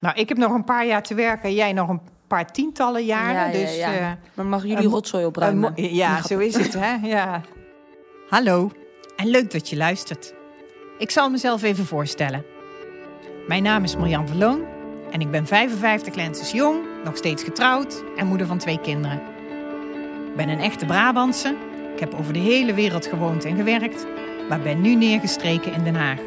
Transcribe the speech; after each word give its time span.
Nou, 0.00 0.16
ik 0.16 0.28
heb 0.28 0.38
nog 0.38 0.52
een 0.52 0.64
paar 0.64 0.86
jaar 0.86 1.02
te 1.02 1.14
werken. 1.14 1.54
Jij 1.54 1.72
nog 1.72 1.88
een 1.88 2.00
paar 2.28 2.52
tientallen 2.52 3.04
jaren. 3.04 3.34
Ja, 3.34 3.46
ja, 3.46 3.52
dus, 3.52 3.76
ja. 3.76 3.92
eh, 3.92 4.10
Maar 4.34 4.46
mag 4.46 4.66
jullie 4.66 4.88
rotzooi 4.88 5.24
opruimen? 5.24 5.72
ja, 5.94 6.22
zo 6.22 6.38
is 6.38 6.56
het, 6.56 6.74
hè? 6.78 6.94
Ja. 7.08 7.40
Hallo 8.28 8.70
en 9.16 9.26
leuk 9.26 9.50
dat 9.50 9.68
je 9.68 9.76
luistert. 9.76 10.34
Ik 10.98 11.10
zal 11.10 11.30
mezelf 11.30 11.62
even 11.62 11.86
voorstellen. 11.86 12.44
Mijn 13.46 13.62
naam 13.62 13.84
is 13.84 13.96
Marjan 13.96 14.28
Verloon 14.28 14.64
en 15.10 15.20
ik 15.20 15.30
ben 15.30 15.46
55 15.46 16.14
lenses 16.14 16.50
jong, 16.50 16.78
nog 17.04 17.16
steeds 17.16 17.42
getrouwd 17.42 18.02
en 18.16 18.26
moeder 18.26 18.46
van 18.46 18.58
twee 18.58 18.80
kinderen. 18.80 19.20
Ik 20.28 20.36
ben 20.36 20.48
een 20.48 20.60
echte 20.60 20.84
Brabantse. 20.84 21.54
Ik 21.94 22.00
heb 22.00 22.14
over 22.14 22.32
de 22.32 22.38
hele 22.38 22.74
wereld 22.74 23.06
gewoond 23.06 23.44
en 23.44 23.56
gewerkt, 23.56 24.06
maar 24.48 24.60
ben 24.60 24.80
nu 24.80 24.94
neergestreken 24.94 25.72
in 25.72 25.84
Den 25.84 25.94
Haag. 25.94 26.18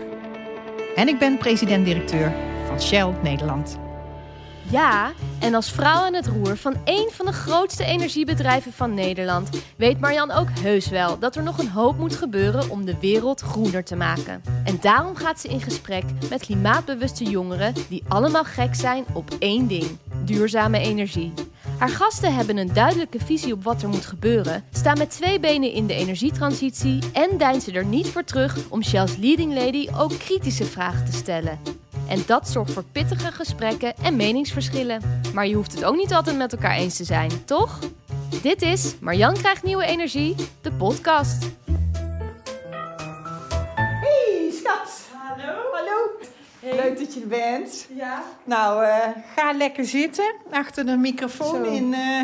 En 0.95 1.07
ik 1.07 1.20
ben 1.20 1.38
president-directeur 1.38 2.33
van 2.70 2.81
Shell 2.81 3.13
Nederland. 3.23 3.77
Ja, 4.71 5.11
en 5.39 5.54
als 5.54 5.71
vrouw 5.71 6.05
aan 6.05 6.14
het 6.14 6.28
roer 6.28 6.57
van 6.57 6.75
één 6.83 7.11
van 7.11 7.25
de 7.25 7.32
grootste 7.32 7.83
energiebedrijven 7.83 8.73
van 8.73 8.93
Nederland 8.93 9.50
weet 9.75 10.00
Marjan 10.00 10.32
ook 10.32 10.47
heus 10.50 10.89
wel 10.89 11.19
dat 11.19 11.36
er 11.36 11.43
nog 11.43 11.57
een 11.57 11.69
hoop 11.69 11.97
moet 11.97 12.15
gebeuren 12.15 12.69
om 12.69 12.86
de 12.86 13.00
wereld 13.00 13.42
groener 13.42 13.83
te 13.83 13.95
maken. 13.95 14.42
En 14.64 14.78
daarom 14.82 15.15
gaat 15.15 15.39
ze 15.39 15.47
in 15.47 15.61
gesprek 15.61 16.04
met 16.29 16.42
klimaatbewuste 16.42 17.23
jongeren 17.23 17.73
die 17.89 18.04
allemaal 18.07 18.43
gek 18.43 18.75
zijn 18.75 19.06
op 19.14 19.36
één 19.39 19.67
ding: 19.67 19.97
duurzame 20.25 20.79
energie. 20.79 21.33
Haar 21.78 21.89
gasten 21.89 22.36
hebben 22.36 22.57
een 22.57 22.73
duidelijke 22.73 23.20
visie 23.20 23.54
op 23.54 23.64
wat 23.64 23.81
er 23.81 23.89
moet 23.89 24.06
gebeuren, 24.06 24.64
staan 24.71 24.97
met 24.97 25.11
twee 25.11 25.39
benen 25.39 25.71
in 25.71 25.87
de 25.87 25.93
energietransitie 25.93 27.00
en 27.14 27.37
deinzen 27.37 27.73
er 27.73 27.86
niet 27.86 28.07
voor 28.07 28.23
terug 28.23 28.57
om 28.70 28.83
Shell's 28.83 29.17
leading 29.17 29.54
lady 29.54 29.87
ook 29.97 30.20
kritische 30.20 30.65
vragen 30.65 31.06
te 31.06 31.14
stellen. 31.14 31.79
En 32.09 32.23
dat 32.25 32.47
zorgt 32.47 32.72
voor 32.73 32.83
pittige 32.91 33.31
gesprekken 33.31 33.94
en 34.03 34.16
meningsverschillen. 34.16 35.22
Maar 35.33 35.47
je 35.47 35.55
hoeft 35.55 35.72
het 35.72 35.83
ook 35.83 35.95
niet 35.95 36.13
altijd 36.13 36.38
met 36.38 36.52
elkaar 36.53 36.75
eens 36.75 36.97
te 36.97 37.03
zijn, 37.03 37.45
toch? 37.45 37.80
Dit 38.42 38.61
is 38.61 38.95
Marjan 39.02 39.34
krijgt 39.34 39.64
nieuwe 39.64 39.86
energie, 39.86 40.36
de 40.61 40.72
podcast. 40.72 41.45
Hey, 43.75 44.52
schat. 44.64 45.02
Hallo. 45.14 45.53
Hallo. 45.73 46.09
Leuk 46.75 46.97
dat 46.97 47.14
je 47.14 47.22
er 47.22 47.28
bent. 47.28 47.88
Ja. 47.95 48.23
Nou, 48.44 48.84
eh, 48.86 48.95
ga 49.36 49.52
lekker 49.53 49.86
zitten 49.86 50.34
achter 50.52 50.86
de 50.86 50.97
microfoon 50.97 51.66
Zo. 51.66 51.72
in. 51.72 51.94
eh, 51.94 52.22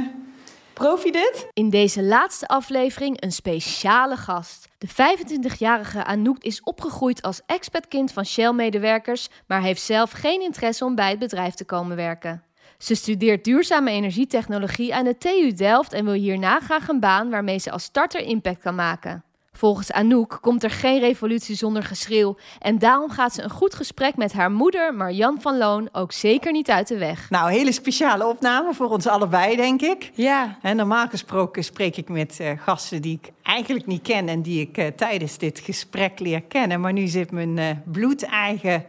Profi 0.73 1.11
dit? 1.11 1.47
In 1.53 1.69
deze 1.69 2.03
laatste 2.03 2.47
aflevering 2.47 3.21
een 3.21 3.31
speciale 3.31 4.17
gast. 4.17 4.67
De 4.86 4.91
25-jarige 4.91 6.03
Anouk 6.03 6.38
is 6.38 6.64
opgegroeid 6.64 7.22
als 7.22 7.41
expertkind 7.45 8.11
van 8.11 8.25
Shell-medewerkers, 8.25 9.30
maar 9.47 9.61
heeft 9.61 9.81
zelf 9.81 10.11
geen 10.11 10.41
interesse 10.41 10.86
om 10.86 10.95
bij 10.95 11.09
het 11.09 11.19
bedrijf 11.19 11.53
te 11.53 11.66
komen 11.66 11.95
werken. 11.95 12.44
Ze 12.78 12.95
studeert 12.95 13.44
duurzame 13.44 13.91
energietechnologie 13.91 14.95
aan 14.95 15.06
de 15.06 15.17
TU 15.17 15.53
Delft 15.53 15.94
en 15.94 16.06
wil 16.06 16.13
hierna 16.13 16.59
graag 16.59 16.88
een 16.88 17.00
baan 17.00 17.30
waarmee 17.30 17.58
ze 17.58 17.72
als 17.72 17.83
starter 17.83 18.22
impact 18.22 18.61
kan 18.61 18.75
maken. 18.75 19.23
Volgens 19.57 19.91
Anouk 19.91 20.37
komt 20.41 20.63
er 20.63 20.71
geen 20.71 20.99
revolutie 20.99 21.55
zonder 21.55 21.83
geschreeuw 21.83 22.37
en 22.59 22.79
daarom 22.79 23.09
gaat 23.09 23.33
ze 23.33 23.41
een 23.41 23.49
goed 23.49 23.75
gesprek 23.75 24.15
met 24.15 24.33
haar 24.33 24.51
moeder 24.51 24.93
Marjan 24.93 25.41
van 25.41 25.57
Loon 25.57 25.89
ook 25.91 26.11
zeker 26.11 26.51
niet 26.51 26.69
uit 26.69 26.87
de 26.87 26.97
weg. 26.97 27.29
nou, 27.29 27.51
hele 27.51 27.71
speciale 27.71 28.27
opname 28.27 28.73
voor 28.73 28.89
ons 28.89 29.07
allebei, 29.07 29.55
denk 29.55 29.81
ik. 29.81 30.11
Ja. 30.13 30.57
En 30.61 30.75
normaal 30.75 31.07
gesproken 31.07 31.63
spreek 31.63 31.97
ik 31.97 32.09
met 32.09 32.39
eh, 32.39 32.51
gasten 32.57 33.01
die 33.01 33.19
ik 33.21 33.31
eigenlijk 33.43 33.85
niet 33.85 34.01
ken 34.01 34.27
en 34.27 34.41
die 34.41 34.61
ik 34.61 34.77
eh, 34.77 34.87
tijdens 34.87 35.37
dit 35.37 35.59
gesprek 35.59 36.19
leer 36.19 36.41
kennen. 36.41 36.81
Maar 36.81 36.93
nu 36.93 37.07
zit 37.07 37.31
mijn 37.31 37.57
eh 37.57 37.69
bloedeigen 37.85 38.85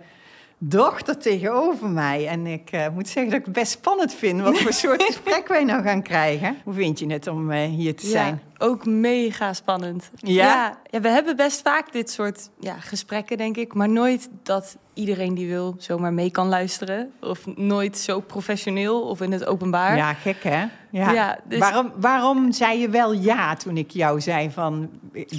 dochter 0.59 1.19
tegenover 1.19 1.89
mij. 1.89 2.29
En 2.29 2.47
ik 2.47 2.71
eh, 2.71 2.89
moet 2.95 3.09
zeggen 3.09 3.31
dat 3.31 3.41
ik 3.41 3.45
het 3.45 3.55
best 3.55 3.73
spannend 3.73 4.15
vind 4.15 4.41
wat 4.41 4.59
voor 4.59 4.73
soort 4.73 5.03
gesprek 5.13 5.49
wij 5.49 5.65
nou 5.65 5.83
gaan 5.83 6.03
krijgen. 6.03 6.57
Hoe 6.65 6.75
vind 6.75 6.99
je 6.99 7.07
het 7.07 7.27
om 7.27 7.51
eh, 7.51 7.69
hier 7.69 7.97
te 7.97 8.07
zijn? 8.07 8.41
Ja, 8.59 8.67
ook 8.67 8.87
mega 8.87 9.53
spannend. 9.53 10.11
Ja? 10.17 10.45
ja? 10.45 10.79
ja, 10.91 11.01
we 11.01 11.09
hebben 11.09 11.37
best 11.37 11.63
vaak 11.63 11.93
dit 11.93 12.11
soort 12.11 12.51
ja, 12.61 12.75
gesprekken, 12.75 13.37
denk 13.37 13.57
ik. 13.57 13.75
Maar 13.75 13.89
nooit 13.89 14.29
dat 14.43 14.77
iedereen 14.95 15.35
die 15.35 15.49
wil 15.49 15.75
zomaar 15.79 16.13
mee 16.13 16.31
kan 16.31 16.49
luisteren. 16.49 17.13
Of 17.21 17.47
nooit 17.57 17.99
zo 17.99 18.21
professioneel 18.21 19.03
of 19.03 19.21
in 19.21 19.33
het 19.33 19.47
openbaar. 19.47 19.97
Ja, 19.97 20.13
gek 20.13 20.43
hè? 20.43 20.65
Ja. 20.91 21.13
Ja, 21.13 21.39
dus- 21.45 21.59
waarom, 21.59 21.93
waarom 21.97 22.53
zei 22.53 22.81
je 22.81 22.89
wel 22.89 23.13
ja 23.13 23.57
toen 23.57 23.77
ik 23.77 23.91
jou 23.91 24.21
zei 24.21 24.51
van... 24.51 24.91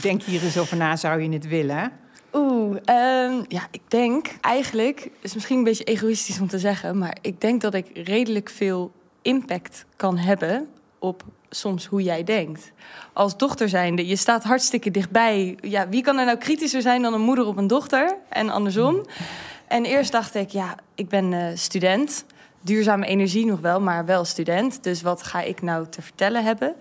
denk 0.02 0.24
hier 0.24 0.44
eens 0.44 0.58
over 0.58 0.78
na, 0.78 0.96
zou 0.96 1.22
je 1.22 1.30
het 1.30 1.48
willen? 1.48 1.92
Oeh, 2.38 2.78
ehm, 2.86 3.44
ja, 3.48 3.68
ik 3.72 3.82
denk 3.88 4.28
eigenlijk, 4.42 5.10
is 5.22 5.34
misschien 5.34 5.58
een 5.58 5.64
beetje 5.64 5.84
egoïstisch 5.84 6.40
om 6.40 6.48
te 6.48 6.60
zeggen, 6.60 6.98
maar 6.98 7.18
ik 7.22 7.42
denk 7.42 7.62
dat 7.62 7.74
ik 7.74 7.90
redelijk 7.94 8.50
veel 8.50 8.92
impact 9.22 9.86
kan 9.96 10.18
hebben 10.18 10.68
op 11.00 11.24
soms 11.50 11.86
hoe 11.86 12.02
jij 12.02 12.24
denkt. 12.24 12.72
Als 13.14 13.38
dochter 13.38 13.70
zijnde, 13.70 14.08
je 14.08 14.16
staat 14.16 14.44
hartstikke 14.44 14.92
dichtbij. 14.92 15.58
Ja, 15.62 15.90
wie 15.90 16.02
kan 16.02 16.18
er 16.18 16.26
nou 16.26 16.38
kritischer 16.38 16.82
zijn 16.82 17.02
dan 17.02 17.14
een 17.14 17.22
moeder 17.22 17.46
op 17.46 17.58
een 17.58 17.68
dochter? 17.68 18.18
En 18.30 18.50
andersom. 18.50 19.06
En 19.68 19.86
eerst 19.86 20.12
dacht 20.12 20.36
ik, 20.36 20.50
ja, 20.50 20.76
ik 20.96 21.10
ben 21.10 21.34
eh, 21.34 21.46
student. 21.56 22.26
Duurzame 22.62 23.06
energie 23.06 23.46
nog 23.46 23.60
wel, 23.60 23.82
maar 23.82 24.06
wel 24.06 24.26
student. 24.26 24.84
Dus 24.84 25.02
wat 25.02 25.24
ga 25.24 25.42
ik 25.42 25.62
nou 25.62 25.88
te 25.90 26.02
vertellen 26.02 26.44
hebben? 26.44 26.76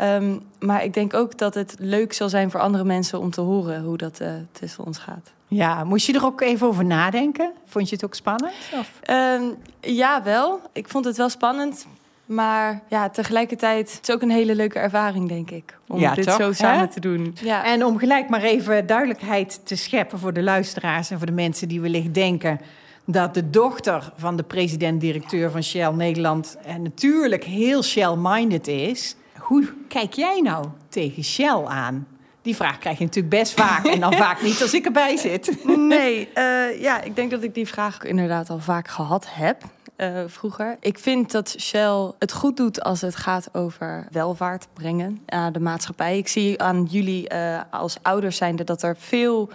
Ehm, 0.00 0.36
maar 0.58 0.84
ik 0.84 0.94
denk 0.94 1.14
ook 1.14 1.38
dat 1.38 1.54
het 1.54 1.74
leuk 1.78 2.12
zal 2.12 2.28
zijn 2.28 2.50
voor 2.50 2.60
andere 2.60 2.84
mensen 2.84 3.20
om 3.20 3.30
te 3.30 3.40
horen 3.40 3.82
hoe 3.82 3.96
dat 3.96 4.20
eh, 4.20 4.32
tussen 4.52 4.84
ons 4.84 4.98
gaat. 4.98 5.32
Ja, 5.48 5.84
moest 5.84 6.06
je 6.06 6.12
er 6.12 6.24
ook 6.24 6.40
even 6.40 6.66
over 6.66 6.84
nadenken? 6.84 7.52
Vond 7.66 7.88
je 7.88 7.94
het 7.94 8.04
ook 8.04 8.14
spannend? 8.14 8.52
Of? 8.78 8.90
Ehm, 9.02 9.42
ja, 9.80 10.22
wel. 10.22 10.60
Ik 10.72 10.88
vond 10.88 11.04
het 11.04 11.16
wel 11.16 11.28
spannend. 11.28 11.86
Maar 12.26 12.82
ja, 12.88 13.08
tegelijkertijd 13.08 13.92
het 13.92 14.08
is 14.08 14.14
ook 14.14 14.22
een 14.22 14.30
hele 14.30 14.54
leuke 14.54 14.78
ervaring, 14.78 15.28
denk 15.28 15.50
ik. 15.50 15.78
Om 15.88 15.98
Ja, 16.00 16.14
dit 16.14 16.26
toch, 16.26 16.36
zo 16.36 16.46
hè? 16.46 16.52
samen 16.52 16.88
te 16.88 17.00
doen. 17.00 17.36
Ja. 17.42 17.64
En 17.64 17.84
om 17.84 17.98
gelijk 17.98 18.28
maar 18.28 18.42
even 18.42 18.86
duidelijkheid 18.86 19.60
te 19.64 19.76
scheppen 19.76 20.18
voor 20.18 20.32
de 20.32 20.42
luisteraars 20.42 21.10
en 21.10 21.16
voor 21.16 21.26
de 21.26 21.32
mensen 21.32 21.68
die 21.68 21.80
wellicht 21.80 22.14
denken 22.14 22.60
dat 23.04 23.34
de 23.34 23.50
dochter 23.50 24.12
van 24.16 24.36
de 24.36 24.42
president-directeur 24.42 25.50
van 25.50 25.62
Shell 25.62 25.90
Nederland 25.92 26.56
eh, 26.64 26.74
natuurlijk 26.74 27.44
heel 27.44 27.82
Shell-minded 27.82 28.68
is. 28.68 29.14
Hoe 29.40 29.72
kijk 29.88 30.12
jij 30.12 30.40
nou 30.40 30.66
tegen 30.88 31.24
Shell 31.24 31.64
aan? 31.64 32.06
Die 32.42 32.56
vraag 32.56 32.78
krijg 32.78 32.98
je 32.98 33.04
natuurlijk 33.04 33.34
best 33.34 33.52
vaak 33.52 33.86
en 33.86 34.00
dan 34.00 34.12
vaak 34.12 34.42
niet 34.42 34.62
als 34.62 34.74
ik 34.74 34.84
erbij 34.84 35.16
zit. 35.16 35.64
Nee, 35.76 36.28
eh, 36.34 36.80
ja, 36.80 37.00
ik 37.02 37.16
denk 37.16 37.30
dat 37.30 37.42
ik 37.42 37.54
die 37.54 37.66
vraag 37.68 38.02
inderdaad 38.04 38.50
al 38.50 38.58
vaak 38.58 38.88
gehad 38.88 39.26
heb. 39.30 39.62
eh, 39.96 40.22
vroeger. 40.26 40.76
Ik 40.80 40.98
vind 40.98 41.30
dat 41.30 41.54
Shell 41.58 42.12
het 42.18 42.32
goed 42.32 42.56
doet 42.56 42.82
als 42.82 43.00
het 43.00 43.16
gaat 43.16 43.48
over 43.54 44.06
welvaart 44.10 44.66
brengen 44.72 45.22
aan 45.26 45.52
de 45.52 45.60
maatschappij. 45.60 46.18
Ik 46.18 46.28
zie 46.28 46.62
aan 46.62 46.84
jullie 46.84 47.28
eh, 47.28 47.60
als 47.70 47.96
ouders 48.02 48.36
zijnde 48.36 48.64
dat 48.64 48.82
er 48.82 48.96
veel 48.98 49.50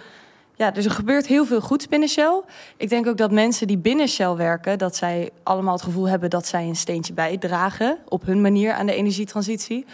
Ja, 0.58 0.70
dus 0.70 0.84
er 0.84 0.90
gebeurt 0.90 1.26
heel 1.26 1.44
veel 1.44 1.60
goeds 1.60 1.88
binnen 1.88 2.08
Shell. 2.08 2.42
Ik 2.76 2.88
denk 2.88 3.06
ook 3.06 3.16
dat 3.16 3.30
mensen 3.30 3.66
die 3.66 3.78
binnen 3.78 4.08
Shell 4.08 4.34
werken, 4.34 4.78
dat 4.78 4.96
zij 4.96 5.30
allemaal 5.42 5.72
het 5.72 5.82
gevoel 5.82 6.08
hebben 6.08 6.30
dat 6.30 6.46
zij 6.46 6.64
een 6.64 6.76
steentje 6.76 7.12
bijdragen 7.12 7.98
op 8.08 8.26
hun 8.26 8.40
manier 8.40 8.72
aan 8.72 8.86
de 8.86 8.94
energietransitie. 8.94 9.84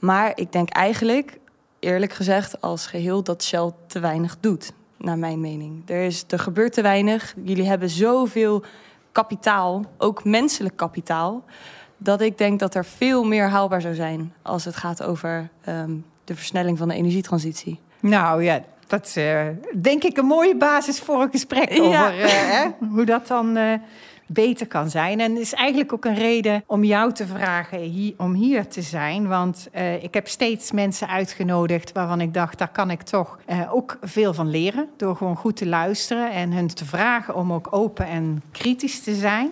Maar 0.00 0.32
ik 0.34 0.52
denk 0.52 0.68
eigenlijk, 0.68 1.38
eerlijk 1.78 2.12
gezegd, 2.12 2.60
als 2.60 2.86
geheel 2.86 3.22
dat 3.22 3.44
Shell 3.44 3.70
te 3.86 4.00
weinig 4.00 4.36
doet, 4.40 4.72
naar 4.96 5.18
mijn 5.18 5.40
mening. 5.40 5.82
Er, 5.90 6.02
is, 6.02 6.24
er 6.28 6.38
gebeurt 6.38 6.72
te 6.72 6.82
weinig. 6.82 7.34
Jullie 7.42 7.66
hebben 7.66 7.90
zoveel 7.90 8.64
kapitaal, 9.12 9.84
ook 9.98 10.24
menselijk 10.24 10.76
kapitaal, 10.76 11.44
dat 11.96 12.20
ik 12.20 12.38
denk 12.38 12.60
dat 12.60 12.74
er 12.74 12.84
veel 12.84 13.24
meer 13.24 13.48
haalbaar 13.48 13.80
zou 13.80 13.94
zijn 13.94 14.32
als 14.42 14.64
het 14.64 14.76
gaat 14.76 15.02
over 15.02 15.48
ehm, 15.64 15.92
de 16.24 16.34
versnelling 16.34 16.78
van 16.78 16.88
de 16.88 16.94
energietransitie. 16.94 17.80
Nou 18.00 18.42
ja, 18.42 18.64
dat 18.94 19.06
is 19.06 19.16
eh, 19.16 19.46
denk 19.74 20.04
ik 20.04 20.16
een 20.16 20.26
mooie 20.26 20.56
basis 20.56 21.00
voor 21.00 21.22
een 21.22 21.30
gesprek 21.30 21.72
Ja. 21.72 21.82
over 21.82 22.20
eh, 22.20 22.30
hè, 22.30 22.86
hoe 22.86 23.04
dat 23.04 23.26
dan 23.26 23.56
eh, 23.56 23.72
beter 24.26 24.66
kan 24.66 24.90
zijn. 24.90 25.20
En 25.20 25.32
het 25.32 25.40
is 25.40 25.52
eigenlijk 25.52 25.92
ook 25.92 26.04
een 26.04 26.14
reden 26.14 26.64
om 26.66 26.84
jou 26.84 27.12
te 27.12 27.26
vragen 27.26 27.78
hier, 27.78 28.14
om 28.16 28.34
hier 28.34 28.68
te 28.68 28.82
zijn. 28.82 29.28
Want 29.28 29.68
ik 30.00 30.14
heb 30.14 30.28
steeds 30.28 30.72
mensen 30.72 31.08
uitgenodigd 31.08 31.92
waarvan 31.92 32.20
ik 32.20 32.34
dacht, 32.34 32.58
daar 32.58 32.72
kan 32.72 32.90
ik 32.90 33.02
toch 33.02 33.38
ook 33.70 33.98
veel 34.02 34.34
van 34.34 34.50
leren. 34.50 34.88
Door 34.96 35.16
gewoon 35.16 35.36
goed 35.36 35.56
te 35.56 35.66
luisteren 35.66 36.30
en 36.30 36.52
hun 36.52 36.66
te 36.66 36.84
vragen 36.84 37.34
om 37.36 37.52
ook 37.52 37.68
open 37.70 38.06
en 38.06 38.42
kritisch 38.52 39.02
te 39.02 39.14
zijn. 39.14 39.50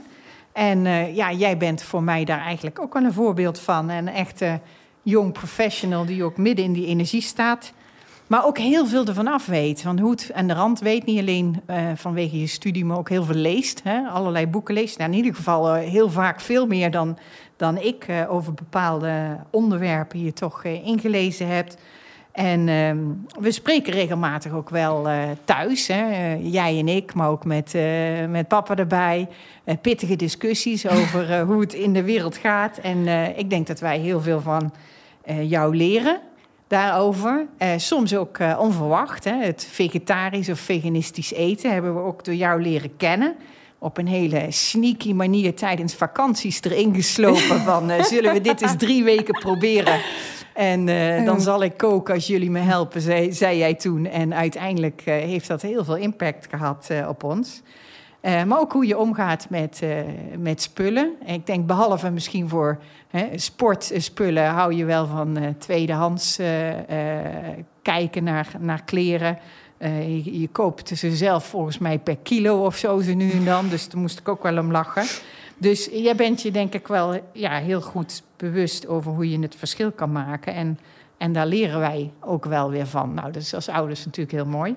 En 0.53 0.85
ja, 1.15 1.33
jij 1.33 1.57
bent 1.57 1.83
voor 1.83 2.03
mij 2.03 2.25
daar 2.25 2.41
eigenlijk 2.41 2.81
ook 2.81 2.93
wel 2.93 3.05
een 3.05 3.13
voorbeeld 3.13 3.59
van. 3.59 3.89
Een 3.89 4.09
echte 4.09 4.61
jong 5.03 5.33
professional 5.33 6.05
die 6.05 6.25
ook 6.25 6.37
midden 6.37 6.65
in 6.65 6.73
die 6.73 6.87
energie 6.87 7.23
staat. 7.23 7.73
Maar 8.33 8.47
ook 8.47 8.59
heel 8.59 8.87
veel 8.87 9.07
ervan 9.07 9.27
af 9.27 9.47
weet. 9.47 9.83
Want 9.83 10.01
hoe 10.01 10.11
het 10.11 10.31
aan 10.35 10.47
de 10.47 10.55
rand 10.55 10.81
weet, 10.81 11.07
niet 11.07 11.19
alleen 11.19 11.61
eh, 11.67 11.87
vanwege 11.95 12.41
je 12.41 12.47
studie, 12.47 12.85
maar 12.85 12.99
ook 12.99 13.09
heel 13.09 13.25
veel 13.25 13.35
leest. 13.35 13.81
Hè? 13.85 14.09
Allerlei 14.09 14.47
boeken 14.47 14.75
leest. 14.75 14.99
Nou, 14.99 15.11
in 15.11 15.17
ieder 15.17 15.35
geval 15.35 15.75
eh, 15.75 15.89
heel 15.89 16.11
vaak 16.11 16.41
veel 16.41 16.67
meer 16.67 16.91
dan, 16.91 17.19
dan 17.57 17.79
ik 17.79 18.05
eh, 18.09 18.33
over 18.33 18.55
bepaalde 18.55 19.37
onderwerpen 19.51 20.19
hier 20.19 20.33
toch 20.33 20.65
ingelezen 20.65 21.47
hebt. 21.47 21.77
En 22.33 22.69
ehm, 22.69 22.99
we 23.41 23.51
spreken 23.51 23.93
regelmatig 23.93 24.53
ook 24.53 24.71
wel 24.71 25.09
thuis, 25.45 25.87
hè? 25.87 26.33
Jij 26.35 26.79
en 26.79 26.89
ik, 26.89 27.15
maar 27.15 27.29
ook 27.29 27.45
met, 27.45 27.77
met 28.29 28.49
papa 28.49 28.77
erbij. 28.77 29.29
pittige 29.81 30.17
discussies 30.17 30.89
over 30.99 31.41
hoe 31.41 31.61
het 31.61 31.75
in 31.75 31.93
de 31.93 32.03
wereld 32.03 32.37
gaat. 32.37 32.79
En 32.79 33.07
ik 33.39 33.51
denk 33.51 33.67
dat 33.67 33.81
wij 33.81 33.99
heel 33.99 34.21
veel 34.21 34.41
van 34.41 34.73
jou 35.41 35.77
leren 35.77 36.21
daarover. 36.73 37.47
soms 37.77 38.15
ook 38.15 38.39
onverwacht. 38.59 39.25
Hè? 39.25 39.35
Het 39.35 39.69
vegetarisch 39.71 40.49
of 40.49 40.59
veganistisch 40.59 41.33
eten 41.33 41.73
hebben 41.73 41.95
we 41.95 42.01
ook 42.01 42.25
door 42.25 42.35
jou 42.35 42.63
leren 42.63 42.97
kennen 42.97 43.35
op 43.79 43.99
een 43.99 44.07
hele 44.07 44.47
sneaky 44.49 45.13
manier 45.13 45.55
tijdens 45.55 45.95
vakanties 45.95 46.63
erin 46.63 46.95
geslopen. 46.95 47.61
Van 47.71 47.91
zullen 48.05 48.33
we 48.33 48.41
dit 48.41 48.63
eens 48.63 48.77
drie 48.77 49.05
weken 49.05 49.39
proberen? 49.41 50.01
En 50.55 50.87
dan 51.25 51.41
zal 51.41 51.63
ik 51.63 51.77
koken 51.77 52.15
als 52.15 52.27
jullie 52.27 52.51
me 52.51 52.59
helpen, 52.59 53.01
zei, 53.01 53.33
zei 53.33 53.59
jij 53.59 53.75
toen. 53.75 54.07
En 54.07 54.35
uiteindelijk 54.35 55.03
heeft 55.05 55.49
dat 55.49 55.63
heel 55.63 55.85
veel 55.85 55.97
impact 55.97 56.47
gehad 56.51 56.91
op 57.09 57.25
ons. 57.25 57.63
Maar 58.23 58.59
ook 58.59 58.73
hoe 58.73 58.87
je 58.87 58.99
omgaat 58.99 59.47
met, 59.51 59.83
met 60.39 60.63
spullen. 60.63 61.13
En 61.27 61.35
ik 61.35 61.47
denk, 61.47 61.67
behalve 61.67 62.11
misschien 62.11 62.49
voor 62.49 62.79
hè, 63.09 63.39
sportspullen, 63.39 64.47
hou 64.47 64.75
je 64.75 64.85
wel 64.85 65.07
van 65.07 65.55
tweedehands 65.59 66.39
kijken 67.83 68.25
naar, 68.25 68.53
naar 68.59 68.85
kleren. 68.85 69.39
Je, 69.79 70.41
je, 70.41 70.49
koopt 70.49 70.89
ze 70.89 71.17
zelf 71.17 71.45
volgens 71.45 71.79
mij 71.79 71.99
per 71.99 72.17
kilo 72.17 72.65
of 72.65 72.77
zo, 72.77 73.01
ze 73.01 73.13
nu 73.13 73.31
en 73.31 73.45
dan. 73.45 73.69
Dus 73.69 73.89
daar 73.89 74.01
moest 74.01 74.19
ik 74.19 74.29
ook 74.29 74.43
wel 74.43 74.59
om 74.59 74.71
lachen. 74.71 75.05
Dus 75.63 75.89
jij 75.93 76.17
bent 76.17 76.43
je 76.43 76.51
denk 76.51 76.75
ik 76.75 76.89
wel 76.89 77.21
ja, 77.33 77.59
heel 77.59 77.81
goed 77.81 78.23
bewust 78.37 78.87
over 78.87 79.13
hoe 79.13 79.31
je 79.31 79.39
het 79.39 79.55
verschil 79.57 79.93
kan 79.93 80.13
maken. 80.13 80.55
En, 80.55 80.79
en 81.17 81.33
daar 81.33 81.47
leren 81.47 81.79
wij 81.79 82.13
ook 82.21 82.45
wel 82.45 82.71
weer 82.71 82.87
van. 82.87 83.15
Nou, 83.15 83.33
dat 83.33 83.43
is 83.43 83.55
als 83.55 83.69
ouders 83.69 84.05
natuurlijk 84.05 84.37
heel 84.37 84.47
mooi. 84.47 84.77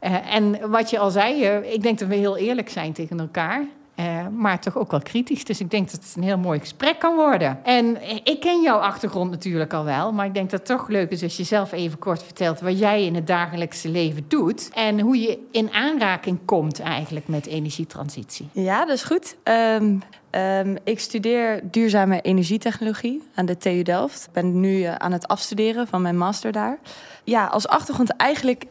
Uh, 0.00 0.34
en 0.34 0.70
wat 0.70 0.90
je 0.90 0.98
al 0.98 1.10
zei, 1.10 1.58
uh, 1.58 1.72
ik 1.72 1.82
denk 1.82 1.98
dat 1.98 2.08
we 2.08 2.14
heel 2.14 2.36
eerlijk 2.36 2.68
zijn 2.68 2.92
tegen 2.92 3.20
elkaar. 3.20 3.64
Uh, 4.00 4.26
maar 4.36 4.60
toch 4.60 4.76
ook 4.76 4.90
wel 4.90 5.00
kritisch. 5.00 5.44
Dus 5.44 5.60
ik 5.60 5.70
denk 5.70 5.90
dat 5.90 6.00
het 6.04 6.14
een 6.16 6.22
heel 6.22 6.38
mooi 6.38 6.58
gesprek 6.58 6.98
kan 6.98 7.14
worden. 7.14 7.64
En 7.64 7.96
ik 8.24 8.40
ken 8.40 8.62
jouw 8.62 8.78
achtergrond 8.78 9.30
natuurlijk 9.30 9.72
al 9.72 9.84
wel. 9.84 10.12
Maar 10.12 10.26
ik 10.26 10.34
denk 10.34 10.50
dat 10.50 10.58
het 10.58 10.78
toch 10.78 10.88
leuk 10.88 11.10
is 11.10 11.22
als 11.22 11.36
je 11.36 11.44
zelf 11.44 11.72
even 11.72 11.98
kort 11.98 12.22
vertelt 12.22 12.60
wat 12.60 12.78
jij 12.78 13.04
in 13.04 13.14
het 13.14 13.26
dagelijkse 13.26 13.88
leven 13.88 14.24
doet. 14.28 14.70
En 14.74 15.00
hoe 15.00 15.20
je 15.20 15.38
in 15.50 15.72
aanraking 15.72 16.38
komt 16.44 16.80
eigenlijk 16.80 17.28
met 17.28 17.46
energietransitie. 17.46 18.48
Ja, 18.52 18.84
dat 18.84 18.94
is 18.94 19.02
goed. 19.02 19.36
Um, 19.44 20.02
um, 20.30 20.76
ik 20.84 21.00
studeer 21.00 21.60
duurzame 21.70 22.20
energietechnologie 22.20 23.22
aan 23.34 23.46
de 23.46 23.56
TU 23.56 23.82
Delft. 23.82 24.24
Ik 24.26 24.32
ben 24.32 24.60
nu 24.60 24.82
aan 24.82 25.12
het 25.12 25.28
afstuderen 25.28 25.86
van 25.86 26.02
mijn 26.02 26.18
master 26.18 26.52
daar. 26.52 26.78
Ja, 27.24 27.46
als 27.46 27.68
achtergrond 27.68 28.16
eigenlijk, 28.16 28.64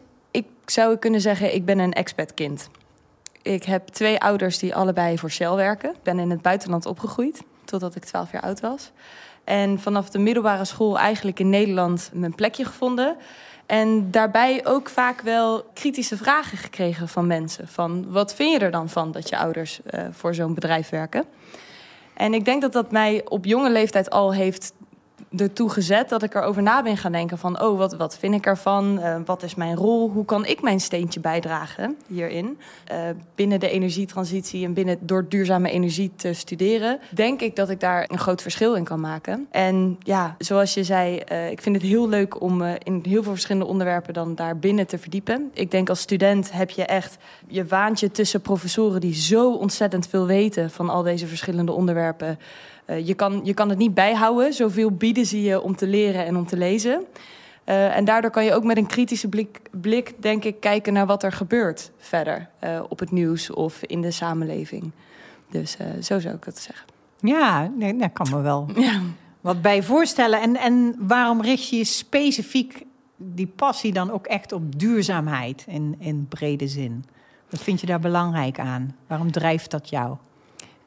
ik 0.65 0.71
zou 0.71 0.97
kunnen 0.97 1.21
zeggen, 1.21 1.55
ik 1.55 1.65
ben 1.65 1.79
een 1.79 1.93
expatkind. 1.93 2.69
Ik 3.41 3.63
heb 3.63 3.87
twee 3.87 4.19
ouders 4.19 4.59
die 4.59 4.75
allebei 4.75 5.17
voor 5.17 5.31
Shell 5.31 5.55
werken. 5.55 5.89
Ik 5.89 6.03
ben 6.03 6.19
in 6.19 6.29
het 6.29 6.41
buitenland 6.41 6.85
opgegroeid, 6.85 7.43
totdat 7.65 7.95
ik 7.95 8.03
12 8.03 8.31
jaar 8.31 8.41
oud 8.41 8.59
was. 8.59 8.91
En 9.43 9.79
vanaf 9.79 10.09
de 10.09 10.19
middelbare 10.19 10.65
school 10.65 10.97
eigenlijk 10.97 11.39
in 11.39 11.49
Nederland 11.49 12.09
mijn 12.13 12.35
plekje 12.35 12.65
gevonden. 12.65 13.17
En 13.65 14.11
daarbij 14.11 14.65
ook 14.65 14.89
vaak 14.89 15.21
wel 15.21 15.63
kritische 15.73 16.17
vragen 16.17 16.57
gekregen 16.57 17.07
van 17.07 17.27
mensen. 17.27 17.67
Van 17.67 18.11
wat 18.11 18.35
vind 18.35 18.51
je 18.51 18.65
er 18.65 18.71
dan 18.71 18.89
van 18.89 19.11
dat 19.11 19.29
je 19.29 19.37
ouders 19.37 19.79
uh, 19.85 20.01
voor 20.11 20.35
zo'n 20.35 20.53
bedrijf 20.53 20.89
werken? 20.89 21.25
En 22.13 22.33
ik 22.33 22.45
denk 22.45 22.61
dat 22.61 22.73
dat 22.73 22.91
mij 22.91 23.21
op 23.25 23.45
jonge 23.45 23.69
leeftijd 23.69 24.09
al 24.09 24.33
heeft 24.33 24.73
ertoe 25.37 25.69
gezet 25.69 26.09
dat 26.09 26.23
ik 26.23 26.35
erover 26.35 26.61
na 26.61 26.83
ben 26.83 26.97
gaan 26.97 27.11
denken 27.11 27.37
van... 27.37 27.61
oh, 27.61 27.77
wat, 27.77 27.95
wat 27.95 28.17
vind 28.17 28.33
ik 28.33 28.45
ervan? 28.45 28.99
Uh, 28.99 29.15
wat 29.25 29.43
is 29.43 29.55
mijn 29.55 29.75
rol? 29.75 30.09
Hoe 30.09 30.25
kan 30.25 30.45
ik 30.45 30.61
mijn 30.61 30.79
steentje 30.79 31.19
bijdragen 31.19 31.97
hierin? 32.07 32.57
Uh, 32.91 32.97
binnen 33.35 33.59
de 33.59 33.69
energietransitie 33.69 34.65
en 34.65 34.73
binnen 34.73 34.97
door 34.99 35.25
duurzame 35.29 35.69
energie 35.71 36.11
te 36.15 36.33
studeren... 36.33 36.99
denk 37.09 37.41
ik 37.41 37.55
dat 37.55 37.69
ik 37.69 37.79
daar 37.79 38.05
een 38.07 38.17
groot 38.17 38.41
verschil 38.41 38.73
in 38.73 38.83
kan 38.83 38.99
maken. 38.99 39.47
En 39.51 39.97
ja, 39.99 40.35
zoals 40.37 40.73
je 40.73 40.83
zei, 40.83 41.21
uh, 41.31 41.51
ik 41.51 41.61
vind 41.61 41.75
het 41.75 41.85
heel 41.85 42.09
leuk 42.09 42.41
om 42.41 42.63
in 42.63 43.03
heel 43.07 43.23
veel 43.23 43.31
verschillende 43.31 43.67
onderwerpen... 43.67 44.13
dan 44.13 44.35
daar 44.35 44.57
binnen 44.57 44.87
te 44.87 44.97
verdiepen. 44.97 45.51
Ik 45.53 45.71
denk 45.71 45.89
als 45.89 45.99
student 45.99 46.51
heb 46.51 46.69
je 46.69 46.85
echt 46.85 47.17
je 47.47 47.65
waantje 47.65 48.11
tussen 48.11 48.41
professoren... 48.41 49.01
die 49.01 49.15
zo 49.15 49.51
ontzettend 49.51 50.07
veel 50.07 50.25
weten 50.25 50.71
van 50.71 50.89
al 50.89 51.03
deze 51.03 51.27
verschillende 51.27 51.71
onderwerpen... 51.71 52.39
Uh, 52.89 53.07
je, 53.07 53.13
kan, 53.13 53.41
je 53.43 53.53
kan 53.53 53.69
het 53.69 53.77
niet 53.77 53.93
bijhouden. 53.93 54.53
Zoveel 54.53 54.91
bieden 54.91 55.25
ze 55.25 55.41
je 55.41 55.61
om 55.61 55.75
te 55.75 55.87
leren 55.87 56.25
en 56.25 56.35
om 56.35 56.45
te 56.45 56.57
lezen. 56.57 57.05
Uh, 57.65 57.97
en 57.97 58.05
daardoor 58.05 58.31
kan 58.31 58.45
je 58.45 58.53
ook 58.53 58.63
met 58.63 58.77
een 58.77 58.85
kritische 58.85 59.27
blik, 59.27 59.61
blik, 59.71 60.13
denk 60.19 60.43
ik, 60.43 60.59
kijken 60.59 60.93
naar 60.93 61.05
wat 61.05 61.23
er 61.23 61.31
gebeurt 61.31 61.91
verder 61.97 62.49
uh, 62.63 62.83
op 62.89 62.99
het 62.99 63.11
nieuws 63.11 63.49
of 63.51 63.83
in 63.83 64.01
de 64.01 64.11
samenleving. 64.11 64.91
Dus 65.49 65.77
zo 66.01 66.19
zou 66.19 66.35
ik 66.35 66.45
dat 66.45 66.59
zeggen. 66.59 66.85
Ja, 67.19 67.71
nee, 67.77 67.95
dat 67.95 68.13
kan 68.13 68.27
me 68.31 68.41
wel 68.41 68.69
ja. 68.75 69.01
wat 69.41 69.61
bij 69.61 69.83
voorstellen. 69.83 70.41
En, 70.41 70.55
en 70.55 70.95
waarom 70.99 71.41
richt 71.41 71.69
je 71.69 71.83
specifiek 71.83 72.85
die 73.17 73.47
passie 73.47 73.93
dan 73.93 74.11
ook 74.11 74.25
echt 74.25 74.51
op 74.51 74.79
duurzaamheid 74.79 75.63
in, 75.67 75.95
in 75.99 76.25
brede 76.29 76.67
zin? 76.67 77.05
Wat 77.49 77.61
vind 77.61 77.81
je 77.81 77.87
daar 77.87 77.99
belangrijk 77.99 78.59
aan? 78.59 78.95
Waarom 79.07 79.31
drijft 79.31 79.71
dat 79.71 79.89
jou? 79.89 80.15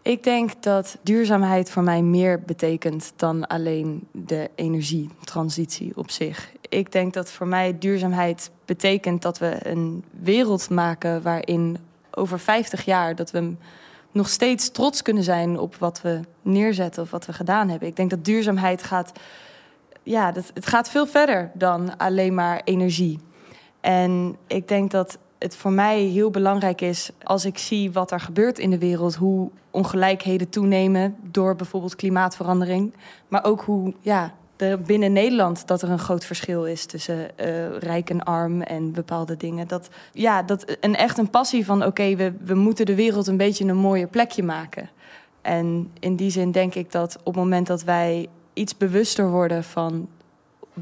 Ik 0.03 0.23
denk 0.23 0.63
dat 0.63 0.99
duurzaamheid 1.03 1.71
voor 1.71 1.83
mij 1.83 2.03
meer 2.03 2.41
betekent 2.41 3.13
dan 3.17 3.47
alleen 3.47 4.09
de 4.13 4.51
energietransitie 4.55 5.93
op 5.97 6.11
zich. 6.11 6.53
Ik 6.69 6.93
denk 6.93 7.15
dat 7.15 7.31
voor 7.31 7.47
mij 7.47 7.79
duurzaamheid 7.79 8.51
betekent 8.65 9.23
dat 9.23 9.39
we 9.39 9.59
een 9.63 10.05
wereld 10.21 10.71
maken 10.71 11.23
waarin 11.23 11.79
over 12.11 12.39
50 12.39 12.85
jaar 12.85 13.15
dat 13.15 13.31
we 13.31 13.55
nog 14.13 14.29
steeds 14.29 14.71
trots 14.71 15.03
kunnen 15.03 15.23
zijn 15.23 15.59
op 15.59 15.77
wat 15.77 16.01
we 16.03 16.21
neerzetten 16.43 17.03
of 17.03 17.11
wat 17.11 17.27
we 17.27 17.33
gedaan 17.33 17.69
hebben. 17.69 17.89
Ik 17.89 17.97
denk 17.97 18.11
dat 18.11 18.25
duurzaamheid 18.25 18.83
gaat, 18.83 19.13
ja, 20.03 20.33
dat, 20.33 20.51
het 20.55 20.67
gaat 20.67 20.91
veel 20.91 21.07
verder 21.07 21.51
dan 21.55 21.97
alleen 21.97 22.35
maar 22.35 22.61
energie. 22.65 23.19
En 23.81 24.37
ik 24.47 24.69
denk 24.69 24.91
dat 24.91 25.19
het 25.39 25.57
voor 25.57 25.73
mij 25.73 26.01
heel 26.01 26.31
belangrijk 26.31 26.81
is 26.81 27.11
als 27.23 27.45
ik 27.45 27.59
zie 27.59 27.93
wat 27.93 28.11
er 28.11 28.21
gebeurt 28.21 28.59
in 28.59 28.71
de 28.71 28.79
wereld, 28.79 29.15
hoe 29.15 29.51
ongelijkheden 29.71 30.49
toenemen 30.49 31.17
door 31.23 31.57
bijvoorbeeld 31.57 31.97
klimaatverandering, 31.97 32.95
maar 33.29 33.45
ook 33.45 33.61
hoe 33.61 33.95
ja, 34.01 34.35
binnen 34.87 35.13
Nederland 35.13 35.67
dat 35.67 35.83
er 35.83 35.91
een 35.91 35.99
groot 35.99 36.25
verschil 36.25 36.67
is 36.67 36.87
tussen 36.87 37.19
uh, 37.19 37.77
rijk 37.79 38.11
en 38.11 38.23
arm 38.23 38.63
en 38.63 38.93
bepaalde 38.93 39.37
dingen. 39.37 39.69
Dat, 39.69 39.89
ja, 40.13 40.43
dat 40.43 40.77
een 40.81 40.97
echt 40.97 41.19
een 41.19 41.31
passie 41.31 41.65
van 41.65 41.85
oké, 41.85 42.17
we, 42.17 42.33
we 42.45 42.55
moeten 42.55 42.87
de 42.87 42.95
wereld 42.95 43.27
een 43.27 43.37
beetje 43.37 43.65
een 43.65 43.77
mooier 43.77 44.09
plekje 44.09 44.43
maken. 44.43 44.91
En 45.43 45.91
in 46.01 46.17
die 46.17 46.31
zin 46.31 46.51
denk 46.51 46.75
ik 46.75 46.93
dat 46.93 47.17
op 47.19 47.25
het 47.25 47.43
moment 47.43 47.67
dat 47.67 47.85
wij 47.85 48.29
iets 48.53 48.77
bewuster 48.77 49.31
worden 49.31 49.65
van 49.65 50.09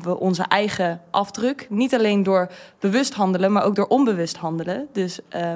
we 0.02 0.18
onze 0.18 0.42
eigen 0.42 1.00
afdruk. 1.10 1.66
Niet 1.70 1.94
alleen 1.94 2.22
door 2.22 2.50
bewust 2.78 3.14
handelen, 3.14 3.52
maar 3.52 3.64
ook 3.64 3.74
door 3.74 3.86
onbewust 3.86 4.36
handelen. 4.36 4.88
Dus 4.92 5.20
uh, 5.36 5.52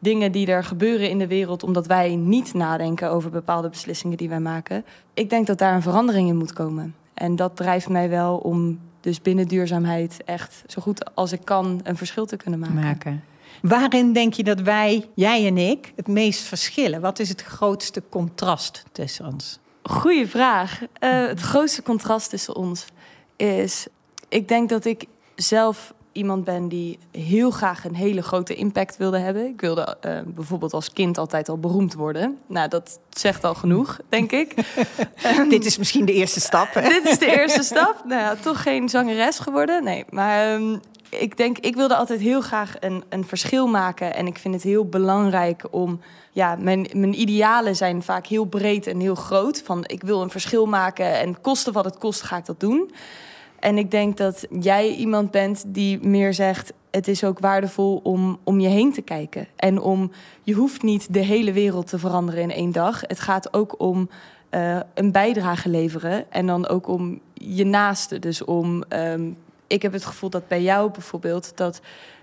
dingen 0.00 0.32
die 0.32 0.46
er 0.46 0.64
gebeuren 0.64 1.10
in 1.10 1.18
de 1.18 1.26
wereld 1.26 1.62
omdat 1.62 1.86
wij 1.86 2.16
niet 2.16 2.54
nadenken 2.54 3.10
over 3.10 3.30
bepaalde 3.30 3.68
beslissingen 3.68 4.16
die 4.16 4.28
wij 4.28 4.40
maken. 4.40 4.84
Ik 5.14 5.30
denk 5.30 5.46
dat 5.46 5.58
daar 5.58 5.74
een 5.74 5.82
verandering 5.82 6.28
in 6.28 6.36
moet 6.36 6.52
komen. 6.52 6.94
En 7.14 7.36
dat 7.36 7.56
drijft 7.56 7.88
mij 7.88 8.08
wel 8.08 8.36
om 8.36 8.80
dus 9.00 9.22
binnen 9.22 9.48
duurzaamheid 9.48 10.22
echt 10.24 10.62
zo 10.66 10.82
goed 10.82 11.14
als 11.14 11.32
ik 11.32 11.44
kan 11.44 11.80
een 11.82 11.96
verschil 11.96 12.26
te 12.26 12.36
kunnen 12.36 12.60
maken. 12.60 12.76
maken. 12.76 13.24
Waarin 13.62 14.12
denk 14.12 14.34
je 14.34 14.44
dat 14.44 14.60
wij, 14.60 15.08
jij 15.14 15.46
en 15.46 15.58
ik, 15.58 15.92
het 15.96 16.08
meest 16.08 16.42
verschillen? 16.42 17.00
Wat 17.00 17.18
is 17.18 17.28
het 17.28 17.42
grootste 17.42 18.02
contrast 18.08 18.84
tussen 18.92 19.26
ons? 19.26 19.58
Goeie 19.82 20.26
vraag. 20.26 20.80
Uh, 20.80 21.26
het 21.26 21.40
grootste 21.40 21.82
contrast 21.82 22.30
tussen 22.30 22.56
ons 22.56 22.84
is, 23.42 23.86
ik 24.28 24.48
denk 24.48 24.68
dat 24.68 24.84
ik 24.84 25.04
zelf 25.34 25.92
iemand 26.12 26.44
ben 26.44 26.68
die 26.68 26.98
heel 27.10 27.50
graag 27.50 27.84
een 27.84 27.94
hele 27.94 28.22
grote 28.22 28.54
impact 28.54 28.96
wilde 28.96 29.18
hebben. 29.18 29.46
Ik 29.46 29.60
wilde 29.60 29.96
uh, 30.06 30.18
bijvoorbeeld 30.26 30.72
als 30.72 30.92
kind 30.92 31.18
altijd 31.18 31.48
al 31.48 31.58
beroemd 31.58 31.94
worden. 31.94 32.38
Nou, 32.46 32.68
dat 32.68 32.98
zegt 33.10 33.44
al 33.44 33.54
genoeg, 33.54 33.98
denk 34.08 34.32
ik. 34.32 34.54
dit 35.48 35.64
is 35.64 35.78
misschien 35.78 36.04
de 36.04 36.12
eerste 36.12 36.40
stap. 36.40 36.74
Hè? 36.74 36.88
dit 36.88 37.04
is 37.04 37.18
de 37.18 37.36
eerste 37.40 37.62
stap. 37.62 38.02
Nou 38.04 38.20
ja, 38.20 38.34
toch 38.34 38.62
geen 38.62 38.88
zangeres 38.88 39.38
geworden. 39.38 39.84
Nee, 39.84 40.04
maar 40.10 40.52
um, 40.52 40.80
ik 41.08 41.36
denk, 41.36 41.58
ik 41.58 41.74
wilde 41.74 41.96
altijd 41.96 42.20
heel 42.20 42.40
graag 42.40 42.74
een, 42.80 43.04
een 43.08 43.24
verschil 43.24 43.66
maken. 43.66 44.14
En 44.14 44.26
ik 44.26 44.38
vind 44.38 44.54
het 44.54 44.62
heel 44.62 44.86
belangrijk 44.86 45.64
om. 45.70 46.00
Ja, 46.34 46.56
mijn, 46.56 46.86
mijn 46.92 47.20
idealen 47.20 47.76
zijn 47.76 48.02
vaak 48.02 48.26
heel 48.26 48.44
breed 48.44 48.86
en 48.86 49.00
heel 49.00 49.14
groot. 49.14 49.62
Van 49.64 49.84
ik 49.86 50.02
wil 50.02 50.22
een 50.22 50.30
verschil 50.30 50.66
maken 50.66 51.18
en 51.18 51.40
kosten 51.40 51.72
wat 51.72 51.84
het 51.84 51.98
kost, 51.98 52.22
ga 52.22 52.36
ik 52.36 52.46
dat 52.46 52.60
doen. 52.60 52.90
En 53.62 53.78
ik 53.78 53.90
denk 53.90 54.16
dat 54.16 54.46
jij 54.60 54.94
iemand 54.94 55.30
bent 55.30 55.64
die 55.66 56.06
meer 56.06 56.34
zegt: 56.34 56.72
het 56.90 57.08
is 57.08 57.24
ook 57.24 57.38
waardevol 57.38 58.00
om 58.02 58.38
om 58.44 58.60
je 58.60 58.68
heen 58.68 58.92
te 58.92 59.02
kijken. 59.02 59.46
En 59.56 59.80
om 59.80 60.10
je 60.42 60.54
hoeft 60.54 60.82
niet 60.82 61.14
de 61.14 61.24
hele 61.24 61.52
wereld 61.52 61.86
te 61.86 61.98
veranderen 61.98 62.42
in 62.42 62.50
één 62.50 62.72
dag. 62.72 63.00
Het 63.00 63.20
gaat 63.20 63.54
ook 63.54 63.80
om 63.80 64.08
uh, 64.50 64.80
een 64.94 65.12
bijdrage 65.12 65.68
leveren. 65.68 66.32
En 66.32 66.46
dan 66.46 66.68
ook 66.68 66.88
om 66.88 67.20
je 67.34 67.64
naaste. 67.64 68.18
Dus 68.18 68.44
om 68.44 68.84
um, 68.88 69.36
ik 69.66 69.82
heb 69.82 69.92
het 69.92 70.04
gevoel 70.04 70.30
dat 70.30 70.48
bij 70.48 70.62
jou 70.62 70.90
bijvoorbeeld 70.90 71.56
dat 71.56 71.80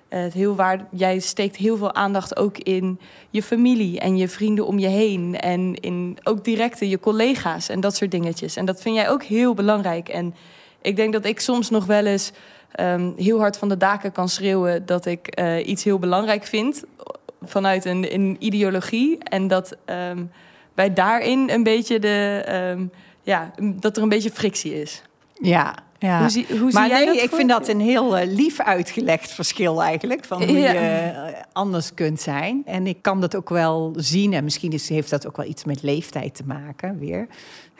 eh, 0.07 0.21
het 0.21 0.33
heel 0.33 0.55
waar, 0.55 0.85
jij 0.91 1.19
steekt 1.19 1.55
heel 1.55 1.77
veel 1.77 1.93
aandacht 1.93 2.37
ook 2.37 2.57
in 2.57 2.99
je 3.29 3.43
familie 3.43 3.99
en 3.99 4.17
je 4.17 4.27
vrienden 4.27 4.65
om 4.65 4.79
je 4.79 4.87
heen. 4.87 5.39
En 5.39 5.75
in 5.75 6.17
ook 6.23 6.43
directe 6.43 6.89
je 6.89 6.99
collega's 6.99 7.69
en 7.69 7.79
dat 7.79 7.95
soort 7.95 8.11
dingetjes. 8.11 8.55
En 8.55 8.65
dat 8.65 8.81
vind 8.81 8.95
jij 8.95 9.09
ook 9.09 9.23
heel 9.23 9.53
belangrijk. 9.53 10.09
En 10.09 10.33
ik 10.81 10.95
denk 10.95 11.13
dat 11.13 11.25
ik 11.25 11.39
soms 11.39 11.69
nog 11.69 11.85
wel 11.85 12.05
eens 12.05 12.31
ehm, 12.71 13.11
heel 13.15 13.39
hard 13.39 13.57
van 13.57 13.69
de 13.69 13.77
daken 13.77 14.11
kan 14.11 14.29
schreeuwen 14.29 14.85
dat 14.85 15.05
ik 15.05 15.27
eh, 15.27 15.67
iets 15.67 15.83
heel 15.83 15.99
belangrijk 15.99 16.43
vind 16.43 16.83
vanuit 17.41 17.85
een, 17.85 18.13
een 18.13 18.35
ideologie. 18.39 19.17
En 19.23 19.47
dat 19.47 19.77
um, 19.85 20.31
wij 20.73 20.93
daarin 20.93 21.49
een 21.49 21.63
beetje 21.63 21.99
de. 21.99 22.43
Ehm, 22.45 22.85
ja, 23.21 23.51
dat 23.61 23.97
er 23.97 24.03
een 24.03 24.09
beetje 24.09 24.31
frictie 24.31 24.81
is. 24.81 25.01
Ja, 25.41 25.75
ja. 25.99 26.19
Hoe 26.19 26.29
zie, 26.29 26.45
hoe 26.49 26.71
maar 26.71 26.83
zie 26.83 26.91
jij 26.91 27.05
nee, 27.05 27.13
dat 27.13 27.23
ik 27.23 27.35
vind 27.35 27.49
dat 27.49 27.67
een 27.67 27.79
heel 27.79 28.17
eh, 28.17 28.27
lief 28.31 28.59
uitgelegd 28.59 29.31
verschil 29.31 29.83
eigenlijk. 29.83 30.25
Van 30.25 30.43
hoe 30.43 30.57
Ja. 30.57 30.71
je 30.71 30.77
eh, 30.79 31.41
anders 31.53 31.93
kunt 31.93 32.21
zijn. 32.21 32.61
En 32.65 32.87
ik 32.87 33.01
kan 33.01 33.21
dat 33.21 33.35
ook 33.35 33.49
wel 33.49 33.93
zien. 33.95 34.33
En 34.33 34.43
misschien 34.43 34.71
is, 34.71 34.89
heeft 34.89 35.09
dat 35.09 35.27
ook 35.27 35.37
wel 35.37 35.45
iets 35.45 35.63
met 35.63 35.81
leeftijd 35.81 36.35
te 36.35 36.43
maken 36.45 36.99
weer. 36.99 37.27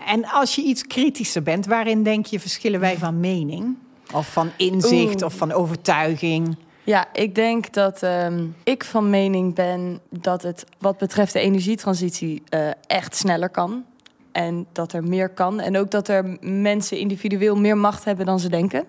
En 0.06 0.26
als 0.26 0.56
je 0.56 0.62
iets 0.62 0.88
kritischer 0.88 1.44
bent, 1.44 1.66
waarin 1.66 2.04
denk 2.04 2.26
je 2.26 2.40
verschillen 2.40 2.80
wij 2.80 2.98
van 2.98 3.20
mening? 3.20 3.78
Of 4.14 4.32
van 4.32 4.52
inzicht 4.58 5.16
Oeh. 5.16 5.26
of 5.26 5.34
van 5.34 5.52
overtuiging? 5.52 6.58
Ja, 6.84 7.08
ik 7.14 7.36
denk 7.36 7.74
dat 7.74 8.04
ehm, 8.04 8.46
ik 8.64 8.84
van 8.84 9.10
mening 9.10 9.56
ben 9.56 10.00
dat 10.10 10.42
het 10.42 10.66
wat 10.80 10.98
betreft 10.98 11.34
de 11.34 11.40
energietransitie 11.40 12.44
eh, 12.50 12.70
echt 12.88 13.16
sneller 13.16 13.50
kan. 13.50 13.86
En 14.32 14.68
dat 14.72 14.94
er 14.94 15.04
meer 15.04 15.30
kan. 15.30 15.60
En 15.60 15.78
ook 15.78 15.92
dat 15.92 16.08
er 16.08 16.38
mensen 16.42 16.98
individueel 16.98 17.56
meer 17.56 17.78
macht 17.78 18.06
hebben 18.06 18.26
dan 18.26 18.40
ze 18.40 18.50
denken. 18.50 18.84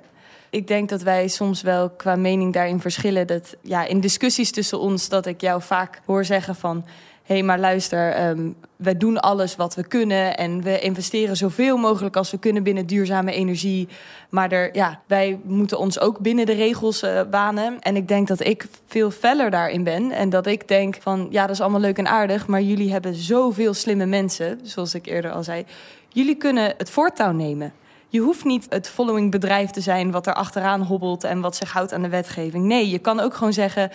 Ik 0.50 0.66
denk 0.66 0.88
dat 0.88 1.02
wij 1.02 1.28
soms 1.28 1.62
wel 1.62 1.90
qua 1.90 2.16
mening 2.16 2.52
daarin 2.52 2.80
verschillen. 2.80 3.26
Dat 3.26 3.56
ja, 3.62 3.84
in 3.84 4.00
discussies 4.00 4.50
tussen 4.50 4.80
ons, 4.80 5.08
dat 5.08 5.26
ik 5.26 5.40
jou 5.40 5.62
vaak 5.62 6.00
hoor 6.06 6.24
zeggen 6.24 6.54
van. 6.54 6.84
Hey, 7.30 7.42
maar 7.42 7.58
luister, 7.58 8.12
ehm, 8.12 8.50
wij 8.76 8.96
doen 8.96 9.20
alles 9.20 9.56
wat 9.56 9.74
we 9.74 9.86
kunnen 9.86 10.36
en 10.36 10.62
we 10.62 10.80
investeren 10.80 11.36
zoveel 11.36 11.76
mogelijk 11.76 12.16
als 12.16 12.30
we 12.30 12.38
kunnen 12.38 12.62
binnen 12.62 12.86
duurzame 12.86 13.32
energie. 13.32 13.88
Maar 14.30 14.52
er, 14.52 14.74
ja, 14.74 15.00
wij 15.06 15.40
moeten 15.44 15.78
ons 15.78 16.00
ook 16.00 16.18
binnen 16.18 16.46
de 16.46 16.52
regels 16.52 17.02
eh, 17.02 17.20
banen. 17.30 17.80
En 17.80 17.96
ik 17.96 18.08
denk 18.08 18.28
dat 18.28 18.44
ik 18.44 18.66
veel 18.86 19.10
feller 19.10 19.50
daarin 19.50 19.84
ben. 19.84 20.10
En 20.10 20.30
dat 20.30 20.46
ik 20.46 20.68
denk 20.68 20.96
van, 21.00 21.26
ja, 21.30 21.42
dat 21.42 21.50
is 21.50 21.60
allemaal 21.60 21.80
leuk 21.80 21.98
en 21.98 22.08
aardig. 22.08 22.46
Maar 22.46 22.62
jullie 22.62 22.92
hebben 22.92 23.14
zoveel 23.14 23.74
slimme 23.74 24.06
mensen, 24.06 24.60
zoals 24.62 24.94
ik 24.94 25.06
eerder 25.06 25.30
al 25.30 25.42
zei. 25.42 25.64
Jullie 26.08 26.36
kunnen 26.36 26.74
het 26.76 26.90
voortouw 26.90 27.32
nemen. 27.32 27.72
Je 28.08 28.20
hoeft 28.20 28.44
niet 28.44 28.66
het 28.68 28.88
following 28.88 29.30
bedrijf 29.30 29.70
te 29.70 29.80
zijn 29.80 30.10
wat 30.10 30.26
er 30.26 30.34
achteraan 30.34 30.82
hobbelt 30.82 31.24
en 31.24 31.40
wat 31.40 31.56
zich 31.56 31.72
houdt 31.72 31.92
aan 31.92 32.02
de 32.02 32.08
wetgeving. 32.08 32.64
Nee, 32.64 32.88
je 32.88 32.98
kan 32.98 33.20
ook 33.20 33.34
gewoon 33.34 33.52
zeggen: 33.52 33.90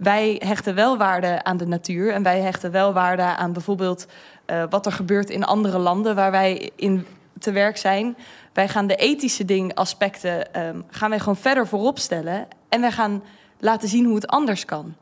wij 0.00 0.40
hechten 0.44 0.74
wel 0.74 0.96
waarde 0.96 1.44
aan 1.44 1.56
de 1.56 1.66
natuur 1.66 2.12
en 2.12 2.22
wij 2.22 2.40
hechten 2.40 2.70
wel 2.70 2.92
waarde 2.92 3.22
aan 3.22 3.52
bijvoorbeeld 3.52 4.06
eh, 4.44 4.64
wat 4.70 4.86
er 4.86 4.92
gebeurt 4.92 5.30
in 5.30 5.44
andere 5.44 5.78
landen 5.78 6.14
waar 6.14 6.30
wij 6.30 6.70
in 6.76 7.06
te 7.38 7.52
werk 7.52 7.76
zijn. 7.76 8.16
Wij 8.52 8.68
gaan 8.68 8.86
de 8.86 8.96
ethische 8.96 9.44
ding, 9.44 9.74
aspecten 9.74 10.54
ehm, 10.54 10.80
gaan 10.90 11.10
wij 11.10 11.18
gewoon 11.18 11.36
verder 11.36 11.66
voorop 11.66 11.98
stellen 11.98 12.48
en 12.68 12.80
wij 12.80 12.92
gaan 12.92 13.22
laten 13.58 13.88
zien 13.88 14.04
hoe 14.04 14.14
het 14.14 14.26
anders 14.26 14.64
kan. 14.64 14.94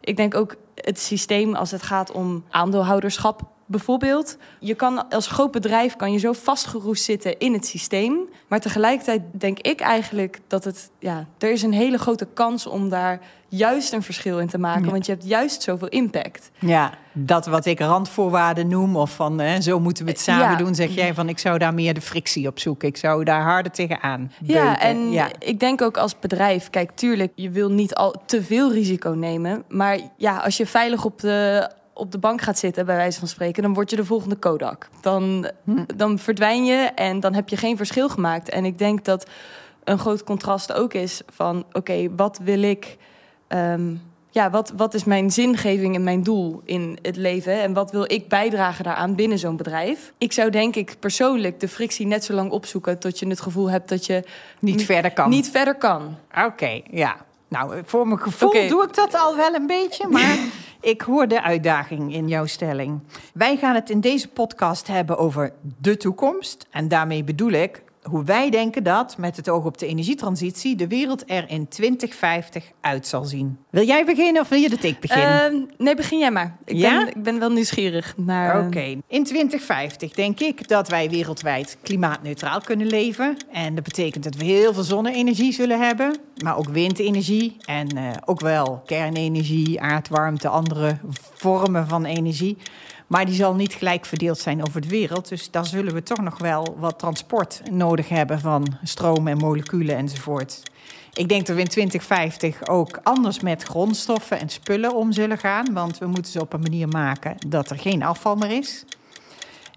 Ik 0.00 0.16
denk 0.16 0.34
ook 0.34 0.56
het 0.74 1.00
systeem 1.00 1.54
als 1.54 1.70
het 1.70 1.82
gaat 1.82 2.12
om 2.12 2.44
aandeelhouderschap 2.50 3.42
bijvoorbeeld. 3.66 4.36
Je 4.60 4.74
kan 4.74 5.08
als 5.08 5.26
groot 5.26 5.50
bedrijf 5.50 5.96
kan 5.96 6.12
je 6.12 6.18
zo 6.18 6.32
vastgeroest 6.32 7.04
zitten 7.04 7.38
in 7.38 7.52
het 7.52 7.66
systeem. 7.66 8.18
Maar 8.48 8.60
tegelijkertijd 8.60 9.22
denk 9.32 9.58
ik 9.60 9.80
eigenlijk 9.80 10.40
dat 10.46 10.64
het... 10.64 10.90
Ja, 10.98 11.26
er 11.38 11.50
is 11.50 11.62
een 11.62 11.72
hele 11.72 11.98
grote 11.98 12.28
kans 12.34 12.66
om 12.66 12.88
daar 12.88 13.20
juist 13.48 13.92
een 13.92 14.02
verschil 14.02 14.38
in 14.38 14.48
te 14.48 14.58
maken. 14.58 14.84
Ja. 14.84 14.90
Want 14.90 15.06
je 15.06 15.12
hebt 15.12 15.26
juist 15.26 15.62
zoveel 15.62 15.88
impact. 15.88 16.50
Ja, 16.58 16.92
dat 17.12 17.46
wat 17.46 17.66
ik 17.66 17.80
randvoorwaarden 17.80 18.68
noem, 18.68 18.96
of 18.96 19.14
van 19.14 19.38
hè, 19.38 19.60
zo 19.60 19.80
moeten 19.80 20.04
we 20.04 20.10
het 20.10 20.20
samen 20.20 20.50
Ja. 20.50 20.56
doen, 20.56 20.74
zeg 20.74 20.94
jij 20.94 21.14
van 21.14 21.28
ik 21.28 21.38
zou 21.38 21.58
daar 21.58 21.74
meer 21.74 21.94
de 21.94 22.00
frictie 22.00 22.48
op 22.48 22.58
zoeken. 22.58 22.88
Ik 22.88 22.96
zou 22.96 23.24
daar 23.24 23.42
harder 23.42 23.72
tegenaan. 23.72 24.32
Ja, 24.42 24.64
beuken. 24.64 24.80
en 24.80 25.10
ja. 25.10 25.28
ik 25.38 25.60
denk 25.60 25.82
ook 25.82 25.96
als 25.96 26.18
bedrijf, 26.18 26.70
kijk, 26.70 26.90
tuurlijk, 26.90 27.32
je 27.34 27.50
wil 27.50 27.70
niet 27.70 27.94
al 27.94 28.14
te 28.26 28.42
veel 28.42 28.72
risico 28.72 29.10
nemen. 29.10 29.64
Maar 29.68 29.98
ja, 30.16 30.36
als 30.36 30.56
je 30.56 30.66
veilig 30.66 31.04
op 31.04 31.20
de, 31.20 31.70
op 31.96 32.12
de 32.12 32.18
bank 32.18 32.40
gaat 32.40 32.58
zitten, 32.58 32.86
bij 32.86 32.96
wijze 32.96 33.18
van 33.18 33.28
spreken, 33.28 33.62
dan 33.62 33.74
word 33.74 33.90
je 33.90 33.96
de 33.96 34.04
volgende 34.04 34.36
Kodak. 34.36 34.88
Dan, 35.00 35.50
Hm. 35.64 35.84
dan 35.96 36.18
verdwijn 36.18 36.64
je 36.64 36.74
en 36.94 37.20
dan 37.20 37.34
heb 37.34 37.48
je 37.48 37.56
geen 37.56 37.76
verschil 37.76 38.08
gemaakt. 38.08 38.48
En 38.48 38.64
ik 38.64 38.78
denk 38.78 39.04
dat 39.04 39.26
een 39.84 39.98
groot 39.98 40.24
contrast 40.24 40.72
ook 40.72 40.94
is 40.94 41.20
van, 41.28 41.64
oké, 41.72 42.08
wat 42.16 42.38
wil 42.42 42.62
ik. 42.62 42.96
ehm, 43.48 43.94
ja, 44.30 44.50
wat, 44.50 44.72
wat 44.76 44.94
is 44.94 45.04
mijn 45.04 45.30
zingeving 45.30 45.94
en 45.94 46.04
mijn 46.04 46.22
doel 46.22 46.60
in 46.64 46.98
het 47.02 47.16
leven? 47.16 47.60
En 47.62 47.72
wat 47.72 47.90
wil 47.90 48.12
ik 48.12 48.28
bijdragen 48.28 48.84
daaraan 48.84 49.14
binnen 49.14 49.38
zo'n 49.38 49.56
bedrijf? 49.56 50.12
Ik 50.18 50.32
zou 50.32 50.50
denk 50.50 50.76
ik 50.76 50.96
persoonlijk 51.00 51.60
de 51.60 51.68
frictie 51.68 52.06
net 52.06 52.24
zo 52.24 52.32
lang 52.34 52.50
opzoeken 52.50 52.98
tot 52.98 53.18
je 53.18 53.26
het 53.28 53.40
gevoel 53.40 53.70
hebt 53.70 53.88
dat 53.88 54.06
je 54.06 54.24
niet 54.60 54.84
verder 54.84 55.12
kan. 55.12 55.28
niet 55.30 55.50
verder 55.50 55.74
kan. 55.74 56.16
Oké, 56.46 56.80
ja. 56.90 57.16
Nou, 57.48 57.82
voor 57.84 58.06
mijn 58.06 58.20
gevoel 58.20 58.68
doe 58.68 58.84
ik 58.84 58.94
dat 58.94 59.14
al 59.14 59.36
wel 59.36 59.54
een 59.54 59.66
beetje, 59.66 60.08
maar 60.08 60.36
ik 60.86 61.00
hoor 61.00 61.28
de 61.28 61.42
uitdaging 61.42 62.14
in 62.14 62.28
jouw 62.28 62.46
stelling. 62.46 63.00
Wij 63.34 63.56
gaan 63.56 63.74
het 63.74 63.90
in 63.90 64.00
deze 64.00 64.28
podcast 64.28 64.86
hebben 64.86 65.18
over 65.18 65.52
de 65.80 65.96
toekomst. 65.96 66.66
En 66.70 66.88
daarmee 66.88 67.24
bedoel 67.24 67.50
ik 67.50 67.82
hoe 68.10 68.24
wij 68.24 68.50
denken 68.50 68.82
dat, 68.82 69.16
met 69.18 69.36
het 69.36 69.48
oog 69.48 69.64
op 69.64 69.78
de 69.78 69.86
energietransitie, 69.86 70.76
de 70.76 70.88
wereld 70.88 71.30
er 71.30 71.48
in 71.48 71.68
2050 71.68 72.64
uit 72.80 73.06
zal 73.06 73.24
zien. 73.24 73.58
Wil 73.70 73.86
jij 73.86 74.04
beginnen 74.04 74.42
of 74.42 74.48
wil 74.48 74.58
je 74.58 74.68
dat 74.68 74.82
ik 74.82 75.00
begin? 75.00 75.22
Ehm, 75.22 75.54
nee, 75.78 75.94
begin 75.94 76.18
jij 76.18 76.30
maar. 76.30 76.56
Ik, 76.64 76.76
Ja? 76.76 76.98
ben, 76.98 77.08
ik 77.08 77.22
ben 77.22 77.38
wel 77.38 77.50
nieuwsgierig 77.50 78.14
naar. 78.16 78.66
Oké, 78.66 79.00
in 79.08 79.24
2050 79.24 80.12
denk 80.12 80.40
ik 80.40 80.68
dat 80.68 80.88
wij 80.88 81.10
wereldwijd 81.10 81.78
klimaatneutraal 81.82 82.60
kunnen 82.60 82.86
leven. 82.86 83.36
En 83.52 83.74
dat 83.74 83.84
betekent 83.84 84.24
dat 84.24 84.34
we 84.34 84.44
heel 84.44 84.74
veel 84.74 84.82
zonne-energie 84.82 85.52
zullen 85.52 85.80
hebben, 85.80 86.16
maar 86.42 86.56
ook 86.56 86.68
windenergie 86.68 87.56
en 87.64 87.88
eh, 87.88 88.10
ook 88.24 88.40
wel 88.40 88.82
kernenergie, 88.86 89.80
aardwarmte, 89.80 90.48
andere 90.48 90.98
vormen 91.34 91.88
van 91.88 92.04
energie. 92.04 92.56
Maar 93.06 93.26
die 93.26 93.34
zal 93.34 93.54
niet 93.54 93.72
gelijk 93.72 94.04
verdeeld 94.04 94.38
zijn 94.38 94.66
over 94.66 94.80
de 94.80 94.88
wereld. 94.88 95.28
Dus 95.28 95.50
daar 95.50 95.66
zullen 95.66 95.94
we 95.94 96.02
toch 96.02 96.20
nog 96.20 96.38
wel 96.38 96.76
wat 96.78 96.98
transport 96.98 97.62
nodig 97.70 98.08
hebben 98.08 98.40
van 98.40 98.76
stroom 98.82 99.28
en 99.28 99.36
moleculen 99.36 99.96
enzovoort. 99.96 100.62
Ik 101.12 101.28
denk 101.28 101.46
dat 101.46 101.56
we 101.56 101.62
in 101.62 101.68
2050 101.68 102.68
ook 102.68 103.00
anders 103.02 103.40
met 103.40 103.62
grondstoffen 103.62 104.40
en 104.40 104.48
spullen 104.48 104.94
om 104.94 105.12
zullen 105.12 105.38
gaan. 105.38 105.72
Want 105.72 105.98
we 105.98 106.06
moeten 106.06 106.32
ze 106.32 106.40
op 106.40 106.52
een 106.52 106.60
manier 106.60 106.88
maken 106.88 107.36
dat 107.46 107.70
er 107.70 107.78
geen 107.78 108.02
afval 108.02 108.36
meer 108.36 108.50
is. 108.50 108.84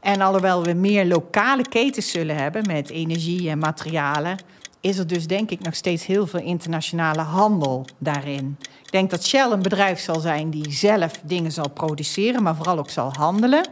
En 0.01 0.21
alhoewel 0.21 0.63
we 0.63 0.73
meer 0.73 1.05
lokale 1.05 1.67
ketens 1.69 2.11
zullen 2.11 2.35
hebben 2.35 2.67
met 2.67 2.89
energie 2.89 3.49
en 3.49 3.57
materialen, 3.57 4.37
is 4.81 4.97
er 4.97 5.07
dus 5.07 5.27
denk 5.27 5.49
ik 5.49 5.59
nog 5.59 5.75
steeds 5.75 6.05
heel 6.05 6.27
veel 6.27 6.39
internationale 6.39 7.21
handel 7.21 7.85
daarin. 7.97 8.57
Ik 8.89 8.95
denk 8.95 9.09
dat 9.09 9.25
Shell 9.25 9.51
een 9.51 9.61
bedrijf 9.61 9.99
zal 9.99 10.19
zijn 10.19 10.49
die 10.49 10.71
zelf 10.71 11.19
dingen 11.23 11.51
zal 11.51 11.69
produceren, 11.69 12.43
maar 12.43 12.55
vooral 12.55 12.77
ook 12.77 12.89
zal 12.89 13.13
handelen 13.13 13.67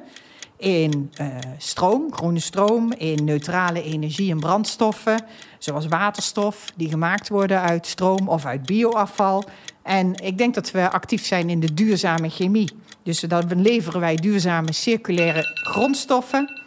in 0.57 1.12
eh, 1.13 1.27
stroom, 1.57 2.13
groene 2.13 2.39
stroom, 2.39 2.91
in 2.97 3.24
neutrale 3.24 3.83
energie 3.83 4.31
en 4.31 4.39
brandstoffen, 4.39 5.25
zoals 5.57 5.88
waterstof, 5.88 6.65
die 6.75 6.89
gemaakt 6.89 7.29
worden 7.29 7.62
uit 7.62 7.88
stroom 7.88 8.29
of 8.29 8.45
uit 8.45 8.65
bioafval. 8.65 9.43
En 9.83 10.24
ik 10.24 10.38
denk 10.38 10.53
dat 10.53 10.71
we 10.71 10.89
actief 10.89 11.25
zijn 11.25 11.50
in 11.50 11.59
de 11.59 11.74
duurzame 11.74 12.29
chemie. 12.29 12.71
Dus 13.03 13.19
dan 13.19 13.62
leveren 13.62 14.00
wij 14.00 14.15
duurzame 14.15 14.74
circulaire 14.74 15.43
grondstoffen 15.63 16.62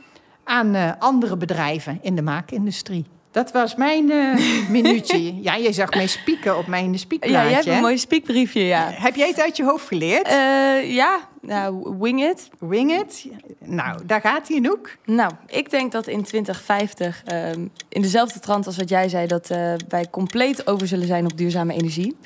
aan 0.45 0.75
eh, 0.75 0.93
andere 0.99 1.37
bedrijven 1.37 1.99
in 2.03 2.17
de 2.17 2.23
maakindustrie. 2.23 3.05
Dat 3.31 3.53
was 3.53 3.75
mijn 3.75 4.11
eh, 4.11 4.69
minuutje. 4.69 5.43
Ja, 5.43 5.55
je 5.55 5.73
zag 5.73 5.91
mij 5.91 6.07
spieken 6.07 6.59
op 6.59 6.67
mijn 6.67 6.93
ja, 6.93 6.99
spiekplaatje. 6.99 7.49
jij 7.49 7.53
hebt 7.53 7.67
een 7.67 7.81
mooi 7.81 7.99
speakbriefje, 7.99 8.65
ja. 8.65 8.91
Heb 8.93 9.15
jij 9.15 9.29
het 9.29 9.41
uit 9.41 9.57
je 9.57 9.65
hoofd 9.65 9.87
geleerd? 9.87 10.27
Eh, 10.27 10.95
ja, 10.95 11.29
nou, 11.41 11.97
wing 11.99 12.25
it. 12.25 12.49
Wing 12.59 13.01
it? 13.01 13.27
Nou, 13.59 14.07
daar 14.07 14.21
gaat 14.21 14.49
hij, 14.49 14.59
Noek. 14.59 14.97
Nou, 15.05 15.33
ik 15.47 15.71
denk 15.71 15.93
dat 15.93 16.07
in 16.07 16.23
2050, 16.23 17.23
ehm, 17.25 17.67
in 17.89 18.03
dezelfde 18.03 18.41
trant 18.41 18.67
als 18.67 18.77
wat 18.77 18.89
jij 18.89 19.09
zei, 19.09 19.27
dat 19.27 19.51
eh, 19.51 19.73
wij 19.89 20.07
compleet 20.11 20.67
over 20.67 20.87
zullen 20.87 21.07
zijn 21.07 21.25
op 21.25 21.37
duurzame 21.37 21.75
energie. 21.75 22.17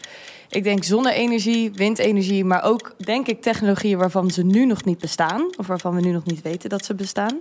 Ik 0.49 0.65
denk 0.65 0.85
zonne-energie, 0.85 1.73
windenergie, 1.73 2.45
maar 2.45 2.63
ook 2.63 2.95
denk 2.97 3.27
ik 3.27 3.43
technologieën 3.43 3.99
waarvan 3.99 4.31
ze 4.31 4.45
nu 4.45 4.67
nog 4.67 4.85
niet 4.85 4.99
bestaan, 4.99 5.51
of 5.57 5.67
waarvan 5.67 5.95
we 5.95 6.01
nu 6.01 6.11
nog 6.11 6.25
niet 6.25 6.43
weten 6.43 6.71
dat 6.71 6.85
ze 6.85 6.95
bestaan. 6.95 7.41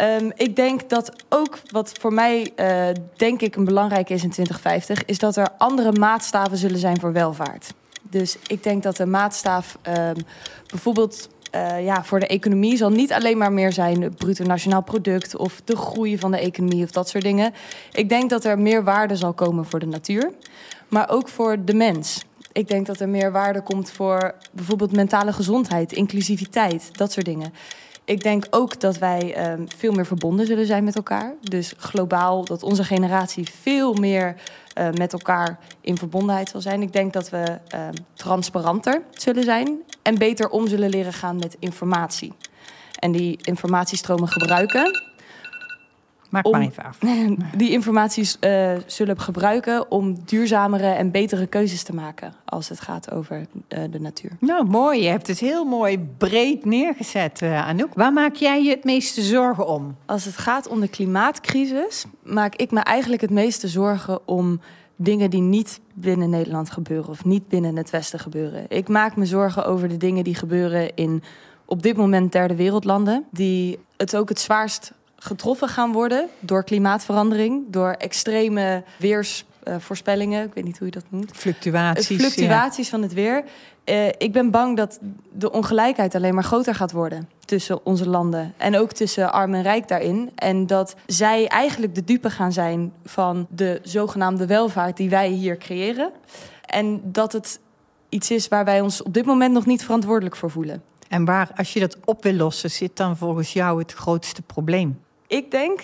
Ehm, 0.00 0.30
ik 0.34 0.56
denk 0.56 0.88
dat 0.88 1.12
ook 1.28 1.58
wat 1.70 1.92
voor 2.00 2.12
mij 2.12 2.52
eh, 2.54 2.88
denk 3.16 3.40
ik 3.40 3.56
een 3.56 3.64
belangrijke 3.64 4.14
is 4.14 4.22
in 4.22 4.30
2050, 4.30 5.04
is 5.04 5.18
dat 5.18 5.36
er 5.36 5.48
andere 5.58 5.92
maatstaven 5.92 6.56
zullen 6.56 6.78
zijn 6.78 7.00
voor 7.00 7.12
welvaart. 7.12 7.74
Dus 8.02 8.36
ik 8.46 8.62
denk 8.62 8.82
dat 8.82 8.96
de 8.96 9.06
maatstaaf 9.06 9.78
ehm, 9.82 10.16
bijvoorbeeld 10.70 11.28
eh, 11.50 11.84
ja, 11.84 12.04
voor 12.04 12.20
de 12.20 12.26
economie 12.26 12.76
zal 12.76 12.90
niet 12.90 13.12
alleen 13.12 13.38
maar 13.38 13.52
meer 13.52 13.72
zijn 13.72 14.02
het 14.02 14.16
bruto 14.16 14.44
nationaal 14.44 14.82
product 14.82 15.36
of 15.36 15.60
de 15.64 15.76
groei 15.76 16.18
van 16.18 16.30
de 16.30 16.38
economie 16.38 16.84
of 16.84 16.90
dat 16.90 17.08
soort 17.08 17.24
dingen. 17.24 17.52
Ik 17.92 18.08
denk 18.08 18.30
dat 18.30 18.44
er 18.44 18.58
meer 18.58 18.84
waarde 18.84 19.16
zal 19.16 19.32
komen 19.32 19.64
voor 19.64 19.78
de 19.78 19.86
natuur, 19.86 20.30
maar 20.88 21.10
ook 21.10 21.28
voor 21.28 21.64
de 21.64 21.74
mens. 21.74 22.24
Ik 22.52 22.68
denk 22.68 22.86
dat 22.86 23.00
er 23.00 23.08
meer 23.08 23.32
waarde 23.32 23.62
komt 23.62 23.90
voor 23.90 24.34
bijvoorbeeld 24.52 24.92
mentale 24.92 25.32
gezondheid, 25.32 25.92
inclusiviteit, 25.92 26.88
dat 26.96 27.12
soort 27.12 27.26
dingen. 27.26 27.52
Ik 28.04 28.22
denk 28.22 28.46
ook 28.50 28.80
dat 28.80 28.98
wij 28.98 29.34
ehm, 29.34 29.64
veel 29.76 29.92
meer 29.92 30.06
verbonden 30.06 30.46
zullen 30.46 30.66
zijn 30.66 30.84
met 30.84 30.96
elkaar. 30.96 31.34
Dus 31.40 31.74
globaal, 31.76 32.44
dat 32.44 32.62
onze 32.62 32.84
generatie 32.84 33.46
veel 33.60 33.94
meer 33.94 34.36
uh, 34.78 34.90
met 34.90 35.12
elkaar 35.12 35.58
in 35.80 35.96
verbondenheid 35.96 36.48
zal 36.48 36.60
zijn. 36.60 36.82
Ik 36.82 36.92
denk 36.92 37.12
dat 37.12 37.30
we 37.30 37.58
uh, 37.74 37.88
transparanter 38.14 39.02
zullen 39.10 39.44
zijn 39.44 39.82
en 40.02 40.18
beter 40.18 40.48
om 40.48 40.68
zullen 40.68 40.90
leren 40.90 41.12
gaan 41.12 41.36
met 41.36 41.56
informatie. 41.58 42.32
En 42.98 43.12
die 43.12 43.38
informatiestromen 43.42 44.28
gebruiken 44.28 45.09
Maak 46.30 46.46
om, 46.46 46.52
maar 46.52 46.60
even 46.60 46.84
af. 46.84 46.98
die 47.56 47.70
informatie 47.70 48.30
uh, 48.40 48.72
zullen 48.86 49.20
gebruiken 49.20 49.90
om 49.90 50.16
duurzamere 50.24 50.86
en 50.86 51.10
betere 51.10 51.46
keuzes 51.46 51.82
te 51.82 51.94
maken 51.94 52.34
als 52.44 52.68
het 52.68 52.80
gaat 52.80 53.12
over 53.12 53.46
uh, 53.68 53.78
de 53.90 54.00
natuur. 54.00 54.30
Nou, 54.40 54.64
mooi. 54.64 55.02
Je 55.02 55.08
hebt 55.08 55.26
het 55.26 55.38
heel 55.38 55.64
mooi 55.64 55.98
breed 56.18 56.64
neergezet, 56.64 57.40
uh, 57.42 57.66
Anouk. 57.66 57.94
Waar 57.94 58.12
maak 58.12 58.34
jij 58.34 58.62
je 58.62 58.70
het 58.70 58.84
meeste 58.84 59.22
zorgen 59.22 59.68
om? 59.68 59.96
Als 60.06 60.24
het 60.24 60.36
gaat 60.36 60.68
om 60.68 60.80
de 60.80 60.88
klimaatcrisis, 60.88 62.04
maak 62.22 62.54
ik 62.54 62.70
me 62.70 62.80
eigenlijk 62.80 63.22
het 63.22 63.30
meeste 63.30 63.68
zorgen 63.68 64.28
om 64.28 64.60
dingen 64.96 65.30
die 65.30 65.40
niet 65.40 65.80
binnen 65.94 66.30
Nederland 66.30 66.70
gebeuren 66.70 67.10
of 67.10 67.24
niet 67.24 67.48
binnen 67.48 67.76
het 67.76 67.90
Westen 67.90 68.18
gebeuren. 68.18 68.64
Ik 68.68 68.88
maak 68.88 69.16
me 69.16 69.26
zorgen 69.26 69.66
over 69.66 69.88
de 69.88 69.96
dingen 69.96 70.24
die 70.24 70.34
gebeuren 70.34 70.94
in 70.96 71.22
op 71.64 71.82
dit 71.82 71.96
moment 71.96 72.32
derde 72.32 72.56
wereldlanden, 72.56 73.24
die 73.30 73.78
het 73.96 74.16
ook 74.16 74.28
het 74.28 74.40
zwaarst 74.40 74.92
getroffen 75.22 75.68
gaan 75.68 75.92
worden 75.92 76.28
door 76.38 76.64
klimaatverandering, 76.64 77.64
door 77.68 77.90
extreme 77.90 78.84
weersvoorspellingen. 78.98 80.46
ik 80.46 80.54
weet 80.54 80.64
niet 80.64 80.78
hoe 80.78 80.86
je 80.86 80.92
dat 80.92 81.04
noemt. 81.08 81.30
Fluctuaties. 81.34 82.06
Fluctuaties 82.06 82.88
van 82.88 83.02
het 83.02 83.12
weer. 83.12 83.44
Uh, 83.84 84.06
ik 84.06 84.32
ben 84.32 84.50
bang 84.50 84.76
dat 84.76 84.98
de 85.32 85.52
ongelijkheid 85.52 86.14
alleen 86.14 86.34
maar 86.34 86.44
groter 86.44 86.74
gaat 86.74 86.92
worden 86.92 87.28
tussen 87.44 87.86
onze 87.86 88.08
landen. 88.08 88.54
En 88.56 88.76
ook 88.76 88.92
tussen 88.92 89.32
arm 89.32 89.54
en 89.54 89.62
rijk 89.62 89.88
daarin. 89.88 90.30
En 90.34 90.66
dat 90.66 90.94
zij 91.06 91.48
eigenlijk 91.48 91.94
de 91.94 92.04
dupe 92.04 92.30
gaan 92.30 92.52
zijn 92.52 92.92
van 93.04 93.46
de 93.50 93.80
zogenaamde 93.82 94.46
welvaart 94.46 94.96
die 94.96 95.10
wij 95.10 95.28
hier 95.28 95.56
creëren. 95.56 96.12
En 96.64 97.00
dat 97.04 97.32
het 97.32 97.60
iets 98.08 98.30
is 98.30 98.48
waar 98.48 98.64
wij 98.64 98.80
ons 98.80 99.02
op 99.02 99.14
dit 99.14 99.24
moment 99.24 99.52
nog 99.52 99.66
niet 99.66 99.84
verantwoordelijk 99.84 100.36
voor 100.36 100.50
voelen. 100.50 100.82
En 101.08 101.24
waar, 101.24 101.50
als 101.56 101.72
je 101.72 101.80
dat 101.80 101.96
op 102.04 102.22
wil 102.22 102.32
lossen, 102.32 102.70
zit 102.70 102.96
dan 102.96 103.16
volgens 103.16 103.52
jou 103.52 103.78
het 103.78 103.92
grootste 103.92 104.42
probleem? 104.42 105.00
Ik 105.30 105.50
denk, 105.50 105.80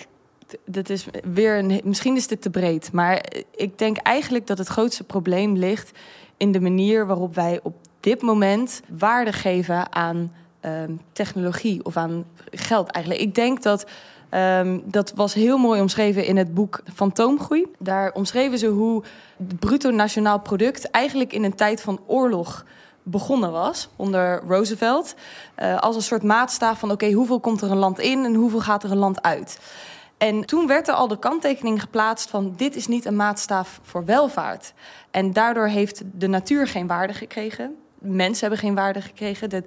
dat 0.65 0.89
is 0.89 1.05
weer 1.23 1.57
een, 1.57 1.81
misschien 1.83 2.15
is 2.15 2.27
dit 2.27 2.41
te 2.41 2.49
breed, 2.49 2.91
maar 2.91 3.25
ik 3.55 3.77
denk 3.77 3.97
eigenlijk 3.97 4.47
dat 4.47 4.57
het 4.57 4.67
grootste 4.67 5.03
probleem 5.03 5.55
ligt 5.55 5.91
in 6.37 6.51
de 6.51 6.61
manier 6.61 7.05
waarop 7.05 7.35
wij 7.35 7.59
op 7.63 7.75
dit 7.99 8.21
moment 8.21 8.81
waarde 8.87 9.33
geven 9.33 9.93
aan 9.93 10.33
um, 10.61 11.01
technologie 11.11 11.85
of 11.85 11.97
aan 11.97 12.25
geld 12.51 12.91
eigenlijk. 12.91 13.23
Ik 13.23 13.35
denk 13.35 13.63
dat 13.63 13.89
um, 14.31 14.83
dat 14.85 15.13
was 15.15 15.33
heel 15.33 15.57
mooi 15.57 15.81
omschreven 15.81 16.25
in 16.25 16.37
het 16.37 16.53
boek 16.53 16.81
Fantoomgroei. 16.93 17.65
Daar 17.79 18.13
omschreven 18.13 18.57
ze 18.57 18.67
hoe 18.67 19.03
het 19.37 19.59
bruto 19.59 19.91
nationaal 19.91 20.39
product 20.39 20.89
eigenlijk 20.91 21.33
in 21.33 21.43
een 21.43 21.55
tijd 21.55 21.81
van 21.81 21.99
oorlog 22.05 22.65
begonnen 23.09 23.51
was 23.51 23.89
onder 23.95 24.41
Roosevelt. 24.47 25.15
Uh, 25.59 25.79
als 25.79 25.95
een 25.95 26.01
soort 26.01 26.23
maatstaaf 26.23 26.79
van 26.79 26.91
oké, 26.91 27.11
hoeveel 27.11 27.39
komt 27.39 27.61
er 27.61 27.71
een 27.71 27.77
land 27.77 27.99
in 27.99 28.25
en 28.25 28.33
hoeveel 28.33 28.61
gaat 28.61 28.83
er 28.83 28.91
een 28.91 28.97
land 28.97 29.21
uit. 29.21 29.59
En 30.17 30.45
toen 30.45 30.67
werd 30.67 30.87
er 30.87 30.93
al 30.93 31.07
de 31.07 31.19
kanttekening 31.19 31.81
geplaatst 31.81 32.29
van 32.29 32.53
dit 32.55 32.75
is 32.75 32.87
niet 32.87 33.05
een 33.05 33.15
maatstaaf 33.15 33.79
voor 33.83 34.05
welvaart. 34.05 34.73
En 35.11 35.33
daardoor 35.33 35.67
heeft 35.67 36.01
de 36.13 36.27
natuur 36.27 36.67
geen 36.67 36.87
waarde 36.87 37.13
gekregen. 37.13 37.75
Mensen 37.99 38.41
hebben 38.41 38.59
geen 38.59 38.75
waarde 38.75 39.01
gekregen. 39.01 39.49
Dat, 39.49 39.63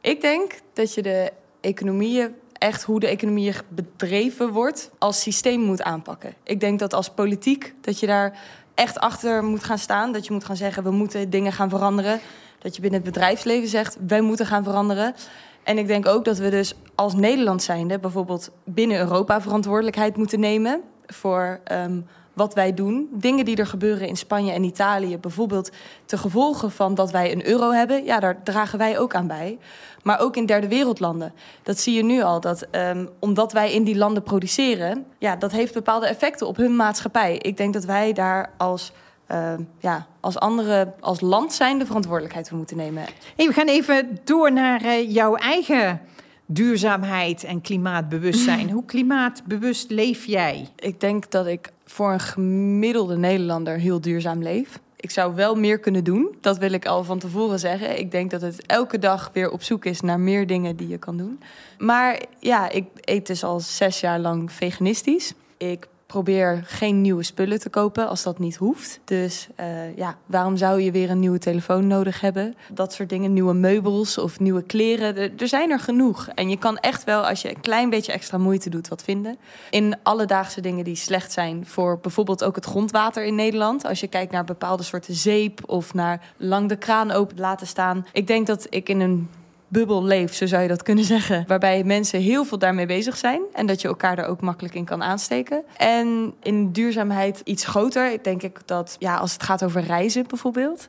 ik 0.00 0.20
denk 0.20 0.52
dat 0.72 0.94
je 0.94 1.02
de 1.02 1.32
economieën, 1.60 2.34
echt 2.52 2.82
hoe 2.82 3.00
de 3.00 3.06
economie 3.06 3.52
bedreven 3.68 4.50
wordt, 4.50 4.90
als 4.98 5.20
systeem 5.20 5.60
moet 5.60 5.82
aanpakken. 5.82 6.34
Ik 6.42 6.60
denk 6.60 6.78
dat 6.78 6.94
als 6.94 7.10
politiek 7.10 7.74
dat 7.80 8.00
je 8.00 8.06
daar 8.06 8.38
echt 8.74 8.98
achter 8.98 9.44
moet 9.44 9.64
gaan 9.64 9.78
staan. 9.78 10.12
Dat 10.12 10.26
je 10.26 10.32
moet 10.32 10.44
gaan 10.44 10.56
zeggen, 10.56 10.82
we 10.82 10.90
moeten 10.90 11.30
dingen 11.30 11.52
gaan 11.52 11.68
veranderen 11.68 12.20
dat 12.62 12.74
je 12.74 12.80
binnen 12.80 13.00
het 13.00 13.12
bedrijfsleven 13.12 13.68
zegt, 13.68 13.96
wij 14.06 14.20
moeten 14.20 14.46
gaan 14.46 14.64
veranderen. 14.64 15.14
En 15.62 15.78
ik 15.78 15.86
denk 15.86 16.06
ook 16.06 16.24
dat 16.24 16.38
we 16.38 16.50
dus 16.50 16.74
als 16.94 17.14
Nederland 17.14 17.62
zijnde 17.62 17.98
bijvoorbeeld 17.98 18.50
binnen 18.64 18.98
Europa 18.98 19.40
verantwoordelijkheid 19.40 20.16
moeten 20.16 20.40
nemen 20.40 20.80
voor 21.06 21.60
um, 21.72 22.06
wat 22.32 22.54
wij 22.54 22.74
doen. 22.74 23.08
Dingen 23.12 23.44
die 23.44 23.56
er 23.56 23.66
gebeuren 23.66 24.08
in 24.08 24.16
Spanje 24.16 24.52
en 24.52 24.64
Italië, 24.64 25.18
bijvoorbeeld 25.18 25.70
te 26.04 26.18
gevolgen 26.18 26.70
van 26.70 26.94
dat 26.94 27.10
wij 27.10 27.32
een 27.32 27.46
euro 27.46 27.70
hebben, 27.70 28.04
ja, 28.04 28.20
daar 28.20 28.42
dragen 28.42 28.78
wij 28.78 28.98
ook 28.98 29.14
aan 29.14 29.26
bij. 29.26 29.58
Maar 30.02 30.20
ook 30.20 30.36
in 30.36 30.46
derde 30.46 30.68
wereldlanden. 30.68 31.32
Dat 31.62 31.78
zie 31.78 31.94
je 31.94 32.04
nu 32.04 32.22
al, 32.22 32.40
dat 32.40 32.66
um, 32.70 33.08
omdat 33.18 33.52
wij 33.52 33.72
in 33.72 33.84
die 33.84 33.96
landen 33.96 34.22
produceren, 34.22 35.06
ja, 35.18 35.36
dat 35.36 35.52
heeft 35.52 35.74
bepaalde 35.74 36.06
effecten 36.06 36.46
op 36.46 36.56
hun 36.56 36.76
maatschappij. 36.76 37.38
Ik 37.38 37.56
denk 37.56 37.72
dat 37.72 37.84
wij 37.84 38.12
daar 38.12 38.50
als 38.56 38.92
uh, 39.32 39.52
ja, 39.78 40.06
als 40.20 40.38
andere, 40.38 40.92
als 41.00 41.20
land 41.20 41.52
zijn 41.52 41.78
de 41.78 41.86
verantwoordelijkheid 41.86 42.48
voor 42.48 42.56
moeten 42.56 42.76
nemen. 42.76 43.04
Hey, 43.36 43.46
we 43.46 43.52
gaan 43.52 43.68
even 43.68 44.18
door 44.24 44.52
naar 44.52 44.84
uh, 44.84 45.10
jouw 45.10 45.34
eigen 45.34 46.00
duurzaamheid 46.46 47.44
en 47.44 47.60
klimaatbewustzijn. 47.60 48.70
Hoe 48.76 48.84
klimaatbewust 48.84 49.90
leef 49.90 50.24
jij? 50.24 50.68
Ik 50.76 51.00
denk 51.00 51.30
dat 51.30 51.46
ik 51.46 51.72
voor 51.84 52.12
een 52.12 52.20
gemiddelde 52.20 53.16
Nederlander 53.16 53.78
heel 53.78 54.00
duurzaam 54.00 54.42
leef. 54.42 54.80
Ik 54.96 55.10
zou 55.10 55.34
wel 55.34 55.54
meer 55.54 55.78
kunnen 55.78 56.04
doen. 56.04 56.36
Dat 56.40 56.58
wil 56.58 56.72
ik 56.72 56.86
al 56.86 57.04
van 57.04 57.18
tevoren 57.18 57.58
zeggen. 57.58 57.98
Ik 57.98 58.10
denk 58.10 58.30
dat 58.30 58.40
het 58.40 58.66
elke 58.66 58.98
dag 58.98 59.30
weer 59.32 59.50
op 59.50 59.62
zoek 59.62 59.84
is 59.84 60.00
naar 60.00 60.20
meer 60.20 60.46
dingen 60.46 60.76
die 60.76 60.88
je 60.88 60.98
kan 60.98 61.16
doen. 61.16 61.40
Maar 61.78 62.22
ja, 62.38 62.70
ik 62.70 62.84
eet 63.00 63.26
dus 63.26 63.44
al 63.44 63.60
zes 63.60 64.00
jaar 64.00 64.18
lang 64.18 64.52
veganistisch. 64.52 65.34
Ik 65.56 65.88
probeer 66.12 66.62
geen 66.64 67.00
nieuwe 67.00 67.22
spullen 67.22 67.60
te 67.60 67.70
kopen 67.70 68.08
als 68.08 68.22
dat 68.22 68.38
niet 68.38 68.56
hoeft. 68.56 69.00
Dus 69.04 69.48
uh, 69.60 69.96
ja, 69.96 70.16
waarom 70.26 70.56
zou 70.56 70.80
je 70.80 70.90
weer 70.90 71.10
een 71.10 71.18
nieuwe 71.18 71.38
telefoon 71.38 71.86
nodig 71.86 72.20
hebben? 72.20 72.54
Dat 72.72 72.92
soort 72.92 73.08
dingen, 73.08 73.32
nieuwe 73.32 73.54
meubels 73.54 74.18
of 74.18 74.40
nieuwe 74.40 74.62
kleren. 74.62 75.16
Er, 75.16 75.32
er 75.36 75.48
zijn 75.48 75.70
er 75.70 75.80
genoeg. 75.80 76.28
En 76.34 76.48
je 76.48 76.58
kan 76.58 76.78
echt 76.78 77.04
wel, 77.04 77.26
als 77.28 77.42
je 77.42 77.48
een 77.48 77.60
klein 77.60 77.90
beetje 77.90 78.12
extra 78.12 78.38
moeite 78.38 78.70
doet, 78.70 78.88
wat 78.88 79.02
vinden. 79.02 79.36
In 79.70 79.96
alledaagse 80.02 80.60
dingen 80.60 80.84
die 80.84 80.96
slecht 80.96 81.32
zijn 81.32 81.66
voor 81.66 81.98
bijvoorbeeld 81.98 82.44
ook 82.44 82.54
het 82.54 82.64
grondwater 82.64 83.24
in 83.24 83.34
Nederland. 83.34 83.84
Als 83.84 84.00
je 84.00 84.08
kijkt 84.08 84.32
naar 84.32 84.44
bepaalde 84.44 84.82
soorten 84.82 85.14
zeep 85.14 85.60
of 85.66 85.94
naar 85.94 86.32
lang 86.36 86.68
de 86.68 86.76
kraan 86.76 87.10
open 87.10 87.38
laten 87.38 87.66
staan. 87.66 88.06
Ik 88.12 88.26
denk 88.26 88.46
dat 88.46 88.66
ik 88.70 88.88
in 88.88 89.00
een 89.00 89.28
bubbel 89.72 90.04
leeft, 90.04 90.34
zo 90.34 90.46
zou 90.46 90.62
je 90.62 90.68
dat 90.68 90.82
kunnen 90.82 91.04
zeggen. 91.04 91.44
Waarbij 91.46 91.84
mensen 91.84 92.20
heel 92.20 92.44
veel 92.44 92.58
daarmee 92.58 92.86
bezig 92.86 93.16
zijn. 93.16 93.42
En 93.52 93.66
dat 93.66 93.80
je 93.80 93.88
elkaar 93.88 94.16
daar 94.16 94.28
ook 94.28 94.40
makkelijk 94.40 94.74
in 94.74 94.84
kan 94.84 95.02
aansteken. 95.02 95.62
En 95.76 96.34
in 96.42 96.72
duurzaamheid 96.72 97.40
iets 97.44 97.64
groter. 97.64 98.12
Ik 98.12 98.24
denk 98.24 98.42
ik 98.42 98.58
dat 98.64 98.96
ja, 98.98 99.16
als 99.16 99.32
het 99.32 99.42
gaat 99.42 99.64
over 99.64 99.82
reizen 99.82 100.26
bijvoorbeeld. 100.26 100.88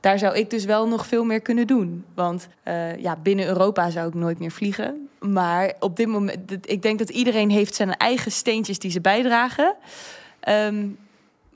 Daar 0.00 0.18
zou 0.18 0.36
ik 0.36 0.50
dus 0.50 0.64
wel 0.64 0.88
nog 0.88 1.06
veel 1.06 1.24
meer 1.24 1.40
kunnen 1.40 1.66
doen. 1.66 2.04
Want 2.14 2.48
uh, 2.64 2.96
ja, 2.96 3.16
binnen 3.16 3.46
Europa 3.46 3.90
zou 3.90 4.08
ik 4.08 4.14
nooit 4.14 4.38
meer 4.38 4.50
vliegen. 4.50 5.08
Maar 5.20 5.72
op 5.78 5.96
dit 5.96 6.06
moment, 6.06 6.52
ik 6.70 6.82
denk 6.82 6.98
dat 6.98 7.10
iedereen 7.10 7.50
heeft 7.50 7.74
zijn 7.74 7.96
eigen 7.96 8.32
steentjes 8.32 8.78
die 8.78 8.90
ze 8.90 9.00
bijdragen. 9.00 9.74
Um, 10.48 10.98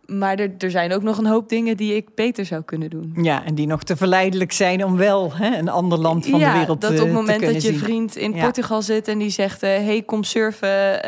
maar 0.07 0.39
er, 0.39 0.55
er, 0.59 0.71
zijn 0.71 0.93
ook 0.93 1.03
nog 1.03 1.19
een 1.19 1.27
hoop 1.27 1.49
dingen 1.49 1.77
die 1.77 1.95
ik 1.95 2.15
beter 2.15 2.45
zou 2.45 2.63
kunnen 2.63 2.91
doen. 2.91 3.13
Ja, 3.23 3.45
en 3.45 3.55
die 3.55 3.67
nog 3.67 3.83
te 3.83 3.97
verleidelijk 3.97 4.53
zijn 4.53 4.85
om 4.85 4.97
wel 4.97 5.35
hè, 5.35 5.59
een 5.59 5.69
ander 5.69 5.99
land 5.99 6.27
van 6.27 6.39
ja, 6.39 6.53
de 6.53 6.59
wereld 6.59 6.81
te 6.81 6.87
zien. 6.87 6.97
dat 6.97 7.05
op 7.05 7.11
het 7.11 7.27
moment 7.27 7.53
dat 7.53 7.63
je 7.63 7.75
vriend 7.75 8.17
in 8.17 8.33
Portugal 8.33 8.83
zit 8.83 9.09
en 9.09 9.19
die 9.19 9.31
zegt... 9.31 9.63
Uh, 9.63 9.71
hey, 9.71 10.03
kom 10.03 10.25
surfen, 10.25 10.69
uh, 10.69 11.03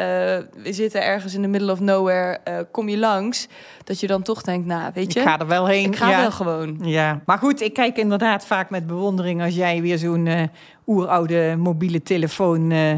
we 0.62 0.72
zitten 0.72 1.04
ergens 1.04 1.34
in 1.34 1.42
the 1.42 1.48
middle 1.48 1.72
of 1.72 1.80
nowhere, 1.80 2.38
uh, 2.48 2.58
kom 2.70 2.88
je 2.88 2.98
langs... 2.98 3.48
dat 3.84 4.00
je 4.00 4.06
dan 4.06 4.22
toch 4.22 4.42
denkt, 4.42 4.66
nou, 4.66 4.90
weet 4.94 5.12
je... 5.12 5.20
Ik 5.20 5.26
ga 5.26 5.38
er 5.38 5.46
wel 5.46 5.66
heen. 5.66 5.86
Ik 5.86 5.96
ga 5.96 6.20
wel 6.20 6.30
gewoon. 6.30 6.78
Ja, 6.82 7.20
maar 7.26 7.38
goed, 7.38 7.60
ik 7.60 7.74
kijk 7.74 7.96
inderdaad 7.96 8.46
vaak 8.46 8.70
met 8.70 8.86
bewondering... 8.86 9.42
als 9.42 9.54
jij 9.54 9.82
weer 9.82 9.98
zo'n 9.98 10.50
oeroude 10.88 11.54
mobiele 11.58 12.02
telefoon 12.02 12.70
uh, 12.70 12.94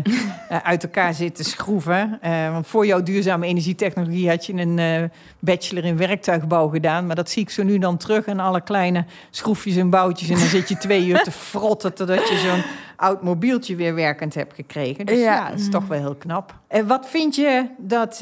uit 0.62 0.82
elkaar 0.82 1.14
zit 1.14 1.34
te 1.34 1.44
schroeven. 1.44 2.18
Uh, 2.24 2.52
want 2.52 2.66
voor 2.66 2.86
jouw 2.86 3.02
duurzame 3.02 3.46
energietechnologie 3.46 4.28
had 4.28 4.46
je 4.46 4.52
een 4.52 4.78
uh, 4.78 5.08
bachelor 5.38 5.84
in 5.84 5.96
werktuigbouw 5.96 6.68
gedaan. 6.68 7.06
Maar 7.06 7.16
dat 7.16 7.30
zie 7.30 7.42
ik 7.42 7.50
zo 7.50 7.62
nu 7.62 7.78
dan 7.78 7.96
terug 7.96 8.26
in 8.26 8.40
alle 8.40 8.60
kleine 8.60 9.04
schroefjes 9.30 9.76
en 9.76 9.90
boutjes. 9.90 10.28
En 10.28 10.38
dan 10.38 10.46
zit 10.46 10.68
je 10.68 10.76
twee 10.76 11.06
uur 11.06 11.22
te 11.22 11.30
frotten 11.50 11.94
totdat 11.94 12.28
je 12.28 12.36
zo'n 12.36 12.62
oud 12.96 13.22
mobieltje 13.22 13.76
weer 13.76 13.94
werkend 13.94 14.34
hebt 14.34 14.54
gekregen. 14.54 15.06
Dus 15.06 15.18
ja, 15.18 15.34
ja 15.34 15.50
dat 15.50 15.58
is 15.58 15.70
toch 15.70 15.86
wel 15.86 15.98
heel 15.98 16.14
knap. 16.14 16.54
En 16.68 16.86
wat 16.86 17.08
vind 17.08 17.34
je 17.34 17.66
dat 17.78 18.18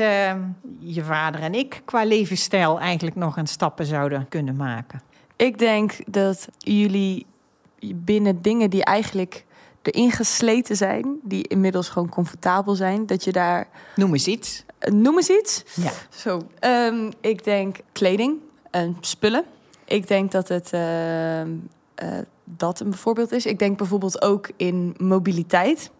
je 0.79 1.03
vader 1.03 1.41
en 1.41 1.55
ik 1.55 1.83
qua 1.85 2.05
levensstijl 2.05 2.81
eigenlijk 2.81 3.17
nog 3.17 3.37
een 3.37 3.47
stappen 3.47 3.87
zouden 3.87 4.27
kunnen 4.29 4.57
maken? 4.57 5.01
Ik 5.37 5.59
denk 5.59 5.93
dat 6.07 6.49
jullie 6.59 7.27
binnen 7.95 8.43
dingen 8.43 8.71
die 8.71 8.85
eigenlijk 8.85 9.45
erin 9.83 10.11
gesleten 10.11 10.77
zijn, 10.77 11.19
die 11.23 11.49
inmiddels 11.49 11.89
gewoon 11.89 12.09
comfortabel 12.09 12.75
zijn, 12.75 13.07
dat 13.07 13.25
je 13.25 13.33
daar. 13.33 13.69
Noem 13.97 14.13
eens 14.13 14.27
iets. 14.27 14.65
Uh, 14.89 14.95
noem 14.95 15.17
eens 15.17 15.31
iets. 15.31 15.65
Ja. 15.75 15.93
Zo. 16.11 16.47
Um, 16.61 17.11
ik 17.21 17.45
denk 17.45 17.77
kleding 17.93 18.37
en 18.71 18.97
spullen. 19.01 19.45
Ik 19.85 20.09
denk 20.09 20.33
dat 20.33 20.49
het 20.49 20.73
uh, 20.73 21.41
uh, 21.41 21.49
dat 22.45 22.81
een 22.81 22.95
voorbeeld 22.95 23.33
is. 23.33 23.47
Ik 23.47 23.59
denk 23.59 23.79
bijvoorbeeld 23.79 24.23
ook 24.23 24.51
in 24.57 24.95
mobiliteit. 24.99 25.91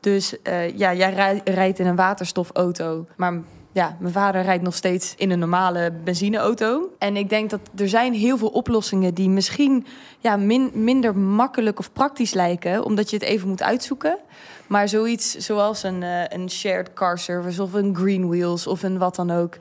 Dus 0.00 0.34
uh, 0.42 0.78
ja, 0.78 0.94
jij 0.94 1.40
rijdt 1.44 1.78
in 1.78 1.86
een 1.86 1.96
waterstofauto, 1.96 3.06
maar 3.16 3.42
ja, 3.76 3.96
mijn 3.98 4.12
vader 4.12 4.42
rijdt 4.42 4.62
nog 4.62 4.74
steeds 4.74 5.14
in 5.16 5.30
een 5.30 5.38
normale 5.38 5.92
benzineauto. 6.04 6.90
En 6.98 7.16
ik 7.16 7.28
denk 7.28 7.50
dat 7.50 7.60
er 7.76 7.88
zijn 7.88 8.14
heel 8.14 8.38
veel 8.38 8.48
oplossingen 8.48 9.14
die 9.14 9.28
misschien 9.28 9.86
ja, 10.18 10.36
min, 10.36 10.70
minder 10.74 11.16
makkelijk 11.16 11.78
of 11.78 11.92
praktisch 11.92 12.34
lijken, 12.34 12.84
omdat 12.84 13.10
je 13.10 13.16
het 13.16 13.24
even 13.24 13.48
moet 13.48 13.62
uitzoeken. 13.62 14.18
Maar 14.66 14.88
zoiets 14.88 15.34
zoals 15.34 15.82
een, 15.82 16.02
uh, 16.02 16.28
een 16.28 16.50
shared 16.50 16.92
car 16.92 17.18
service 17.18 17.62
of 17.62 17.72
een 17.72 17.96
green 17.96 18.28
wheels 18.28 18.66
of 18.66 18.82
een 18.82 18.98
wat 18.98 19.16
dan 19.16 19.30
ook. 19.30 19.56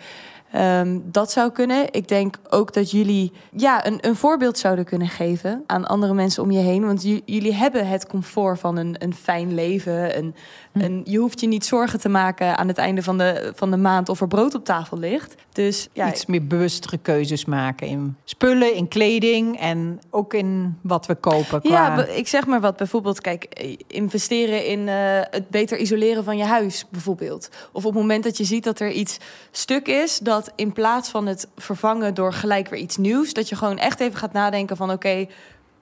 Um, 0.55 1.03
dat 1.11 1.31
zou 1.31 1.51
kunnen. 1.51 1.87
Ik 1.91 2.07
denk 2.07 2.35
ook 2.49 2.73
dat 2.73 2.91
jullie 2.91 3.31
ja, 3.51 3.85
een, 3.85 3.97
een 4.01 4.15
voorbeeld 4.15 4.57
zouden 4.57 4.85
kunnen 4.85 5.07
geven 5.07 5.63
aan 5.67 5.85
andere 5.85 6.13
mensen 6.13 6.43
om 6.43 6.51
je 6.51 6.59
heen. 6.59 6.85
Want 6.85 7.03
jullie 7.25 7.53
hebben 7.53 7.87
het 7.87 8.07
comfort 8.07 8.59
van 8.59 8.77
een, 8.77 8.95
een 8.99 9.13
fijn 9.13 9.53
leven. 9.53 10.17
Een, 10.17 10.35
hm. 10.71 10.79
een, 10.79 11.01
je 11.03 11.17
hoeft 11.17 11.41
je 11.41 11.47
niet 11.47 11.65
zorgen 11.65 11.99
te 11.99 12.09
maken 12.09 12.57
aan 12.57 12.67
het 12.67 12.77
einde 12.77 13.03
van 13.03 13.17
de, 13.17 13.51
van 13.55 13.71
de 13.71 13.77
maand 13.77 14.09
of 14.09 14.21
er 14.21 14.27
brood 14.27 14.55
op 14.55 14.65
tafel 14.65 14.97
ligt. 14.97 15.35
Dus 15.51 15.87
ja, 15.93 16.09
iets 16.09 16.25
meer 16.25 16.47
bewustere 16.47 16.97
keuzes 16.97 17.45
maken 17.45 17.87
in 17.87 18.15
spullen, 18.23 18.73
in 18.73 18.87
kleding 18.87 19.59
en 19.59 19.99
ook 20.09 20.33
in 20.33 20.77
wat 20.81 21.05
we 21.05 21.15
kopen. 21.15 21.61
Qua... 21.61 21.69
Ja, 21.71 22.05
ik 22.05 22.27
zeg 22.27 22.45
maar 22.45 22.61
wat. 22.61 22.75
Bijvoorbeeld, 22.75 23.21
kijk, 23.21 23.43
investeren 23.87 24.65
in 24.65 24.79
uh, 24.79 24.93
het 25.29 25.49
beter 25.49 25.77
isoleren 25.77 26.23
van 26.23 26.37
je 26.37 26.43
huis, 26.43 26.85
bijvoorbeeld. 26.89 27.49
Of 27.71 27.85
op 27.85 27.91
het 27.93 28.01
moment 28.01 28.23
dat 28.23 28.37
je 28.37 28.43
ziet 28.43 28.63
dat 28.63 28.79
er 28.79 28.91
iets 28.91 29.17
stuk 29.51 29.87
is, 29.87 30.19
dat 30.19 30.34
in 30.55 30.73
plaats 30.73 31.09
van 31.09 31.25
het 31.25 31.47
vervangen 31.55 32.13
door 32.13 32.33
gelijk 32.33 32.69
weer 32.69 32.79
iets 32.79 32.97
nieuws, 32.97 33.33
dat 33.33 33.49
je 33.49 33.55
gewoon 33.55 33.77
echt 33.77 33.99
even 33.99 34.17
gaat 34.17 34.33
nadenken 34.33 34.77
van 34.77 34.91
oké, 34.91 35.27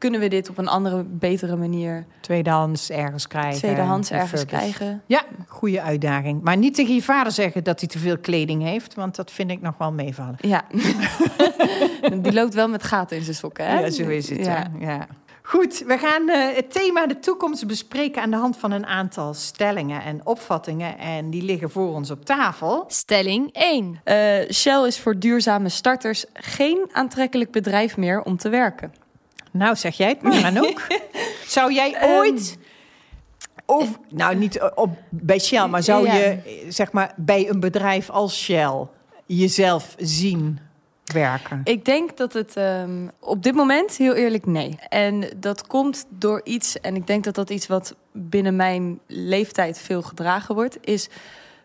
kunnen 0.03 0.19
we 0.19 0.27
dit 0.27 0.49
op 0.49 0.57
een 0.57 0.67
andere, 0.67 1.03
betere 1.03 1.55
manier. 1.55 2.05
Tweedehands 2.21 2.89
ergens 2.89 3.27
krijgen. 3.27 3.57
Tweedehands 3.57 4.11
ergens 4.11 4.45
krijgen. 4.45 5.01
Ja, 5.05 5.23
goede 5.47 5.81
uitdaging. 5.81 6.41
Maar 6.41 6.57
niet 6.57 6.75
tegen 6.75 6.95
je 6.95 7.01
vader 7.01 7.31
zeggen 7.31 7.63
dat 7.63 7.79
hij 7.79 7.89
te 7.89 7.99
veel 7.99 8.17
kleding 8.17 8.61
heeft, 8.61 8.93
want 8.93 9.15
dat 9.15 9.31
vind 9.31 9.51
ik 9.51 9.61
nog 9.61 9.77
wel 9.77 9.91
meevallen. 9.91 10.35
Ja, 10.39 10.65
die 12.21 12.33
loopt 12.33 12.53
wel 12.53 12.67
met 12.67 12.83
gaten 12.83 13.17
in 13.17 13.23
zijn 13.23 13.35
sokken. 13.35 13.65
Hè? 13.65 13.79
Ja, 13.79 13.89
zo 13.89 14.07
is 14.07 14.29
het. 14.29 14.45
Ja. 14.45 14.71
ja. 14.79 15.07
Goed, 15.45 15.83
we 15.87 15.97
gaan 15.97 16.29
uh, 16.29 16.55
het 16.55 16.71
thema 16.71 17.07
de 17.07 17.19
toekomst 17.19 17.67
bespreken 17.67 18.21
aan 18.21 18.31
de 18.31 18.37
hand 18.37 18.57
van 18.57 18.71
een 18.71 18.85
aantal 18.85 19.33
stellingen 19.33 20.03
en 20.03 20.25
opvattingen. 20.25 20.97
En 20.97 21.29
die 21.29 21.41
liggen 21.41 21.69
voor 21.69 21.93
ons 21.93 22.11
op 22.11 22.25
tafel. 22.25 22.83
Stelling 22.87 23.49
1. 23.53 24.01
Uh, 24.05 24.41
eh, 24.41 24.49
Shell 24.49 24.87
is 24.87 24.99
voor 24.99 25.19
duurzame 25.19 25.69
starters 25.69 26.25
geen 26.33 26.89
aantrekkelijk 26.91 27.51
bedrijf 27.51 27.97
meer 27.97 28.21
om 28.21 28.37
te 28.37 28.49
werken. 28.49 28.93
Nou, 29.51 29.75
zeg 29.75 29.97
jij 29.97 30.09
het 30.09 30.21
maar, 30.21 30.43
Anouk. 30.43 30.87
Zou 31.47 31.73
jij 31.73 31.93
ehm, 31.93 32.11
ooit... 32.11 32.57
Of, 33.65 33.99
nou, 34.09 34.35
niet 34.35 34.71
op, 34.75 34.89
bij 35.09 35.39
Shell, 35.39 35.67
maar 35.67 35.83
zou 35.83 36.09
je 36.09 36.39
zeg 36.69 36.91
maar, 36.91 37.13
bij 37.17 37.49
een 37.49 37.59
bedrijf 37.59 38.09
als 38.09 38.43
Shell 38.43 38.87
jezelf 39.25 39.95
zien 39.97 40.59
werken? 41.03 41.61
Ik 41.63 41.85
denk 41.85 42.17
dat 42.17 42.33
het 42.33 42.55
um, 42.55 43.11
op 43.19 43.43
dit 43.43 43.55
moment, 43.55 43.97
heel 43.97 44.13
eerlijk, 44.13 44.45
nee. 44.45 44.77
En 44.89 45.29
dat 45.37 45.67
komt 45.67 46.05
door 46.09 46.41
iets, 46.43 46.79
en 46.79 46.95
ik 46.95 47.07
denk 47.07 47.23
dat 47.23 47.35
dat 47.35 47.49
iets 47.49 47.67
wat 47.67 47.95
binnen 48.11 48.55
mijn 48.55 48.99
leeftijd 49.07 49.79
veel 49.79 50.01
gedragen 50.01 50.55
wordt, 50.55 50.77
is 50.81 51.09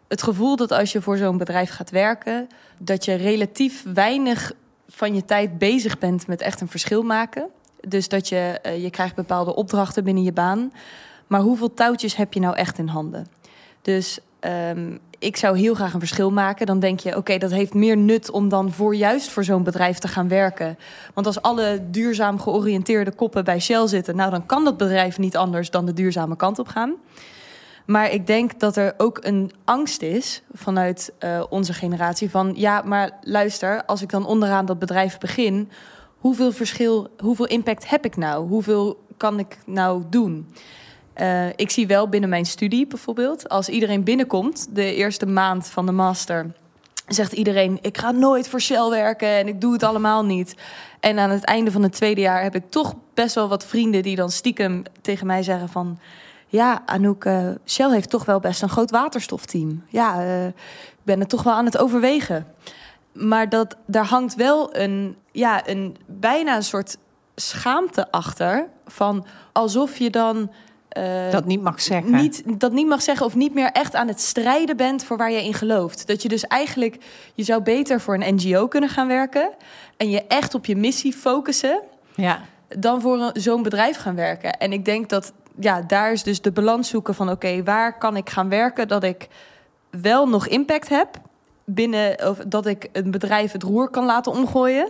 het 0.08 0.22
gevoel 0.22 0.56
dat 0.56 0.72
als 0.72 0.92
je 0.92 1.02
voor 1.02 1.16
zo'n 1.16 1.36
bedrijf 1.36 1.70
gaat 1.70 1.90
werken, 1.90 2.48
dat 2.78 3.04
je 3.04 3.14
relatief 3.14 3.84
weinig 3.94 4.52
van 4.88 5.14
je 5.14 5.24
tijd 5.24 5.58
bezig 5.58 5.98
bent 5.98 6.26
met 6.26 6.40
echt 6.40 6.60
een 6.60 6.68
verschil 6.68 7.02
maken. 7.02 7.48
Dus 7.80 8.08
dat 8.08 8.28
je, 8.28 8.60
uh, 8.66 8.82
je 8.82 8.90
krijgt 8.90 9.14
bepaalde 9.14 9.54
opdrachten 9.54 10.04
binnen 10.04 10.22
je 10.22 10.32
baan. 10.32 10.72
Maar 11.26 11.40
hoeveel 11.40 11.74
touwtjes 11.74 12.16
heb 12.16 12.32
je 12.32 12.40
nou 12.40 12.56
echt 12.56 12.78
in 12.78 12.86
handen? 12.86 13.26
Dus 13.82 14.18
um, 14.40 14.98
ik 15.18 15.36
zou 15.36 15.58
heel 15.58 15.74
graag 15.74 15.92
een 15.92 15.98
verschil 15.98 16.30
maken. 16.30 16.66
Dan 16.66 16.80
denk 16.80 17.00
je, 17.00 17.16
oké, 17.16 17.38
dat 17.38 17.50
heeft 17.50 17.74
meer 17.74 17.96
nut 17.96 18.30
om 18.30 18.48
dan 18.48 18.72
voor 18.72 18.94
juist 18.94 19.28
voor 19.30 19.44
zo'n 19.44 19.62
bedrijf 19.62 19.98
te 19.98 20.08
gaan 20.08 20.28
werken. 20.28 20.78
Want 21.14 21.26
als 21.26 21.42
alle 21.42 21.80
duurzaam 21.90 22.40
georiënteerde 22.40 23.12
koppen 23.12 23.44
bij 23.44 23.60
Shell 23.60 23.86
zitten, 23.86 24.16
nou 24.16 24.30
dan 24.30 24.46
kan 24.46 24.64
dat 24.64 24.76
bedrijf 24.76 25.18
niet 25.18 25.36
anders 25.36 25.70
dan 25.70 25.86
de 25.86 25.92
duurzame 25.92 26.36
kant 26.36 26.58
op 26.58 26.68
gaan. 26.68 26.94
Maar 27.86 28.10
ik 28.10 28.26
denk 28.26 28.60
dat 28.60 28.76
er 28.76 28.94
ook 28.96 29.18
een 29.20 29.52
angst 29.64 30.02
is 30.02 30.42
vanuit 30.52 31.12
uh, 31.20 31.42
onze 31.48 31.72
generatie 31.72 32.30
van 32.30 32.52
ja, 32.56 32.82
maar 32.82 33.10
luister, 33.22 33.84
als 33.84 34.02
ik 34.02 34.10
dan 34.10 34.26
onderaan 34.26 34.66
dat 34.66 34.78
bedrijf 34.78 35.18
begin, 35.18 35.70
hoeveel 36.18 36.52
verschil, 36.52 37.08
hoeveel 37.18 37.46
impact 37.46 37.90
heb 37.90 38.04
ik 38.04 38.16
nou? 38.16 38.48
Hoeveel 38.48 39.04
kan 39.16 39.38
ik 39.38 39.58
nou 39.66 40.02
doen? 40.10 40.48
Uh, 41.20 41.46
ik 41.48 41.70
zie 41.70 41.86
wel 41.86 42.08
binnen 42.08 42.30
mijn 42.30 42.46
studie 42.46 42.86
bijvoorbeeld, 42.86 43.48
als 43.48 43.68
iedereen 43.68 44.04
binnenkomt, 44.04 44.68
de 44.70 44.94
eerste 44.94 45.26
maand 45.26 45.68
van 45.68 45.86
de 45.86 45.92
master, 45.92 46.52
zegt 47.06 47.32
iedereen: 47.32 47.78
Ik 47.80 47.98
ga 47.98 48.10
nooit 48.10 48.48
voor 48.48 48.60
Shell 48.60 48.88
werken 48.88 49.28
en 49.28 49.48
ik 49.48 49.60
doe 49.60 49.72
het 49.72 49.82
allemaal 49.82 50.24
niet. 50.24 50.54
En 51.00 51.18
aan 51.18 51.30
het 51.30 51.44
einde 51.44 51.70
van 51.70 51.82
het 51.82 51.92
tweede 51.92 52.20
jaar 52.20 52.42
heb 52.42 52.54
ik 52.54 52.70
toch 52.70 52.94
best 53.14 53.34
wel 53.34 53.48
wat 53.48 53.66
vrienden 53.66 54.02
die 54.02 54.16
dan 54.16 54.30
stiekem 54.30 54.82
tegen 55.00 55.26
mij 55.26 55.42
zeggen: 55.42 55.68
van... 55.68 55.98
Ja, 56.50 56.82
Anouk, 56.86 57.24
uh, 57.24 57.48
Shell 57.66 57.90
heeft 57.90 58.10
toch 58.10 58.24
wel 58.24 58.40
best 58.40 58.62
een 58.62 58.68
groot 58.68 58.90
waterstofteam. 58.90 59.84
Ja, 59.88 60.24
uh, 60.24 60.46
ik 60.46 60.54
ben 61.02 61.20
het 61.20 61.28
toch 61.28 61.42
wel 61.42 61.52
aan 61.52 61.64
het 61.64 61.78
overwegen. 61.78 62.46
Maar 63.12 63.48
dat, 63.48 63.76
daar 63.86 64.04
hangt 64.04 64.34
wel 64.34 64.76
een, 64.76 65.16
ja, 65.32 65.68
een 65.68 65.96
bijna 66.06 66.56
een 66.56 66.62
soort 66.62 66.96
schaamte 67.34 68.10
achter. 68.10 68.68
Van 68.86 69.26
alsof 69.52 69.98
je 69.98 70.10
dan 70.10 70.50
uh, 70.98 71.30
dat 71.30 71.44
niet 71.44 71.62
mag 71.62 71.80
zeggen. 71.80 72.12
Niet, 72.12 72.42
dat 72.60 72.72
niet 72.72 72.86
mag 72.86 73.02
zeggen 73.02 73.26
of 73.26 73.34
niet 73.34 73.54
meer 73.54 73.70
echt 73.72 73.94
aan 73.94 74.08
het 74.08 74.20
strijden 74.20 74.76
bent 74.76 75.04
voor 75.04 75.16
waar 75.16 75.30
je 75.30 75.44
in 75.44 75.54
gelooft. 75.54 76.06
Dat 76.06 76.22
je 76.22 76.28
dus 76.28 76.46
eigenlijk, 76.46 76.96
je 77.34 77.42
zou 77.42 77.62
beter 77.62 78.00
voor 78.00 78.14
een 78.14 78.34
NGO 78.34 78.68
kunnen 78.68 78.90
gaan 78.90 79.08
werken 79.08 79.50
en 79.96 80.10
je 80.10 80.26
echt 80.26 80.54
op 80.54 80.66
je 80.66 80.76
missie 80.76 81.12
focussen. 81.12 81.80
Ja. 82.14 82.40
Dan 82.68 83.00
voor 83.00 83.30
zo'n 83.32 83.62
bedrijf 83.62 83.96
gaan 83.96 84.14
werken. 84.14 84.52
En 84.52 84.72
ik 84.72 84.84
denk 84.84 85.08
dat 85.08 85.32
ja, 85.60 85.82
daar 85.82 86.12
is 86.12 86.22
dus 86.22 86.40
de 86.40 86.52
balans 86.52 86.88
zoeken 86.88 87.14
van 87.14 87.30
oké, 87.30 87.62
waar 87.62 87.98
kan 87.98 88.16
ik 88.16 88.30
gaan 88.30 88.48
werken 88.48 88.88
dat 88.88 89.04
ik 89.04 89.28
wel 89.90 90.28
nog 90.28 90.46
impact 90.46 90.88
heb 90.88 91.08
binnen, 91.64 92.28
of 92.28 92.38
dat 92.38 92.66
ik 92.66 92.88
een 92.92 93.10
bedrijf 93.10 93.52
het 93.52 93.62
roer 93.62 93.88
kan 93.88 94.04
laten 94.04 94.32
omgooien. 94.32 94.88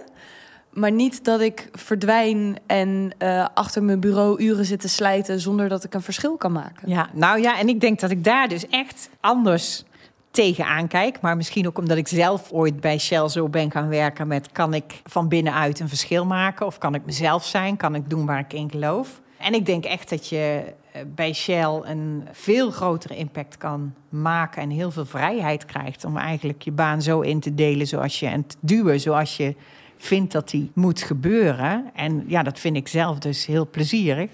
Maar 0.70 0.92
niet 0.92 1.24
dat 1.24 1.40
ik 1.40 1.68
verdwijn 1.72 2.59
en 2.66 3.11
uh, 3.18 3.46
achter 3.54 3.83
mijn 3.83 4.00
bureau 4.00 4.42
uren 4.42 4.64
zit 4.64 4.81
te 4.81 4.88
slijten 4.88 5.40
zonder 5.40 5.68
dat 5.68 5.85
ik 5.85 5.94
een 5.94 6.02
verschil 6.02 6.37
kan 6.37 6.52
maken. 6.52 6.88
Ja, 6.88 7.09
nou 7.12 7.40
ja, 7.40 7.59
en 7.59 7.68
ik 7.68 7.81
denk 7.81 8.00
dat 8.00 8.11
ik 8.11 8.24
daar 8.24 8.48
dus 8.48 8.68
echt 8.68 9.11
anders 9.20 9.85
tegenaan 10.31 10.88
kijk. 10.88 11.20
Maar 11.20 11.37
misschien 11.37 11.66
ook 11.66 11.78
omdat 11.78 11.96
ik 11.96 12.09
zelf 12.09 12.52
ooit 12.52 12.81
bij 12.81 12.98
Shell 12.98 13.28
zo 13.28 13.48
ben 13.48 13.70
gaan 13.70 13.88
werken 13.88 14.26
met... 14.26 14.52
kan 14.52 14.74
ik 14.74 15.00
van 15.04 15.28
binnenuit 15.28 15.81
een 15.81 15.88
verschil 15.88 16.26
maken? 16.26 16.66
Of 16.66 16.78
kan 16.78 16.94
ik 16.94 17.04
mezelf 17.04 17.44
zijn? 17.44 17.76
Kan 17.76 17.94
ik 17.94 18.11
doen 18.11 18.26
waar 18.26 18.38
ik 18.38 18.52
in 18.52 18.70
geloof? 18.70 19.20
En 19.38 19.54
ik 19.54 19.66
denk 19.66 19.85
echt 19.85 20.11
dat 20.11 20.28
je 20.28 20.74
eh, 20.92 21.02
bij 21.14 21.33
Shell 21.33 21.81
een 21.83 22.28
veel 22.33 22.70
grotere 22.70 23.16
impact 23.16 23.57
kan 23.57 23.94
maken... 24.09 24.62
en 24.62 24.70
heel 24.70 24.90
veel 24.90 25.07
vrijheid 25.07 25.64
krijgt 25.64 26.04
om 26.04 26.16
eigenlijk 26.16 26.62
je 26.62 26.72
baan 26.72 27.02
zo 27.02 27.20
in 27.20 27.40
te 27.40 27.54
delen 27.54 27.87
zoals 27.87 28.20
je... 28.20 28.26
en 28.26 28.46
te 28.46 28.57
duwen 28.61 29.00
zoals 29.00 29.37
je 29.37 29.54
vindt 29.98 30.32
dat 30.32 30.50
die 30.50 30.70
moet 30.74 31.02
gebeuren. 31.02 31.90
En 31.94 32.24
ja, 32.26 32.42
dat 32.42 32.58
vind 32.58 32.76
ik 32.76 32.88
zelf 32.88 33.18
dus 33.18 33.46
heel 33.46 33.68
plezierig. 33.70 34.30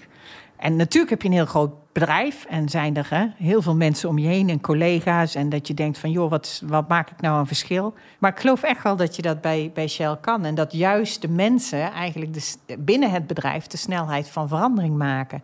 En 0.57 0.75
natuurlijk 0.75 1.09
heb 1.09 1.21
je 1.21 1.27
een 1.27 1.33
heel 1.33 1.45
groot 1.45 1.71
bedrijf 1.91 2.45
en 2.45 2.69
zijn 2.69 2.95
er 2.95 3.33
heel 3.37 3.61
veel 3.61 3.75
mensen 3.75 4.09
om 4.09 4.17
je 4.17 4.27
heen 4.27 4.49
en 4.49 4.61
collega's. 4.61 5.35
En 5.35 5.49
dat 5.49 5.67
je 5.67 5.73
denkt 5.73 5.97
van, 5.97 6.11
joh, 6.11 6.29
wat, 6.29 6.61
wat 6.65 6.87
maak 6.87 7.09
ik 7.09 7.21
nou 7.21 7.39
een 7.39 7.47
verschil? 7.47 7.93
Maar 8.19 8.31
ik 8.31 8.39
geloof 8.39 8.63
echt 8.63 8.83
wel 8.83 8.95
dat 8.95 9.15
je 9.15 9.21
dat 9.21 9.41
bij, 9.41 9.71
bij 9.73 9.87
Shell 9.87 10.17
kan. 10.21 10.45
En 10.45 10.55
dat 10.55 10.73
juist 10.73 11.21
de 11.21 11.27
mensen 11.27 11.91
eigenlijk 11.91 12.33
de, 12.33 12.77
binnen 12.77 13.11
het 13.11 13.27
bedrijf 13.27 13.67
de 13.67 13.77
snelheid 13.77 14.29
van 14.29 14.47
verandering 14.47 14.97
maken. 14.97 15.43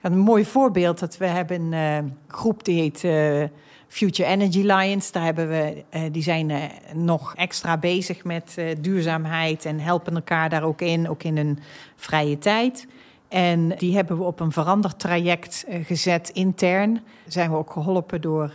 Een 0.00 0.18
mooi 0.18 0.44
voorbeeld 0.44 0.98
dat 0.98 1.16
we 1.16 1.26
hebben 1.26 1.72
een 1.72 2.04
uh, 2.04 2.10
groep 2.28 2.64
die 2.64 2.80
heet... 2.80 3.04
Uh, 3.04 3.44
Future 3.92 4.28
Energy 4.28 4.62
Lions, 4.62 5.12
daar 5.12 5.24
hebben 5.24 5.48
we, 5.48 5.84
uh, 5.94 6.02
die 6.12 6.22
zijn 6.22 6.48
uh, 6.48 6.62
nog 6.94 7.34
extra 7.34 7.76
bezig 7.76 8.24
met 8.24 8.54
uh, 8.58 8.70
duurzaamheid 8.80 9.64
en 9.64 9.80
helpen 9.80 10.14
elkaar 10.14 10.48
daar 10.48 10.62
ook 10.62 10.80
in, 10.80 11.08
ook 11.08 11.22
in 11.22 11.36
een 11.36 11.58
vrije 11.96 12.38
tijd. 12.38 12.86
En 13.28 13.68
die 13.68 13.94
hebben 13.94 14.18
we 14.18 14.24
op 14.24 14.40
een 14.40 14.52
verandertraject 14.52 15.64
gezet 15.84 16.28
intern. 16.28 17.00
Zijn 17.26 17.50
we 17.50 17.56
ook 17.56 17.70
geholpen 17.70 18.20
door 18.20 18.52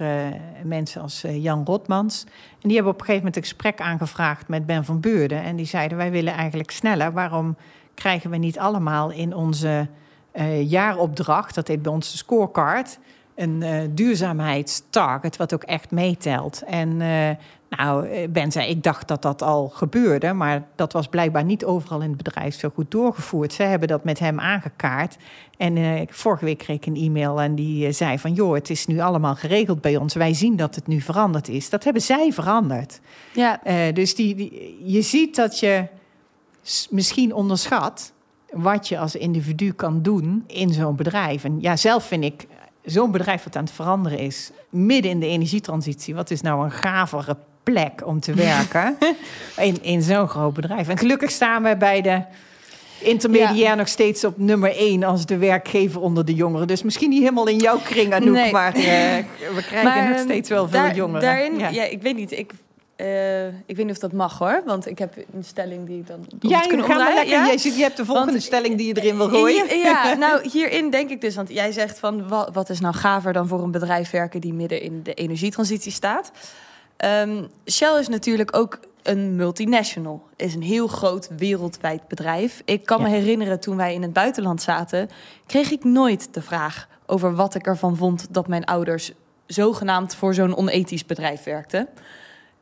mensen 0.63 1.02
als 1.02 1.24
Jan 1.28 1.65
Rotmans. 1.65 2.24
En 2.62 2.67
die 2.67 2.74
hebben 2.74 2.93
op 2.93 3.00
een 3.00 3.06
gegeven 3.06 3.26
moment 3.26 3.36
een 3.36 3.50
gesprek 3.50 3.82
aangevraagd 3.82 4.48
met 4.48 4.65
Ben 4.65 4.86
van 4.86 5.00
Beurden. 5.00 5.43
En 5.43 5.56
die 5.56 5.65
zeiden: 5.65 5.98
Wij 5.98 6.12
willen 6.12 6.34
eigenlijk 6.34 6.71
sneller. 6.71 7.13
Waarom 7.13 7.56
krijgen 7.93 8.30
we 8.30 8.38
niet 8.38 8.60
allemaal 8.60 9.12
in 9.12 9.36
onze 9.36 9.88
jaaropdracht, 10.63 11.56
dat 11.56 11.67
heet 11.67 11.82
bij 11.82 11.91
ons 11.91 12.12
de 12.12 12.17
scorecard, 12.17 13.00
een 13.36 13.62
uh, 13.62 13.78
duurzaamheidstarget, 13.89 15.38
wat 15.38 15.54
ook 15.54 15.63
echt 15.63 15.91
meetelt. 15.91 16.62
En 16.62 16.89
uh, 16.89 17.30
nou, 17.69 18.28
Ben 18.28 18.52
zei, 18.52 18.69
ik 18.69 18.84
dacht 18.84 19.08
dat 19.08 19.21
dat 19.21 19.41
al 19.41 19.69
gebeurde, 19.69 20.34
maar 20.34 20.63
dat 20.76 20.93
was 20.93 21.08
blijkbaar 21.08 21.43
niet 21.43 21.65
overal 21.65 22.02
in 22.02 22.08
het 22.08 22.17
bedrijf 22.17 22.60
zo 22.60 22.69
goed 22.74 22.91
doorgevoerd. 22.91 23.54
Ze 23.54 23.63
hebben 23.63 23.88
dat 23.88 24.04
met 24.04 24.19
hem 24.19 24.39
aangekaart. 24.39 25.17
En 25.58 25.76
uh, 25.76 26.02
vorige 26.10 26.45
week 26.45 26.58
kreeg 26.58 26.78
ik 26.78 26.86
een 26.86 26.95
e-mail 26.95 27.41
en 27.41 27.56
die 27.56 27.91
zei 27.91 28.19
van, 28.19 28.34
joh, 28.34 28.54
het 28.54 28.69
is 28.69 28.88
nu 28.88 29.00
allemaal 29.00 29.36
geregeld 29.36 29.82
bij 29.82 29.98
ons. 29.98 30.13
Wij 30.13 30.34
zien 30.34 30.56
dat 30.56 30.76
het 30.76 30.88
nu 30.88 31.02
veranderd 31.02 31.48
is. 31.48 31.69
Dat 31.69 31.84
hebben 31.84 32.02
zij 32.02 32.32
veranderd. 32.34 33.00
Ja. 33.34 33.60
dus 33.93 34.15
die, 34.15 34.36
die, 34.36 34.82
je 34.84 35.02
ziet 35.02 35.36
dat 35.36 35.60
je 35.60 35.86
misschien 36.89 37.34
onderschat 37.34 38.13
wat 38.52 38.88
je 38.88 38.98
als 38.98 39.15
individu 39.15 39.71
kan 39.71 40.02
doen 40.02 40.43
in 40.48 40.74
zo'n 40.74 40.95
bedrijf. 40.95 41.43
En 41.43 41.62
ja, 41.62 41.76
zelf 41.76 42.04
vind 42.04 42.24
ik 42.24 42.48
zo'n 42.86 43.12
bedrijf 43.12 43.43
wat 43.43 43.56
aan 43.56 43.63
het 43.63 43.74
veranderen 43.74 44.19
is, 44.19 44.52
midden 44.69 45.12
in 45.12 45.19
de 45.19 45.28
energietransitie, 45.28 46.15
wat 46.15 46.32
is 46.32 46.41
nou 46.41 46.63
een 46.63 46.71
gavere 46.71 47.38
plek 47.63 48.02
om 48.06 48.19
te 48.19 48.34
werken 48.34 48.98
in, 49.58 49.84
in 49.84 50.02
zo'n 50.02 50.28
groot 50.28 50.54
bedrijf. 50.54 50.88
En 50.88 50.98
gelukkig 50.98 51.32
staan 51.32 51.63
we 51.63 51.78
bij 51.78 52.02
de 52.02 52.21
intermediair 53.00 53.76
nog 53.76 53.88
steeds 53.88 54.24
op 54.24 54.38
nummer 54.38 54.78
één 54.78 55.04
als 55.04 55.26
de 55.26 55.38
werkgever 55.38 56.02
onder 56.02 56.26
de 56.26 56.34
jongeren. 56.34 56.67
Dus 56.67 56.84
misschien 56.84 57.10
niet 57.10 57.21
helemaal 57.21 57.48
in 57.48 57.58
jouw 57.58 57.78
kring, 57.78 58.13
Anouk, 58.13 58.34
nee. 58.34 58.52
maar 58.52 58.78
uh, 58.78 58.84
we 58.84 59.63
krijgen 59.65 60.10
nog 60.10 60.17
ehm, 60.17 60.24
steeds 60.24 60.50
wel 60.50 60.67
veel 60.67 60.91
jongeren. 60.91 61.21
Daarin, 61.21 61.60
ja. 61.60 61.84
ik 61.84 62.02
weet 62.02 62.15
niet, 62.15 62.32
ik 62.32 62.52
uh, 62.97 63.45
ik 63.47 63.75
weet 63.75 63.86
niet 63.86 63.91
of 63.91 63.97
dat 63.97 64.12
mag 64.12 64.38
hoor, 64.38 64.62
want 64.65 64.88
ik 64.88 64.97
heb 64.99 65.15
een 65.34 65.43
stelling 65.43 65.88
die 65.88 65.99
ik 65.99 66.08
dan. 66.08 66.25
Ja, 66.39 66.62
je, 66.62 66.75
lekker, 66.75 67.27
ja? 67.27 67.45
Je, 67.45 67.73
je, 67.75 67.81
hebt 67.81 67.97
de 67.97 68.05
volgende 68.05 68.31
want, 68.31 68.43
stelling 68.43 68.77
die 68.77 68.88
je 68.88 69.01
erin 69.01 69.17
wil 69.17 69.29
gooien. 69.29 69.67
Hier, 69.67 69.77
ja, 69.77 70.13
nou 70.25 70.49
hierin 70.49 70.89
denk 70.89 71.10
ik 71.10 71.21
dus, 71.21 71.36
want 71.36 71.49
jij 71.49 71.71
zegt 71.71 71.99
van 71.99 72.27
wat, 72.27 72.49
wat, 72.53 72.69
is 72.69 72.79
nou 72.79 72.93
gaver 72.95 73.34
dan 73.34 73.47
voor 73.47 73.63
een 73.63 73.71
bedrijf 73.71 74.12
werken 74.12 74.41
die 74.41 74.53
midden 74.53 74.81
in 74.81 75.03
de 75.03 75.13
energietransitie 75.13 75.91
staat. 75.91 76.31
Um, 76.97 77.47
Shell 77.71 77.99
is 77.99 78.08
natuurlijk 78.08 78.55
ook 78.58 78.79
een 79.03 79.36
multinational, 79.36 80.23
is 80.36 80.53
een 80.53 80.62
heel 80.62 80.88
groot 80.88 81.29
wereldwijd 81.38 82.08
bedrijf. 82.08 82.62
Ik 82.65 82.86
kan 82.86 83.01
me 83.01 83.10
herinneren 83.10 83.60
toen 83.60 83.77
wij 83.77 83.93
in 83.93 84.01
het 84.01 84.13
buitenland 84.13 84.62
zaten, 84.62 85.10
kreeg 85.45 85.71
ik 85.71 85.84
nooit 85.84 86.34
de 86.34 86.41
vraag 86.41 86.88
over 87.05 87.36
wat 87.36 87.55
ik 87.55 87.65
ervan 87.67 87.97
vond 87.97 88.27
dat 88.29 88.47
mijn 88.47 88.65
ouders 88.65 89.12
zogenaamd 89.45 90.15
voor 90.15 90.34
zo'n 90.34 90.55
onethisch 90.55 91.05
bedrijf 91.05 91.43
werkten 91.43 91.88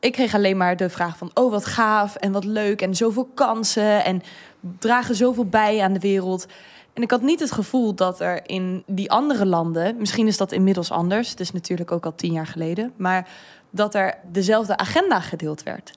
ik 0.04 0.12
kreeg 0.12 0.34
alleen 0.34 0.58
maar 0.58 0.78
de 0.78 0.90
vraag 0.90 1.18
van... 1.18 1.32
oh, 1.34 1.52
wat 1.52 1.66
gaaf 1.66 2.16
en 2.16 2.32
wat 2.32 2.44
leuk 2.44 2.82
en 2.82 2.96
zoveel 2.96 3.30
kansen... 3.34 4.04
en 4.04 4.22
dragen 4.80 5.16
zoveel 5.16 5.46
bij 5.46 5.82
aan 5.82 5.94
de 5.94 6.00
wereld. 6.00 6.46
En 6.94 7.02
ik 7.02 7.12
had 7.12 7.22
niet 7.22 7.40
het 7.40 7.52
gevoel 7.52 7.94
dat 7.96 8.20
er 8.20 8.50
in 8.50 8.84
die 8.86 9.12
andere 9.12 9.46
landen... 9.46 9.98
misschien 9.98 10.28
is 10.28 10.38
dat 10.38 10.52
inmiddels 10.52 10.92
anders, 10.92 11.30
het 11.30 11.40
is 11.40 11.52
natuurlijk 11.52 11.92
ook 11.92 12.06
al 12.06 12.16
tien 12.16 12.34
jaar 12.34 12.48
geleden... 12.48 12.94
maar 12.96 13.28
dat 13.70 13.96
er 13.96 14.18
dezelfde 14.32 14.78
agenda 14.78 15.20
gedeeld 15.20 15.64
werd. 15.64 15.92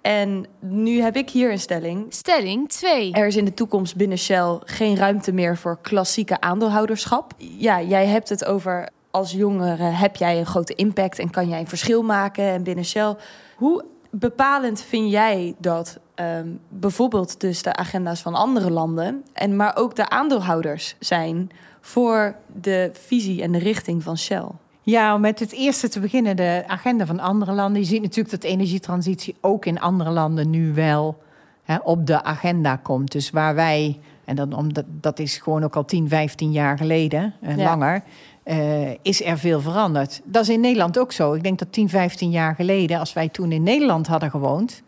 En 0.00 0.46
nu 0.60 1.00
heb 1.00 1.16
ik 1.16 1.30
hier 1.30 1.50
een 1.50 1.58
stelling. 1.58 2.06
Stelling 2.08 2.68
2. 2.68 3.12
Er 3.12 3.26
is 3.26 3.36
in 3.36 3.44
de 3.44 3.54
toekomst 3.54 3.96
binnen 3.96 4.18
Shell 4.18 4.58
geen 4.64 4.96
ruimte 4.96 5.32
meer 5.32 5.56
voor 5.56 5.78
klassieke 5.80 6.40
aandeelhouderschap. 6.40 7.32
Ja, 7.36 7.82
jij 7.82 8.06
hebt 8.06 8.28
het 8.28 8.44
over 8.44 8.88
als 9.12 9.32
jongere 9.32 9.82
heb 9.82 10.16
jij 10.16 10.38
een 10.38 10.46
grote 10.46 10.74
impact 10.74 11.18
en 11.18 11.30
kan 11.30 11.48
jij 11.48 11.60
een 11.60 11.68
verschil 11.68 12.02
maken. 12.02 12.44
En 12.44 12.62
binnen 12.62 12.84
Shell, 12.84 13.16
hoe 13.56 13.84
bepalend 14.10 14.82
vind 14.82 15.10
jij 15.10 15.54
dat 15.58 15.98
ehm, 16.14 16.48
bijvoorbeeld 16.68 17.40
dus 17.40 17.62
de 17.62 17.74
agenda's 17.74 18.20
van 18.20 18.34
andere 18.34 18.70
landen, 18.70 19.24
en 19.32 19.56
maar 19.56 19.76
ook 19.76 19.96
de 19.96 20.08
aandeelhouders 20.08 20.96
zijn 20.98 21.50
voor 21.80 22.34
de 22.60 22.90
visie 22.92 23.42
en 23.42 23.52
de 23.52 23.58
richting 23.58 24.02
van 24.02 24.18
Shell? 24.18 24.46
Ja, 24.82 25.14
om 25.14 25.20
met 25.20 25.38
het 25.38 25.52
eerste 25.52 25.88
te 25.88 26.00
beginnen, 26.00 26.36
de 26.36 26.64
agenda 26.66 27.06
van 27.06 27.20
andere 27.20 27.52
landen. 27.52 27.80
Je 27.80 27.86
ziet 27.86 28.02
natuurlijk 28.02 28.40
dat 28.40 28.50
energietransitie 28.50 29.36
ook 29.40 29.66
in 29.66 29.80
andere 29.80 30.10
landen 30.10 30.50
nu 30.50 30.74
wel 30.74 31.22
hè, 31.62 31.76
op 31.76 32.06
de 32.06 32.22
agenda 32.22 32.76
komt. 32.76 33.12
Dus 33.12 33.30
waar 33.30 33.54
wij, 33.54 33.98
en 34.24 34.36
dan, 34.36 34.52
omdat, 34.52 34.84
dat 34.88 35.18
is 35.18 35.36
gewoon 35.36 35.64
ook 35.64 35.76
al 35.76 35.84
10, 35.84 36.08
15 36.08 36.52
jaar 36.52 36.76
geleden 36.76 37.34
en 37.40 37.56
langer 37.56 38.02
uh, 38.44 38.90
is 39.02 39.24
er 39.24 39.38
veel 39.38 39.60
veranderd. 39.60 40.20
Dat 40.24 40.42
is 40.42 40.48
in 40.48 40.60
Nederland 40.60 40.98
ook 40.98 41.12
zo. 41.12 41.32
Ik 41.32 41.42
denk 41.42 41.58
dat 41.58 41.72
10, 41.72 41.88
15 41.88 42.30
jaar 42.30 42.54
geleden, 42.54 42.98
als 42.98 43.12
wij 43.12 43.28
toen 43.28 43.52
in 43.52 43.62
Nederland 43.62 44.06
hadden 44.06 44.30
gewoond, 44.30 44.82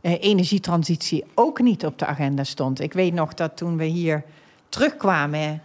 uh, 0.00 0.12
energietransitie 0.20 1.24
ook 1.34 1.60
niet 1.60 1.86
op 1.86 1.98
de 1.98 2.06
agenda 2.06 2.44
stond. 2.44 2.80
Ik 2.80 2.92
weet 2.92 3.14
nog 3.14 3.34
dat 3.34 3.56
toen 3.56 3.76
we 3.76 3.84
hier 3.84 4.24
terugkwamen 4.68 5.62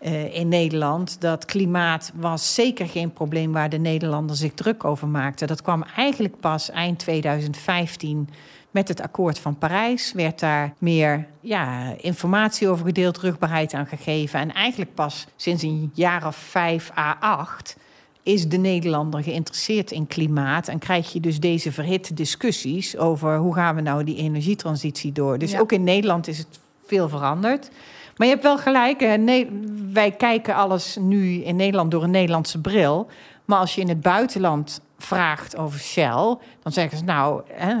uh, 0.00 0.34
in 0.34 0.48
Nederland, 0.48 1.20
dat 1.20 1.44
klimaat 1.44 2.12
was 2.14 2.54
zeker 2.54 2.86
geen 2.86 3.12
probleem 3.12 3.52
waar 3.52 3.68
de 3.68 3.78
Nederlanders 3.78 4.38
zich 4.38 4.52
druk 4.54 4.84
over 4.84 5.08
maakten. 5.08 5.46
Dat 5.46 5.62
kwam 5.62 5.84
eigenlijk 5.96 6.40
pas 6.40 6.70
eind 6.70 6.98
2015 6.98 8.28
met 8.70 8.88
het 8.88 9.00
akkoord 9.00 9.38
van 9.38 9.58
Parijs 9.58 10.12
werd 10.12 10.40
daar 10.40 10.74
meer 10.78 11.26
ja, 11.40 11.94
informatie 12.00 12.68
over 12.68 12.86
gedeeld, 12.86 13.18
rugbaarheid 13.18 13.74
aan 13.74 13.86
gegeven. 13.86 14.40
En 14.40 14.52
eigenlijk 14.52 14.94
pas 14.94 15.26
sinds 15.36 15.62
een 15.62 15.90
jaar 15.94 16.26
of 16.26 16.36
vijf 16.36 16.90
à 16.96 17.16
acht 17.20 17.76
is 18.22 18.48
de 18.48 18.56
Nederlander 18.56 19.22
geïnteresseerd 19.22 19.90
in 19.90 20.06
klimaat 20.06 20.68
en 20.68 20.78
krijg 20.78 21.12
je 21.12 21.20
dus 21.20 21.40
deze 21.40 21.72
verhitte 21.72 22.14
discussies 22.14 22.96
over 22.96 23.36
hoe 23.36 23.54
gaan 23.54 23.74
we 23.74 23.80
nou 23.80 24.04
die 24.04 24.16
energietransitie 24.16 25.12
door. 25.12 25.38
Dus 25.38 25.58
ook 25.58 25.72
in 25.72 25.84
Nederland 25.84 26.28
is 26.28 26.38
het 26.38 26.60
veel 26.86 27.08
veranderd. 27.08 27.70
Maar 28.16 28.26
je 28.26 28.32
hebt 28.32 28.44
wel 28.44 28.58
gelijk, 28.58 29.18
wij 29.92 30.10
kijken 30.10 30.54
alles 30.54 30.96
nu 31.00 31.42
in 31.42 31.56
Nederland 31.56 31.90
door 31.90 32.02
een 32.02 32.10
Nederlandse 32.10 32.60
bril. 32.60 33.08
Maar 33.44 33.58
als 33.58 33.74
je 33.74 33.80
in 33.80 33.88
het 33.88 34.00
buitenland 34.00 34.80
vraagt 34.98 35.56
over 35.56 35.78
Shell, 35.78 36.36
dan 36.62 36.72
zeggen 36.72 36.98
ze 36.98 37.04
nou, 37.04 37.42
hè, 37.48 37.74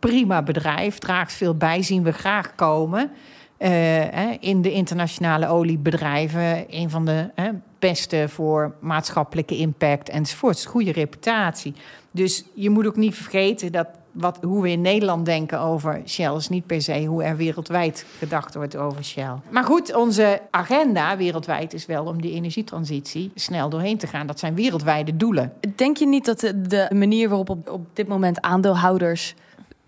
prima 0.00 0.42
bedrijf, 0.42 0.98
draagt 0.98 1.32
veel 1.32 1.54
bij, 1.54 1.82
zien 1.82 2.02
we 2.02 2.12
graag 2.12 2.54
komen. 2.54 3.10
Uh, 3.58 4.42
in 4.42 4.62
de 4.62 4.72
internationale 4.72 5.48
oliebedrijven, 5.48 6.64
een 6.68 6.90
van 6.90 7.04
de 7.04 7.30
hè, 7.34 7.50
beste 7.78 8.24
voor 8.28 8.74
maatschappelijke 8.80 9.56
impact 9.56 10.08
enzovoorts. 10.08 10.66
Goede 10.66 10.92
reputatie. 10.92 11.74
Dus 12.10 12.44
je 12.54 12.70
moet 12.70 12.86
ook 12.86 12.96
niet 12.96 13.14
vergeten 13.14 13.72
dat 13.72 13.86
wat, 14.12 14.38
hoe 14.42 14.62
we 14.62 14.70
in 14.70 14.80
Nederland 14.80 15.24
denken 15.24 15.60
over 15.60 16.02
Shell 16.06 16.34
is 16.34 16.48
niet 16.48 16.66
per 16.66 16.82
se 16.82 17.04
hoe 17.04 17.22
er 17.24 17.36
wereldwijd 17.36 18.06
gedacht 18.18 18.54
wordt 18.54 18.76
over 18.76 19.04
Shell. 19.04 19.34
Maar 19.50 19.64
goed, 19.64 19.94
onze 19.94 20.40
agenda 20.50 21.16
wereldwijd 21.16 21.72
is 21.72 21.86
wel 21.86 22.04
om 22.04 22.22
die 22.22 22.32
energietransitie 22.32 23.30
snel 23.34 23.68
doorheen 23.68 23.98
te 23.98 24.06
gaan. 24.06 24.26
Dat 24.26 24.38
zijn 24.38 24.54
wereldwijde 24.54 25.16
doelen. 25.16 25.52
Denk 25.76 25.96
je 25.96 26.06
niet 26.06 26.24
dat 26.24 26.40
de, 26.40 26.60
de 26.62 26.90
manier 26.94 27.28
waarop 27.28 27.50
op, 27.50 27.70
op 27.70 27.86
dit 27.92 28.08
moment 28.08 28.40
aandeelhouders 28.40 29.34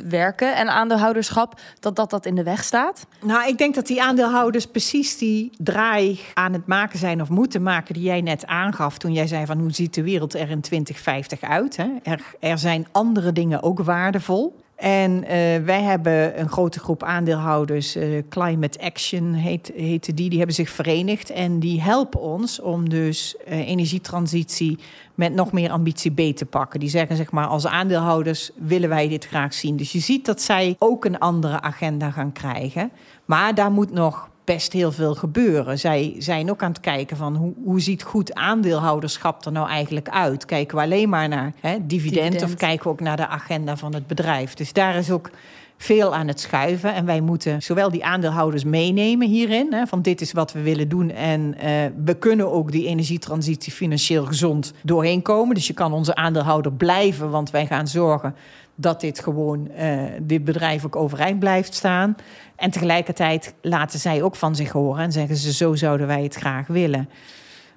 werken 0.09 0.57
en 0.57 0.69
aandeelhouderschap, 0.69 1.61
dat, 1.81 1.97
dat 1.97 2.11
dat 2.11 2.27
in 2.27 2.35
de 2.35 2.43
weg 2.43 2.65
staat? 2.65 3.07
Nou, 3.21 3.49
ik 3.49 3.59
denk 3.59 3.75
dat 3.75 3.87
die 3.87 4.03
aandeelhouders 4.03 4.67
precies 4.67 5.19
die 5.19 5.51
draai 5.59 6.21
aan 6.35 6.53
het 6.53 6.67
maken 6.67 6.99
zijn 6.99 7.21
of 7.21 7.29
moeten 7.29 7.63
maken 7.63 7.95
die 7.95 8.03
jij 8.03 8.21
net 8.21 8.47
aangaf 8.47 8.99
toen 8.99 9.13
jij 9.13 9.27
zei 9.27 9.47
van 9.47 9.59
hoe 9.59 9.73
ziet 9.73 9.95
de 9.95 10.03
wereld 10.03 10.35
er 10.35 10.51
in 10.51 10.61
2050 10.61 11.41
uit? 11.41 11.77
Hè? 11.77 11.87
Er, 12.03 12.21
er 12.41 12.59
zijn 12.59 12.87
andere 12.93 13.33
dingen 13.33 13.63
ook 13.63 13.83
waardevol. 13.83 14.62
En 14.83 15.13
uh, 15.13 15.29
wij 15.65 15.83
hebben 15.83 16.41
een 16.41 16.49
grote 16.49 16.79
groep 16.79 17.03
aandeelhouders, 17.03 17.97
uh, 17.97 18.23
Climate 18.29 18.81
Action 18.81 19.33
heet, 19.33 19.73
heette 19.77 20.15
die, 20.15 20.29
die 20.29 20.39
hebben 20.39 20.57
zich 20.57 20.71
verenigd. 20.71 21.31
En 21.31 21.59
die 21.59 21.81
helpen 21.81 22.21
ons 22.21 22.61
om 22.61 22.89
dus 22.89 23.35
uh, 23.49 23.69
energietransitie 23.69 24.79
met 25.15 25.35
nog 25.35 25.53
meer 25.53 25.71
ambitie 25.71 26.11
B 26.11 26.37
te 26.37 26.45
pakken. 26.45 26.81
Die 26.81 26.89
zeggen 26.89 27.17
zeg 27.17 27.31
maar, 27.31 27.47
als 27.47 27.67
aandeelhouders 27.67 28.51
willen 28.55 28.89
wij 28.89 29.09
dit 29.09 29.27
graag 29.27 29.55
zien. 29.55 29.77
Dus 29.77 29.93
je 29.93 30.01
ziet 30.01 30.27
dat 30.27 30.41
zij 30.41 30.77
ook 30.79 31.05
een 31.05 31.19
andere 31.19 31.61
agenda 31.61 32.11
gaan 32.11 32.33
krijgen. 32.33 32.91
Maar 33.25 33.55
daar 33.55 33.73
moet 33.73 33.93
nog 33.93 34.29
best 34.45 34.73
heel 34.73 34.93
veel 34.93 35.15
gebeuren. 35.15 35.79
Zij 35.79 36.15
zijn 36.19 36.51
ook 36.51 36.63
aan 36.63 36.71
het 36.71 36.81
kijken 36.81 37.17
van 37.17 37.37
hoe, 37.37 37.53
hoe 37.65 37.81
ziet 37.81 38.03
goed 38.03 38.35
aandeelhouderschap 38.35 39.45
er 39.45 39.53
nou 39.53 39.69
eigenlijk 39.69 40.09
uit? 40.09 40.45
Kijken 40.45 40.77
we 40.77 40.83
alleen 40.83 41.09
maar 41.09 41.29
naar 41.29 41.53
hè, 41.61 41.77
dividend, 41.87 42.43
of 42.43 42.55
kijken 42.55 42.85
we 42.85 42.91
ook 42.91 43.01
naar 43.01 43.17
de 43.17 43.27
agenda 43.27 43.77
van 43.77 43.95
het 43.95 44.07
bedrijf? 44.07 44.55
Dus 44.55 44.73
daar 44.73 44.97
is 44.97 45.11
ook 45.11 45.31
veel 45.77 46.15
aan 46.15 46.29
het 46.29 46.41
schuiven. 46.41 46.95
En 46.95 47.07
wij 47.07 47.21
moeten 47.21 47.63
zowel 47.63 47.91
die 47.91 48.05
aandeelhouders 48.05 48.65
meenemen 48.65 49.29
hierin, 49.29 49.73
hè, 49.73 49.87
van 49.87 50.03
dit 50.03 50.21
is 50.21 50.33
wat 50.33 50.53
we 50.53 50.63
willen 50.63 50.89
doen. 50.89 51.11
En 51.11 51.55
uh, 51.57 51.63
we 52.05 52.15
kunnen 52.19 52.53
ook 52.53 52.73
die 52.73 52.87
energietransitie 52.87 53.73
financieel 53.73 54.25
gezond 54.25 54.73
doorheen 54.83 55.23
komen. 55.23 55.55
Dus 55.55 55.67
je 55.67 55.73
kan 55.73 55.93
onze 55.93 56.15
aandeelhouder 56.15 56.73
blijven, 56.73 57.31
want 57.31 57.51
wij 57.51 57.67
gaan 57.67 57.89
zorgen 57.89 58.35
dat 58.75 59.01
dit 59.01 59.21
gewoon, 59.21 59.69
uh, 59.79 60.03
dit 60.21 60.45
bedrijf 60.45 60.85
ook 60.85 60.97
overeind 60.97 61.39
blijft 61.39 61.75
staan. 61.75 62.17
En 62.57 62.71
tegelijkertijd 62.71 63.55
laten 63.61 63.99
zij 63.99 64.23
ook 64.23 64.37
van 64.37 64.57
zich 64.57 64.73
horen 64.73 65.03
en 65.03 65.13
zeggen 65.13 65.37
ze: 65.37 65.53
zo 65.53 65.75
zouden 65.75 66.07
wij 66.07 66.23
het 66.23 66.35
graag 66.35 66.67
willen. 66.67 67.09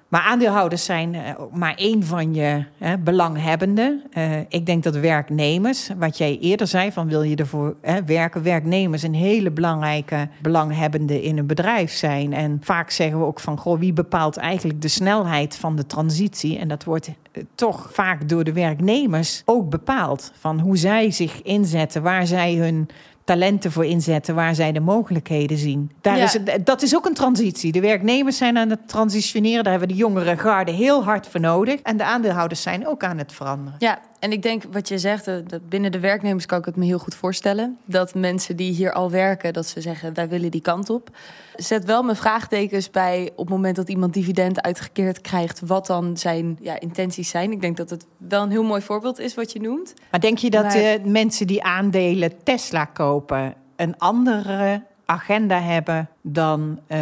Maar 0.08 0.20
aandeelhouders 0.20 0.84
zijn 0.84 1.14
uh, 1.14 1.20
maar 1.52 1.74
één 1.74 2.04
van 2.04 2.34
je 2.34 2.64
hè, 2.78 2.98
belanghebbenden. 2.98 4.02
Uh, 4.14 4.38
ik 4.48 4.66
denk 4.66 4.82
dat 4.82 4.96
werknemers, 4.96 5.90
wat 5.98 6.18
jij 6.18 6.38
eerder 6.38 6.66
zei, 6.66 6.92
van 6.92 7.08
wil 7.08 7.22
je 7.22 7.36
ervoor 7.36 7.76
hè, 7.80 8.04
werken, 8.04 8.42
werknemers 8.42 9.02
een 9.02 9.14
hele 9.14 9.50
belangrijke 9.50 10.28
belanghebbende 10.42 11.22
in 11.22 11.38
een 11.38 11.46
bedrijf 11.46 11.92
zijn. 11.92 12.32
En 12.32 12.58
vaak 12.62 12.90
zeggen 12.90 13.18
we 13.18 13.24
ook 13.24 13.40
van, 13.40 13.58
goh, 13.58 13.78
wie 13.78 13.92
bepaalt 13.92 14.36
eigenlijk 14.36 14.82
de 14.82 14.88
snelheid 14.88 15.56
van 15.56 15.76
de 15.76 15.86
transitie? 15.86 16.58
En 16.58 16.68
dat 16.68 16.84
wordt 16.84 17.08
uh, 17.08 17.42
toch 17.54 17.88
vaak 17.92 18.28
door 18.28 18.44
de 18.44 18.52
werknemers 18.52 19.42
ook 19.44 19.70
bepaald. 19.70 20.32
Van 20.38 20.60
hoe 20.60 20.76
zij 20.76 21.10
zich 21.10 21.42
inzetten, 21.42 22.02
waar 22.02 22.26
zij 22.26 22.54
hun 22.54 22.88
talenten 23.26 23.72
voor 23.72 23.84
inzetten 23.84 24.34
waar 24.34 24.54
zij 24.54 24.72
de 24.72 24.80
mogelijkheden 24.80 25.56
zien. 25.58 25.90
Daar 26.00 26.16
Ja. 26.16 26.24
is 26.24 26.32
het, 26.32 26.66
dat 26.66 26.82
is 26.82 26.96
ook 26.96 27.06
een 27.06 27.14
transitie. 27.14 27.72
De 27.72 27.80
werknemers 27.80 28.36
zijn 28.36 28.58
aan 28.58 28.70
het 28.70 28.88
transitioneren. 28.88 29.62
Daar 29.62 29.72
hebben 29.72 29.88
de 29.88 29.94
jongere 30.02 30.36
garde 30.36 30.70
heel 30.72 31.04
hard 31.04 31.26
voor 31.26 31.40
nodig. 31.40 31.80
En 31.80 31.96
de 31.96 32.04
aandeelhouders 32.04 32.62
zijn 32.62 32.86
ook 32.86 33.04
aan 33.04 33.18
het 33.18 33.32
veranderen. 33.32 33.74
Ja, 33.78 33.98
en 34.18 34.32
ik 34.32 34.42
denk 34.42 34.62
wat 34.70 34.88
je 34.88 34.98
zegt, 34.98 35.26
eh, 35.26 35.34
dat 35.46 35.68
binnen 35.68 35.92
de 35.92 36.00
werknemers 36.00 36.46
kan 36.46 36.58
ik 36.58 36.64
het 36.64 36.76
me 36.76 36.84
heel 36.84 36.98
goed 36.98 37.14
voorstellen. 37.14 37.78
Dat 37.84 38.14
mensen 38.14 38.56
die 38.56 38.72
hier 38.72 38.92
al 38.92 39.10
werken, 39.10 39.52
dat 39.52 39.66
ze 39.66 39.80
zeggen 39.80 40.14
wij 40.14 40.28
willen 40.28 40.50
die 40.50 40.60
kant 40.60 40.90
op. 40.90 41.08
Zet 41.56 41.84
wel 41.84 42.02
mijn 42.02 42.16
vraagtekens 42.16 42.90
bij 42.90 43.30
op 43.30 43.38
het 43.46 43.48
moment 43.48 43.76
dat 43.76 43.88
iemand 43.88 44.14
dividend 44.14 44.62
uitgekeerd 44.62 45.20
krijgt, 45.20 45.60
wat 45.60 45.86
dan 45.86 46.16
zijn 46.16 46.58
ja, 46.60 46.80
intenties 46.80 47.28
zijn. 47.28 47.52
Ik 47.52 47.60
denk 47.60 47.76
dat 47.76 47.90
het 47.90 48.06
wel 48.16 48.42
een 48.42 48.50
heel 48.50 48.64
mooi 48.64 48.82
voorbeeld 48.82 49.18
is 49.18 49.34
wat 49.34 49.52
je 49.52 49.60
noemt. 49.60 49.94
Maar 50.10 50.20
denk 50.20 50.38
je 50.38 50.50
dat 50.50 50.64
Maar- 50.64 50.74
eh, 50.76 51.04
mensen 51.04 51.46
die 51.46 51.62
aandelen 51.62 52.32
Tesla 52.42 52.84
kopen... 52.84 53.54
een 53.76 53.98
andere 53.98 54.82
agenda 55.06 55.60
hebben 55.60 56.08
dan... 56.22 56.78
eh, 56.86 56.98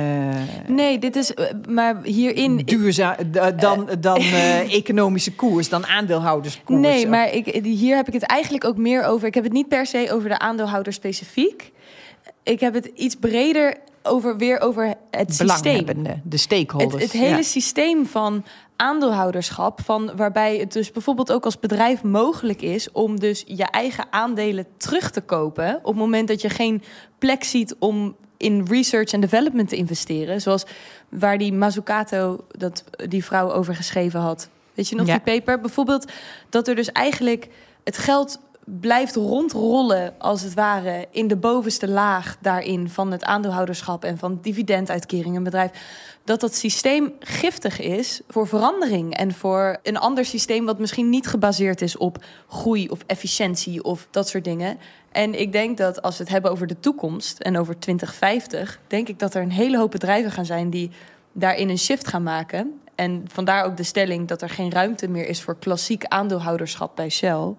Nee, 0.67 0.99
dit 0.99 1.17
is, 1.17 1.35
eh, 1.35 1.45
maar 1.69 2.03
hierin. 2.03 2.57
duurzaam, 2.57 3.15
d- 3.33 3.61
dan, 3.61 3.89
dan 4.01 4.17
eh, 4.41 4.75
economische 4.75 5.35
koers, 5.35 5.69
dan 5.69 5.87
aandeelhouderskoers. 5.87 6.81
Nee, 6.81 7.07
maar 7.07 7.33
ik, 7.33 7.47
hier 7.65 7.97
heb 7.97 8.07
ik 8.07 8.13
het 8.13 8.23
eigenlijk 8.23 8.65
ook 8.65 8.77
meer 8.77 9.03
over. 9.05 9.27
Ik 9.29 9.35
heb 9.35 9.45
het 9.45 9.53
niet 9.53 9.69
per 9.69 9.87
se 9.87 10.09
over 10.13 10.29
de 10.29 10.39
aandeelhouder 10.39 10.93
specifiek. 10.93 11.73
Ik 12.43 12.61
heb 12.61 12.75
het 12.75 12.87
iets 12.95 13.15
breder 13.17 13.77
over 14.03 14.37
weer 14.37 14.61
over 14.61 14.95
het 15.11 15.35
systeem. 15.35 15.87
de 16.25 16.37
stakeholders. 16.37 17.03
Het, 17.03 17.13
het 17.13 17.21
hele 17.23 17.37
ja. 17.37 17.43
systeem 17.43 18.07
van 18.07 18.45
aandeelhouderschap, 18.77 19.81
van 19.81 20.11
waarbij 20.17 20.57
het 20.57 20.73
dus 20.73 20.93
bijvoorbeeld 20.93 21.33
ook 21.33 21.45
als 21.45 21.59
bedrijf 21.59 22.03
mogelijk 22.03 22.63
is 22.63 22.93
om 22.93 23.21
dus 23.21 23.45
je 23.47 23.65
eigen 23.65 24.05
aandelen 24.11 24.67
terug 24.77 25.11
te 25.11 25.21
kopen 25.21 25.77
op 25.77 25.85
het 25.85 25.97
moment 25.97 26.29
dat 26.29 26.41
je 26.41 26.49
geen 26.49 26.83
plek 27.19 27.45
ziet 27.45 27.77
om 27.79 28.17
in 28.37 28.67
research 28.69 29.13
en 29.13 29.21
development 29.21 29.69
te 29.69 29.77
investeren, 29.77 30.41
zoals 30.41 30.65
waar 31.09 31.39
die 31.39 31.53
Mazzucato 31.53 32.45
dat 32.49 32.85
die 33.09 33.25
vrouw 33.25 33.53
over 33.53 33.75
geschreven 33.75 34.21
had. 34.21 34.49
Weet 34.75 34.89
je 34.89 34.97
nog 34.97 35.07
Ja. 35.07 35.19
die 35.19 35.35
paper? 35.35 35.61
Bijvoorbeeld 35.61 36.13
dat 36.49 36.69
er 36.69 36.75
dus 36.75 36.93
eigenlijk 36.93 37.49
het 37.85 37.99
geld 37.99 38.39
blijft 38.65 39.15
rondrollen 39.15 40.15
als 40.19 40.43
het 40.43 40.55
ware 40.55 41.07
in 41.11 41.29
de 41.29 41.37
bovenste 41.37 41.89
laag 41.89 42.37
daarin 42.41 42.89
van 42.89 43.11
het 43.11 43.25
aandeelhouderschap 43.25 44.05
en 44.05 44.19
van 44.19 44.39
dividenduitkering 44.43 45.29
in 45.29 45.35
een 45.35 45.43
bedrijf. 45.43 45.71
Dat 46.25 46.41
dat 46.41 46.55
systeem 46.55 47.13
giftig 47.19 47.81
is 47.81 48.21
voor 48.29 48.47
verandering 48.47 49.17
en 49.17 49.33
voor 49.33 49.79
een 49.83 49.99
ander 49.99 50.25
systeem 50.25 50.65
wat 50.65 50.79
misschien 50.79 51.09
niet 51.09 51.27
gebaseerd 51.27 51.81
is 51.81 51.97
op 51.97 52.25
groei 52.49 52.89
of 52.89 53.01
efficiëntie 53.07 53.83
of 53.83 54.09
dat 54.11 54.29
soort 54.29 54.45
dingen. 54.45 54.79
En 55.13 55.41
ik 55.41 55.53
denk 55.53 55.77
dat 55.77 56.03
als 56.03 56.17
we 56.17 56.23
het 56.23 56.33
hebben 56.33 56.51
over 56.51 56.67
de 56.67 56.81
toekomst 56.81 57.39
en 57.39 57.59
over 57.59 57.79
2050, 57.79 58.81
denk 58.87 59.09
ik 59.09 59.19
dat 59.19 59.35
er 59.35 59.43
een 59.43 59.53
hele 59.53 59.79
hoop 59.79 59.91
bedrijven 59.91 60.31
gaan 60.31 60.47
zijn 60.47 60.71
die 60.71 60.91
daarin 61.33 61.69
een 61.69 61.79
shift 61.79 62.09
gaan 62.09 62.23
maken. 62.23 62.81
En 62.95 63.25
vandaar 63.27 63.65
ook 63.65 63.77
de 63.77 63.83
stelling 63.83 64.29
dat 64.29 64.43
er 64.43 64.49
geen 64.49 64.73
ruimte 64.73 65.09
meer 65.09 65.29
is 65.29 65.43
voor 65.43 65.59
klassiek 65.59 66.05
aandeelhouderschap 66.05 66.97
bij 66.97 67.09
Shell. 67.09 67.55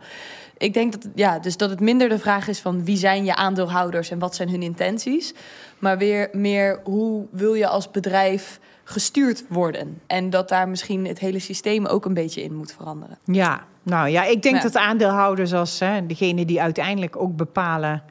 Ik 0.58 0.74
denk 0.74 0.92
dat, 0.92 1.08
ja, 1.16 1.40
dus 1.40 1.58
dat 1.58 1.70
het 1.70 1.80
minder 1.80 2.10
de 2.10 2.20
vraag 2.20 2.48
is 2.48 2.60
van 2.60 2.84
wie 2.86 2.98
zijn 2.98 3.26
je 3.26 3.36
aandeelhouders 3.36 4.10
en 4.10 4.20
wat 4.20 4.36
zijn 4.36 4.50
hun 4.50 4.62
intenties. 4.62 5.34
Maar 5.80 5.98
weer 5.98 6.30
meer 6.32 6.80
hoe 6.84 7.26
wil 7.32 7.54
je 7.54 7.68
als 7.68 7.92
bedrijf 7.92 8.60
gestuurd 8.84 9.46
worden. 9.50 10.02
En 10.08 10.30
dat 10.30 10.50
daar 10.50 10.70
misschien 10.70 11.08
het 11.08 11.20
hele 11.20 11.40
systeem 11.40 11.86
ook 11.86 12.06
een 12.06 12.14
beetje 12.14 12.44
in 12.44 12.56
moet 12.56 12.72
veranderen. 12.72 13.18
Ja, 13.24 13.64
nou 13.84 14.10
ja, 14.10 14.24
ik 14.26 14.42
denk 14.42 14.56
Ja. 14.56 14.62
dat 14.62 14.76
aandeelhouders 14.78 15.54
als 15.54 15.80
hè, 15.80 16.06
degene 16.06 16.46
die 16.46 16.62
uiteindelijk 16.62 17.16
ook 17.16 17.36
bepalen 17.36 18.04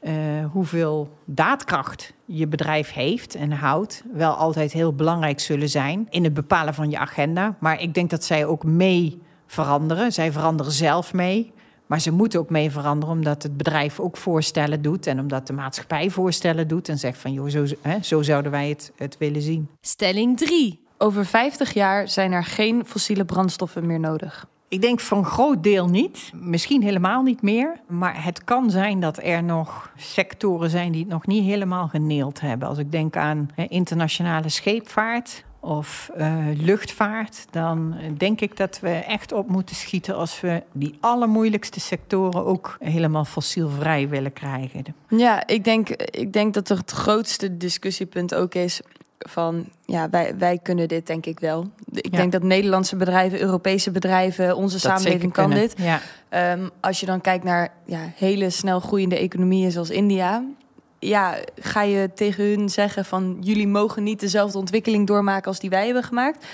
eh, 0.00 0.12
hoeveel 0.52 1.08
daadkracht 1.24 2.12
je 2.24 2.46
bedrijf 2.46 2.92
heeft 2.92 3.34
en 3.34 3.52
houdt, 3.52 4.02
wel 4.12 4.32
altijd 4.32 4.72
heel 4.72 4.94
belangrijk 4.94 5.40
zullen 5.40 5.68
zijn 5.68 6.06
in 6.10 6.24
het 6.24 6.34
bepalen 6.34 6.74
van 6.74 6.90
je 6.90 6.98
agenda. 6.98 7.56
Maar 7.58 7.80
ik 7.80 7.94
denk 7.94 8.10
dat 8.10 8.24
zij 8.24 8.46
ook 8.46 8.64
mee 8.64 9.22
veranderen. 9.46 10.12
Zij 10.12 10.32
veranderen 10.32 10.72
zelf 10.72 11.12
mee. 11.12 11.52
Maar 11.90 12.00
ze 12.00 12.12
moeten 12.12 12.40
ook 12.40 12.50
mee 12.50 12.70
veranderen 12.70 13.14
omdat 13.14 13.42
het 13.42 13.56
bedrijf 13.56 14.00
ook 14.00 14.16
voorstellen 14.16 14.82
doet 14.82 15.06
en 15.06 15.20
omdat 15.20 15.46
de 15.46 15.52
maatschappij 15.52 16.10
voorstellen 16.10 16.68
doet 16.68 16.88
en 16.88 16.98
zegt 16.98 17.18
van 17.18 17.32
joh, 17.32 17.48
zo, 17.48 17.64
hè, 17.80 18.02
zo 18.02 18.22
zouden 18.22 18.50
wij 18.50 18.68
het, 18.68 18.92
het 18.96 19.18
willen 19.18 19.42
zien. 19.42 19.68
Stelling 19.80 20.36
3. 20.36 20.80
Over 20.98 21.26
50 21.26 21.74
jaar 21.74 22.08
zijn 22.08 22.32
er 22.32 22.44
geen 22.44 22.86
fossiele 22.86 23.24
brandstoffen 23.24 23.86
meer 23.86 24.00
nodig. 24.00 24.46
Ik 24.68 24.80
denk 24.80 25.00
voor 25.00 25.18
een 25.18 25.24
groot 25.24 25.62
deel 25.62 25.88
niet. 25.88 26.30
Misschien 26.34 26.82
helemaal 26.82 27.22
niet 27.22 27.42
meer. 27.42 27.80
Maar 27.88 28.24
het 28.24 28.44
kan 28.44 28.70
zijn 28.70 29.00
dat 29.00 29.22
er 29.22 29.42
nog 29.42 29.92
sectoren 29.96 30.70
zijn 30.70 30.92
die 30.92 31.00
het 31.00 31.10
nog 31.10 31.26
niet 31.26 31.44
helemaal 31.44 31.88
geneeld 31.88 32.40
hebben. 32.40 32.68
Als 32.68 32.78
ik 32.78 32.92
denk 32.92 33.16
aan 33.16 33.50
hè, 33.54 33.64
internationale 33.68 34.48
scheepvaart 34.48 35.44
of 35.60 36.10
eh, 36.16 36.36
luchtvaart, 36.56 37.46
dan 37.50 37.94
denk 38.18 38.40
ik 38.40 38.56
dat 38.56 38.78
we 38.80 38.90
echt 38.90 39.32
op 39.32 39.48
moeten 39.48 39.76
schieten 39.76 40.16
als 40.16 40.40
we 40.40 40.62
die 40.72 40.98
allermoeilijkste 41.00 41.80
sectoren 41.80 42.44
ook 42.46 42.76
helemaal 42.80 43.24
fossielvrij 43.24 44.08
willen 44.08 44.32
krijgen. 44.32 44.84
Ja, 45.08 45.46
ik 45.46 45.64
denk, 45.64 45.88
ik 46.10 46.32
denk 46.32 46.54
dat 46.54 46.68
het 46.68 46.90
grootste 46.90 47.56
discussiepunt 47.56 48.34
ook 48.34 48.54
is 48.54 48.80
van 49.18 49.68
ja, 49.84 50.10
wij, 50.10 50.34
wij 50.38 50.58
kunnen 50.62 50.88
dit 50.88 51.06
denk 51.06 51.26
ik 51.26 51.40
wel. 51.40 51.70
Ik 51.92 52.10
Ja. 52.12 52.16
denk 52.18 52.32
dat 52.32 52.42
Nederlandse 52.42 52.96
bedrijven, 52.96 53.40
Europese 53.40 53.90
bedrijven, 53.90 54.56
onze 54.56 54.72
Dat 54.80 54.80
samenleving 54.98 55.32
kan 55.32 55.48
kunnen. 55.48 55.68
dit. 55.68 55.78
Ja. 55.78 56.00
Ehm, 56.28 56.68
als 56.80 57.00
je 57.00 57.06
dan 57.06 57.20
kijkt 57.20 57.44
naar 57.44 57.72
ja, 57.86 58.12
hele 58.14 58.50
snel 58.50 58.80
groeiende 58.80 59.18
economieën 59.18 59.70
zoals 59.70 59.90
India. 59.90 60.44
Ja, 61.00 61.36
ga 61.58 61.82
je 61.82 62.10
tegen 62.14 62.44
hun 62.44 62.68
zeggen 62.68 63.04
van 63.04 63.36
jullie 63.40 63.68
mogen 63.68 64.02
niet 64.02 64.20
dezelfde 64.20 64.58
ontwikkeling 64.58 65.06
doormaken 65.06 65.46
als 65.48 65.60
die 65.60 65.70
wij 65.70 65.84
hebben 65.84 66.02
gemaakt. 66.04 66.46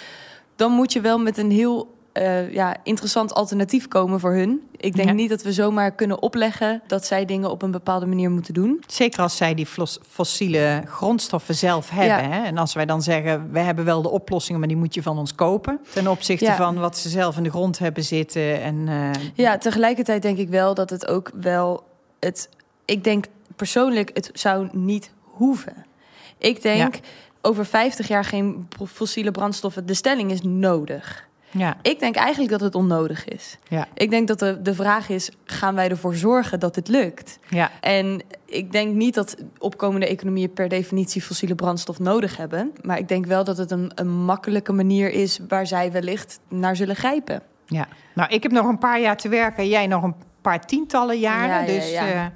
Dan 0.57 0.73
moet 0.73 0.93
je 0.93 1.01
wel 1.01 1.19
met 1.19 1.39
een 1.39 1.51
heel 1.51 1.95
eh, 2.13 2.53
ja, 2.53 2.77
interessant 2.83 3.35
alternatief 3.35 3.89
komen 3.89 4.21
voor 4.21 4.33
hun. 4.35 4.61
Ik 4.77 4.97
denk 4.97 5.09
Ja. 5.09 5.15
niet 5.15 5.29
dat 5.29 5.43
we 5.43 5.53
zomaar 5.53 5.91
kunnen 5.95 6.23
opleggen 6.23 6.83
dat 6.87 7.07
zij 7.07 7.25
dingen 7.25 7.51
op 7.51 7.63
een 7.63 7.71
bepaalde 7.71 8.07
manier 8.07 8.31
moeten 8.31 8.55
doen. 8.55 8.83
Zeker 8.87 9.21
als 9.23 9.37
zij 9.37 9.55
die 9.55 9.67
flos- 9.67 9.99
fossiele 10.09 10.83
grondstoffen 10.87 11.55
zelf 11.55 11.91
hebben. 11.91 12.31
Hè? 12.33 12.43
En 12.45 12.59
als 12.59 12.75
wij 12.75 12.87
dan 12.87 13.03
zeggen, 13.03 13.53
we 13.53 13.59
hebben 13.59 13.85
wel 13.85 14.03
de 14.03 14.09
oplossingen, 14.11 14.59
maar 14.61 14.69
die 14.69 14.77
moet 14.79 14.95
je 14.95 15.03
van 15.03 15.19
ons 15.19 15.35
kopen. 15.35 15.81
Ten 15.93 16.09
opzichte 16.09 16.45
Ja. 16.45 16.57
van 16.57 16.79
wat 16.79 16.97
ze 16.99 17.09
zelf 17.09 17.37
in 17.37 17.43
de 17.43 17.51
grond 17.51 17.79
hebben 17.79 18.05
zitten. 18.05 18.63
En, 18.63 18.89
eh, 18.89 19.11
Ja, 19.35 19.59
tegelijkertijd 19.59 20.23
denk 20.23 20.39
ik 20.39 20.49
wel 20.49 20.75
dat 20.75 20.91
het 20.91 21.07
ook 21.09 21.31
wel 21.41 21.85
het. 22.21 22.49
Ik 22.85 23.05
denk 23.05 23.25
persoonlijk, 23.57 24.11
het 24.14 24.31
zou 24.33 24.69
niet 24.73 25.11
hoeven. 25.21 25.85
Ik 26.38 26.62
denk 26.62 26.99
over 27.42 27.66
50 27.66 28.09
jaar 28.09 28.25
geen 28.25 28.69
fossiele 28.92 29.31
brandstoffen. 29.31 29.87
De 29.87 29.95
stelling 29.95 30.31
is 30.31 30.42
nodig. 30.42 31.29
ja, 31.51 31.77
Ik 31.83 31.99
denk 31.99 32.16
eigenlijk 32.16 32.51
dat 32.51 32.61
het 32.61 32.75
onnodig 32.75 33.25
is. 33.25 33.59
ja, 33.69 33.87
Ik 33.95 34.11
denk 34.11 34.29
dat 34.29 34.38
de, 34.38 34.62
de 34.62 34.75
vraag 34.75 35.09
is: 35.09 35.31
gaan 35.45 35.75
wij 35.75 35.88
ervoor 35.88 36.14
zorgen 36.14 36.61
dat 36.61 36.77
het 36.77 36.88
lukt? 36.88 37.38
ja. 37.49 37.71
En 37.81 38.23
ik 38.45 38.73
denk 38.73 38.95
niet 38.95 39.14
dat 39.14 39.37
opkomende 39.59 40.07
economieën 40.07 40.53
per 40.53 40.69
definitie 40.69 41.23
fossiele 41.23 41.55
brandstof 41.55 41.99
nodig 41.99 42.37
hebben. 42.37 42.73
Maar 42.83 42.99
ik 42.99 43.09
denk 43.09 43.27
wel 43.27 43.45
dat 43.45 43.57
het 43.57 43.71
een, 43.71 43.90
een 43.95 44.11
makkelijke 44.25 44.73
manier 44.73 45.11
is 45.11 45.38
waar 45.49 45.66
zij 45.66 45.92
wellicht 45.92 46.40
naar 46.49 46.77
zullen 46.77 46.97
grijpen. 46.97 47.42
ja. 47.66 47.88
Nou, 48.14 48.31
ik 48.31 48.42
heb 48.42 48.53
nog 48.53 48.66
een 48.66 48.79
paar 48.79 49.01
jaar 49.01 49.16
te 49.16 49.29
werken. 49.29 49.69
Jij 49.69 49.87
nog 49.87 50.03
een 50.03 50.14
paar 50.40 50.66
tientallen 50.66 51.19
jaren. 51.19 51.49
Ja, 51.49 51.61
ja, 51.61 51.66
dus, 51.66 51.90
ja. 51.90 52.07
eh, 52.12 52.27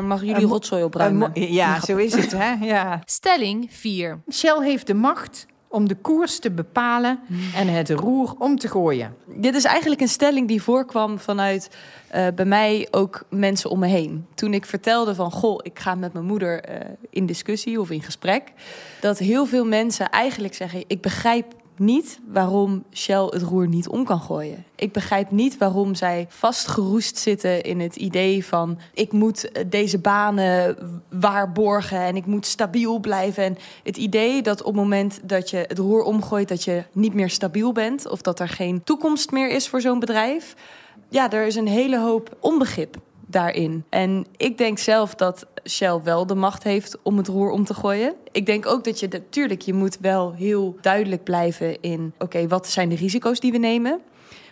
Maar 0.00 0.18
mag 0.18 0.24
jullie 0.24 0.46
rotzooi 0.46 0.82
opruimen? 0.82 1.30
ja, 1.34 1.80
zo 1.80 1.96
is 1.96 2.14
het. 2.14 2.32
Hè? 2.32 2.54
Ja. 2.70 3.00
Stelling 3.04 3.66
4. 3.70 4.20
Shell 4.32 4.62
heeft 4.62 4.86
de 4.86 4.94
macht 4.94 5.46
om 5.68 5.88
de 5.88 5.94
koers 5.94 6.38
te 6.38 6.50
bepalen 6.50 7.20
en 7.54 7.68
het 7.68 7.90
roer 7.90 8.34
om 8.38 8.58
te 8.58 8.68
gooien. 8.68 9.16
Dit 9.26 9.54
is 9.54 9.64
eigenlijk 9.64 10.00
een 10.00 10.08
stelling 10.08 10.48
die 10.48 10.62
voorkwam 10.62 11.18
vanuit 11.18 11.70
eh, 12.08 12.26
bij 12.34 12.44
mij 12.44 12.88
ook 12.90 13.24
mensen 13.28 13.70
om 13.70 13.78
me 13.78 13.86
heen. 13.86 14.26
Toen 14.34 14.54
ik 14.54 14.66
vertelde 14.66 15.14
van, 15.14 15.30
goh, 15.30 15.58
ik 15.62 15.78
ga 15.78 15.94
met 15.94 16.12
mijn 16.12 16.24
moeder 16.24 16.62
eh, 16.62 16.80
in 17.10 17.26
discussie 17.26 17.80
of 17.80 17.90
in 17.90 18.02
gesprek. 18.02 18.52
Dat 19.00 19.18
heel 19.18 19.46
veel 19.46 19.64
mensen 19.64 20.10
eigenlijk 20.10 20.54
zeggen, 20.54 20.84
ik 20.86 21.00
begrijp 21.00 21.54
niet 21.80 22.20
waarom 22.26 22.84
Shell 22.92 23.26
het 23.30 23.42
roer 23.42 23.68
niet 23.68 23.88
om 23.88 24.04
kan 24.04 24.20
gooien. 24.20 24.64
Ik 24.76 24.92
begrijp 24.92 25.30
niet 25.30 25.58
waarom 25.58 25.94
zij 25.94 26.26
vastgeroest 26.28 27.18
zitten 27.18 27.62
in 27.62 27.80
het 27.80 27.96
idee 27.96 28.44
van 28.44 28.78
ik 28.94 29.12
moet 29.12 29.50
deze 29.66 29.98
banen 29.98 30.76
waarborgen 31.08 32.00
en 32.00 32.16
ik 32.16 32.26
moet 32.26 32.46
stabiel 32.46 32.98
blijven. 32.98 33.44
En 33.44 33.56
het 33.82 33.96
idee 33.96 34.42
dat 34.42 34.60
op 34.60 34.66
het 34.66 34.82
moment 34.82 35.20
dat 35.22 35.50
je 35.50 35.64
het 35.68 35.78
roer 35.78 36.02
omgooit, 36.02 36.48
dat 36.48 36.64
je 36.64 36.84
niet 36.92 37.14
meer 37.14 37.30
stabiel 37.30 37.72
bent 37.72 38.08
of 38.08 38.22
dat 38.22 38.40
er 38.40 38.48
geen 38.48 38.84
toekomst 38.84 39.30
meer 39.30 39.48
is 39.48 39.68
voor 39.68 39.80
zo'n 39.80 40.00
bedrijf. 40.00 40.54
Ja, 41.08 41.32
er 41.32 41.46
is 41.46 41.54
een 41.54 41.68
hele 41.68 41.98
hoop 41.98 42.36
onbegrip 42.40 42.96
daarin. 43.30 43.84
En 43.88 44.26
ik 44.36 44.58
denk 44.58 44.78
zelf 44.78 45.14
dat 45.14 45.46
Shell 45.68 46.00
wel 46.02 46.26
de 46.26 46.34
macht 46.34 46.62
heeft 46.62 46.96
om 47.02 47.16
het 47.16 47.28
roer 47.28 47.50
om 47.50 47.64
te 47.64 47.74
gooien. 47.74 48.14
Ik 48.32 48.46
denk 48.46 48.66
ook 48.66 48.84
dat 48.84 49.00
je 49.00 49.08
natuurlijk, 49.08 49.60
je 49.60 49.74
moet 49.74 49.98
wel 50.00 50.32
heel 50.32 50.76
duidelijk 50.80 51.24
blijven 51.24 51.80
in 51.80 52.12
oké, 52.18 52.48
wat 52.48 52.68
zijn 52.68 52.88
de 52.88 52.96
risico's 52.96 53.40
die 53.40 53.52
we 53.52 53.58
nemen? 53.58 54.00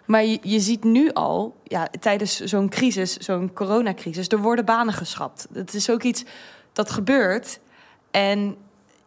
Maar 0.07 0.24
je, 0.24 0.39
je 0.43 0.61
ziet 0.61 0.85
nu 0.85 1.11
al, 1.12 1.55
ja, 1.64 1.89
tijdens 2.01 2.41
zo'n 2.41 2.68
crisis, 2.68 3.16
zo'n 3.16 3.53
coronacrisis, 3.53 4.29
er 4.29 4.41
worden 4.41 4.64
banen 4.64 4.95
geschrapt. 4.95 5.47
Het 5.53 5.74
is 5.74 5.91
ook 5.91 6.03
iets 6.03 6.24
dat 6.72 6.91
gebeurt. 6.91 7.61
En 8.11 8.57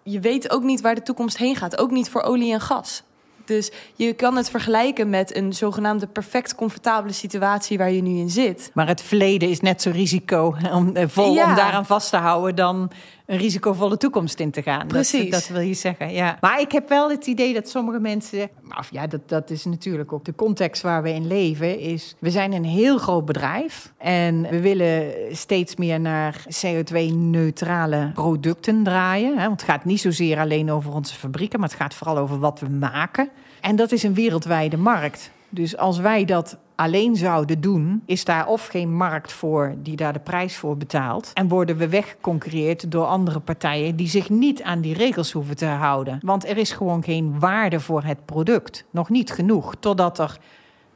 je 0.04 0.20
weet 0.20 0.52
ook 0.52 0.64
niet 0.64 0.82
waar 0.82 0.96
de 0.96 1.04
toekomst 1.04 1.38
heen 1.38 1.56
gaat. 1.56 1.78
Ook 1.78 1.92
niet 1.92 2.10
voor 2.10 2.22
olie 2.22 2.54
en 2.54 2.62
gas. 2.62 3.04
Dus 3.52 3.72
je 3.96 4.14
kan 4.14 4.36
het 4.36 4.50
vergelijken 4.50 5.10
met 5.10 5.36
een 5.36 5.54
zogenaamde 5.54 6.08
perfect 6.08 6.56
comfortabele 6.56 7.14
situatie 7.14 7.78
waar 7.78 7.92
je 7.92 8.02
nu 8.02 8.18
in 8.18 8.30
zit. 8.30 8.72
Maar 8.74 8.88
het 8.88 9.02
verleden 9.02 9.50
is 9.50 9.60
net 9.60 9.82
zo 9.82 9.90
risico 9.94 10.56
om, 10.74 10.96
eh, 10.96 11.08
vol 11.08 11.30
om 11.30 11.56
daaraan 11.56 11.86
vast 11.86 12.10
te 12.10 12.18
houden 12.18 12.56
dan 12.56 12.92
een 13.26 13.38
risicovolle 13.38 13.98
toekomst 13.98 14.40
in 14.40 14.52
te 14.52 14.62
gaan. 14.62 14.88
Precies. 14.88 15.30
Dat, 15.30 15.32
dat, 15.32 15.48
wil 15.48 15.60
je 15.60 15.74
zeggen, 15.74 16.14
ja. 16.14 16.38
Maar 16.42 16.60
ik 16.60 16.72
heb 16.72 16.90
wel 16.90 17.10
het 17.10 17.28
idee 17.28 17.54
dat 17.54 17.70
sommige 17.70 18.00
mensen... 18.00 18.50
Of 18.80 18.92
ja, 18.92 19.08
dat, 19.08 19.30
dat 19.30 19.50
is 19.50 19.66
natuurlijk 19.66 20.14
ook 20.14 20.26
de 20.26 20.36
context 20.36 20.82
waar 20.82 21.04
we 21.04 21.14
in 21.14 21.28
leven. 21.28 21.80
Is, 21.80 22.16
we 22.20 22.30
zijn 22.30 22.54
een 22.54 22.66
heel 22.66 22.98
groot 22.98 23.26
bedrijf. 23.26 23.94
En 23.98 24.42
we 24.42 24.60
willen 24.60 25.12
steeds 25.32 25.76
meer 25.76 26.00
naar 26.00 26.46
CO2-neutrale 26.66 28.12
producten 28.14 28.84
draaien. 28.84 29.38
Hè? 29.38 29.48
Want 29.48 29.62
het 29.62 29.70
gaat 29.70 29.86
niet 29.86 30.02
zozeer 30.02 30.40
alleen 30.40 30.72
over 30.72 30.94
onze 30.94 31.16
fabrieken... 31.16 31.60
maar 31.60 31.70
het 31.70 31.78
gaat 31.78 31.94
vooral 31.94 32.18
over 32.18 32.40
wat 32.40 32.60
we 32.60 32.70
maken. 32.70 33.30
En 33.62 33.76
dat 33.76 33.92
is 33.92 34.04
een 34.04 34.14
wereldwijde 34.14 34.78
markt. 34.78 35.32
Dus 35.50 35.78
als 35.78 36.00
wij 36.00 36.26
dat 36.26 36.58
alleen 36.76 37.16
zouden 37.16 37.62
doen, 37.62 38.04
is 38.06 38.26
daar 38.26 38.48
of 38.48 38.68
geen 38.68 38.96
markt 38.96 39.32
voor 39.32 39.76
die 39.78 39.96
daar 39.96 40.14
de 40.14 40.20
prijs 40.20 40.56
voor 40.56 40.78
betaalt. 40.78 41.32
En 41.34 41.48
worden 41.48 41.78
we 41.78 41.88
weggeconcurreerd 41.88 42.92
door 42.92 43.06
andere 43.06 43.40
partijen 43.40 43.96
die 43.96 44.08
zich 44.08 44.30
niet 44.30 44.64
aan 44.64 44.82
die 44.82 44.94
regels 44.94 45.32
hoeven 45.32 45.56
te 45.56 45.66
houden. 45.66 46.20
Want 46.22 46.48
er 46.48 46.58
is 46.58 46.72
gewoon 46.72 47.04
geen 47.04 47.40
waarde 47.40 47.80
voor 47.80 48.04
het 48.04 48.26
product. 48.26 48.86
Nog 48.90 49.10
niet 49.10 49.32
genoeg. 49.32 49.76
Totdat 49.80 50.20
er 50.20 50.38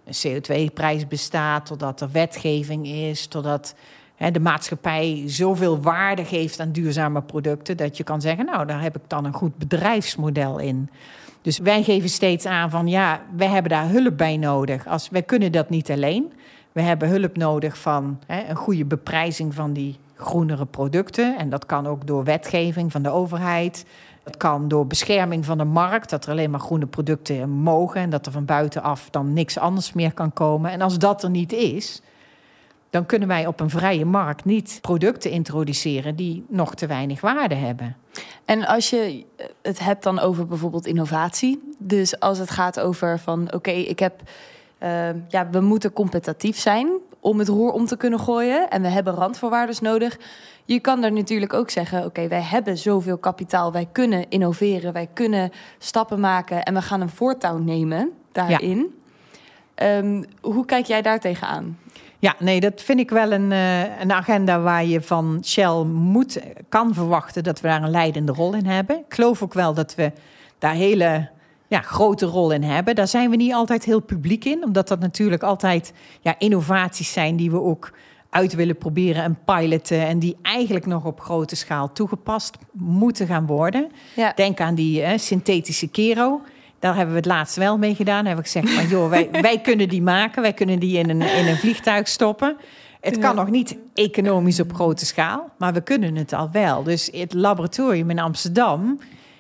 een 0.05 0.41
CO2-prijs 0.41 1.07
bestaat, 1.07 1.65
totdat 1.65 2.01
er 2.01 2.11
wetgeving 2.11 2.87
is, 2.87 3.27
totdat 3.27 3.75
de 4.31 4.39
maatschappij 4.39 5.23
zoveel 5.25 5.81
waarde 5.81 6.25
geeft 6.25 6.59
aan 6.59 6.71
duurzame 6.71 7.21
producten 7.21 7.77
dat 7.77 7.97
je 7.97 8.03
kan 8.03 8.21
zeggen, 8.21 8.45
nou, 8.45 8.65
daar 8.65 8.81
heb 8.81 8.95
ik 8.95 9.03
dan 9.07 9.25
een 9.25 9.33
goed 9.33 9.57
bedrijfsmodel 9.57 10.59
in. 10.59 10.89
Dus 11.45 11.57
wij 11.57 11.83
geven 11.83 12.09
steeds 12.09 12.45
aan 12.45 12.69
van 12.69 12.87
ja, 12.87 13.21
wij 13.35 13.47
hebben 13.47 13.71
daar 13.71 13.89
hulp 13.89 14.17
bij 14.17 14.37
nodig. 14.37 14.87
Als, 14.87 15.09
wij 15.09 15.23
kunnen 15.23 15.51
dat 15.51 15.69
niet 15.69 15.91
alleen. 15.91 16.33
We 16.71 16.81
hebben 16.81 17.09
hulp 17.09 17.37
nodig 17.37 17.77
van 17.77 18.19
hè, 18.27 18.49
een 18.49 18.55
goede 18.55 18.85
beprijzing 18.85 19.53
van 19.53 19.73
die 19.73 19.97
groenere 20.15 20.65
producten. 20.65 21.37
En 21.37 21.49
dat 21.49 21.65
kan 21.65 21.87
ook 21.87 22.07
door 22.07 22.23
wetgeving 22.23 22.91
van 22.91 23.01
de 23.01 23.09
overheid. 23.09 23.85
Dat 24.23 24.37
kan 24.37 24.67
door 24.67 24.87
bescherming 24.87 25.45
van 25.45 25.57
de 25.57 25.63
markt, 25.63 26.09
dat 26.09 26.25
er 26.25 26.31
alleen 26.31 26.51
maar 26.51 26.59
groene 26.59 26.85
producten 26.85 27.49
mogen 27.49 28.01
en 28.01 28.09
dat 28.09 28.25
er 28.25 28.31
van 28.31 28.45
buitenaf 28.45 29.09
dan 29.09 29.33
niks 29.33 29.57
anders 29.57 29.93
meer 29.93 30.13
kan 30.13 30.33
komen. 30.33 30.71
En 30.71 30.81
als 30.81 30.97
dat 30.97 31.23
er 31.23 31.29
niet 31.29 31.53
is, 31.53 32.01
dan 32.95 33.05
kunnen 33.05 33.27
wij 33.27 33.47
op 33.47 33.59
een 33.59 33.69
vrije 33.69 34.05
markt 34.05 34.45
niet 34.45 34.77
producten 34.81 35.31
introduceren 35.31 36.15
die 36.15 36.45
nog 36.47 36.75
te 36.75 36.87
weinig 36.87 37.21
waarde 37.21 37.55
hebben. 37.55 37.95
En 38.45 38.65
als 38.65 38.89
je 38.89 39.25
het 39.61 39.79
hebt 39.79 40.03
dan 40.03 40.19
over 40.19 40.47
bijvoorbeeld 40.47 40.85
innovatie, 40.85 41.73
dus 41.77 42.19
als 42.19 42.37
het 42.37 42.49
gaat 42.49 42.79
over 42.79 43.19
van 43.19 43.53
oké, 43.53 43.71
ik 43.71 43.99
heb, 43.99 44.21
uh, 44.83 45.09
ja, 45.27 45.49
we 45.51 45.59
moeten 45.59 45.93
competitief 45.93 46.57
zijn 46.57 46.87
om 47.19 47.39
het 47.39 47.47
roer 47.47 47.71
om 47.71 47.85
te 47.85 47.97
kunnen 47.97 48.19
gooien 48.19 48.69
en 48.69 48.81
we 48.81 48.87
hebben 48.87 49.13
randvoorwaarden 49.13 49.75
nodig. 49.81 50.17
Je 50.65 50.79
kan 50.79 51.03
er 51.03 51.11
natuurlijk 51.11 51.53
ook 51.53 51.69
zeggen: 51.69 52.05
oké, 52.05 52.27
wij 52.27 52.41
hebben 52.41 52.77
zoveel 52.77 53.17
kapitaal, 53.17 53.71
wij 53.71 53.87
kunnen 53.91 54.29
innoveren, 54.29 54.93
wij 54.93 55.09
kunnen 55.13 55.51
stappen 55.77 56.19
maken 56.19 56.63
en 56.63 56.73
we 56.73 56.81
gaan 56.81 57.01
een 57.01 57.09
voortouw 57.09 57.57
nemen 57.57 58.11
daarin. 58.31 58.95
Ehm, 59.75 60.23
hoe 60.41 60.65
kijk 60.65 60.85
jij 60.85 61.01
daar 61.01 61.19
tegenaan? 61.19 61.77
Ja, 62.25 62.35
nee, 62.39 62.59
dat 62.59 62.81
vind 62.81 62.99
ik 62.99 63.09
wel 63.09 63.31
een, 63.31 63.51
uh, 63.51 63.99
een 63.99 64.11
agenda 64.11 64.59
waar 64.59 64.85
je 64.85 65.01
van 65.01 65.41
Shell 65.43 65.83
moet, 65.83 66.39
kan 66.69 66.93
verwachten 66.93 67.43
dat 67.43 67.61
we 67.61 67.67
daar 67.67 67.83
een 67.83 67.89
leidende 67.89 68.31
rol 68.31 68.53
in 68.53 68.65
hebben. 68.65 68.97
Ik 68.97 69.13
geloof 69.13 69.43
ook 69.43 69.53
wel 69.53 69.73
dat 69.73 69.95
we 69.95 70.11
daar 70.57 70.73
hele 70.73 71.29
ja, 71.67 71.81
grote 71.81 72.25
rol 72.25 72.51
in 72.51 72.63
hebben. 72.63 72.95
Daar 72.95 73.07
zijn 73.07 73.29
we 73.29 73.35
niet 73.35 73.53
altijd 73.53 73.83
heel 73.83 73.99
publiek 73.99 74.45
in, 74.45 74.63
omdat 74.63 74.87
dat 74.87 74.99
natuurlijk 74.99 75.43
altijd 75.43 75.93
ja, 76.21 76.35
innovaties 76.37 77.13
zijn 77.13 77.35
die 77.35 77.51
we 77.51 77.61
ook 77.61 77.93
uit 78.29 78.53
willen 78.53 78.77
proberen 78.77 79.23
en 79.23 79.37
piloten. 79.45 80.07
En 80.07 80.19
die 80.19 80.37
eigenlijk 80.41 80.85
nog 80.85 81.05
op 81.05 81.19
grote 81.19 81.55
schaal 81.55 81.91
toegepast 81.91 82.57
moeten 82.71 83.27
gaan 83.27 83.45
worden. 83.45 83.91
Ja. 84.15 84.31
Denk 84.35 84.59
aan 84.59 84.75
die 84.75 85.01
uh, 85.01 85.09
synthetische 85.15 85.87
kero. 85.87 86.41
Daar 86.85 86.95
hebben 86.95 87.13
we 87.13 87.19
het 87.19 87.29
laatst 87.29 87.55
wel 87.55 87.77
mee 87.77 87.95
gedaan. 87.95 88.25
Hebben 88.25 88.43
we 88.43 88.51
gezegd 88.51 88.73
van 88.73 88.87
joh, 88.87 89.09
wij, 89.09 89.29
wij 89.31 89.61
kunnen 89.61 89.89
die 89.89 90.01
maken. 90.01 90.41
Wij 90.41 90.53
kunnen 90.53 90.79
die 90.79 90.97
in 90.97 91.09
een, 91.09 91.21
in 91.21 91.47
een 91.47 91.57
vliegtuig 91.57 92.07
stoppen. 92.07 92.57
Het 93.01 93.19
kan 93.19 93.35
nog 93.35 93.49
niet 93.49 93.77
economisch 93.93 94.59
op 94.59 94.73
grote 94.73 95.05
schaal, 95.05 95.49
maar 95.57 95.73
we 95.73 95.81
kunnen 95.81 96.15
het 96.15 96.33
al 96.33 96.49
wel. 96.51 96.83
Dus 96.83 97.09
het 97.13 97.33
laboratorium 97.33 98.09
in 98.09 98.19
Amsterdam 98.19 98.99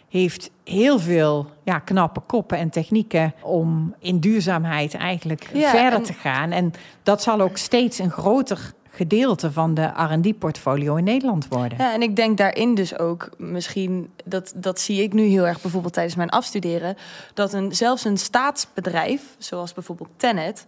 heeft 0.09 0.51
heel 0.63 0.99
veel 0.99 1.47
ja, 1.63 1.79
knappe 1.79 2.19
koppen 2.19 2.57
en 2.57 2.69
technieken 2.69 3.33
om 3.41 3.95
in 3.99 4.19
duurzaamheid 4.19 4.93
eigenlijk 4.93 5.49
verder 5.53 6.01
te 6.01 6.13
gaan. 6.13 6.51
En 6.51 6.71
dat 7.03 7.21
zal 7.21 7.41
ook 7.41 7.57
steeds 7.57 7.99
een 7.99 8.11
groter 8.11 8.73
gedeelte 8.95 9.51
van 9.51 9.73
de 9.73 9.85
R&D-portfolio 9.85 10.95
in 10.95 11.03
Nederland 11.03 11.47
worden. 11.47 11.77
Ja, 11.77 11.93
en 11.93 12.01
ik 12.01 12.15
denk 12.15 12.37
daarin 12.37 12.75
dus 12.75 12.99
ook 12.99 13.29
misschien, 13.37 14.11
dat, 14.25 14.53
dat 14.55 14.79
zie 14.79 15.01
ik 15.01 15.13
nu 15.13 15.23
heel 15.23 15.47
erg 15.47 15.61
bijvoorbeeld 15.61 15.93
tijdens 15.93 16.15
mijn 16.15 16.29
afstuderen, 16.29 16.97
dat 17.33 17.53
een, 17.53 17.75
zelfs 17.75 18.05
een 18.05 18.17
staatsbedrijf, 18.17 19.35
zoals 19.37 19.73
bijvoorbeeld 19.73 20.09
Tenet, 20.17 20.65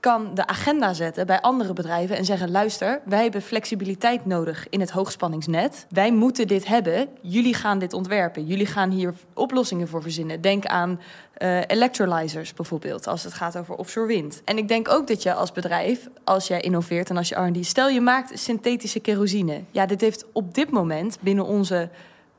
kan 0.00 0.34
de 0.34 0.46
agenda 0.46 0.92
zetten 0.92 1.26
bij 1.26 1.40
andere 1.40 1.72
bedrijven 1.72 2.16
en 2.16 2.24
zeggen: 2.24 2.50
luister, 2.50 3.00
wij 3.04 3.22
hebben 3.22 3.42
flexibiliteit 3.42 4.26
nodig 4.26 4.66
in 4.68 4.80
het 4.80 4.90
hoogspanningsnet. 4.90 5.86
Wij 5.90 6.12
moeten 6.12 6.46
dit 6.46 6.66
hebben. 6.66 7.08
Jullie 7.20 7.54
gaan 7.54 7.78
dit 7.78 7.92
ontwerpen. 7.92 8.46
Jullie 8.46 8.66
gaan 8.66 8.90
hier 8.90 9.14
oplossingen 9.34 9.88
voor 9.88 10.02
verzinnen. 10.02 10.40
Denk 10.40 10.66
aan 10.66 11.00
uh, 11.42 11.60
electrolyzers 11.66 12.54
bijvoorbeeld, 12.54 13.06
als 13.06 13.24
het 13.24 13.32
gaat 13.32 13.56
over 13.56 13.74
offshore 13.74 14.06
wind. 14.06 14.42
En 14.44 14.58
ik 14.58 14.68
denk 14.68 14.88
ook 14.88 15.06
dat 15.06 15.22
je 15.22 15.34
als 15.34 15.52
bedrijf, 15.52 16.08
als 16.24 16.46
jij 16.46 16.60
innoveert 16.60 17.10
en 17.10 17.16
als 17.16 17.28
je 17.28 17.34
R&D, 17.34 17.66
stel 17.66 17.88
je 17.88 18.00
maakt 18.00 18.38
synthetische 18.38 19.00
kerosine. 19.00 19.60
Ja, 19.70 19.86
dit 19.86 20.00
heeft 20.00 20.24
op 20.32 20.54
dit 20.54 20.70
moment 20.70 21.18
binnen 21.20 21.44
onze 21.44 21.88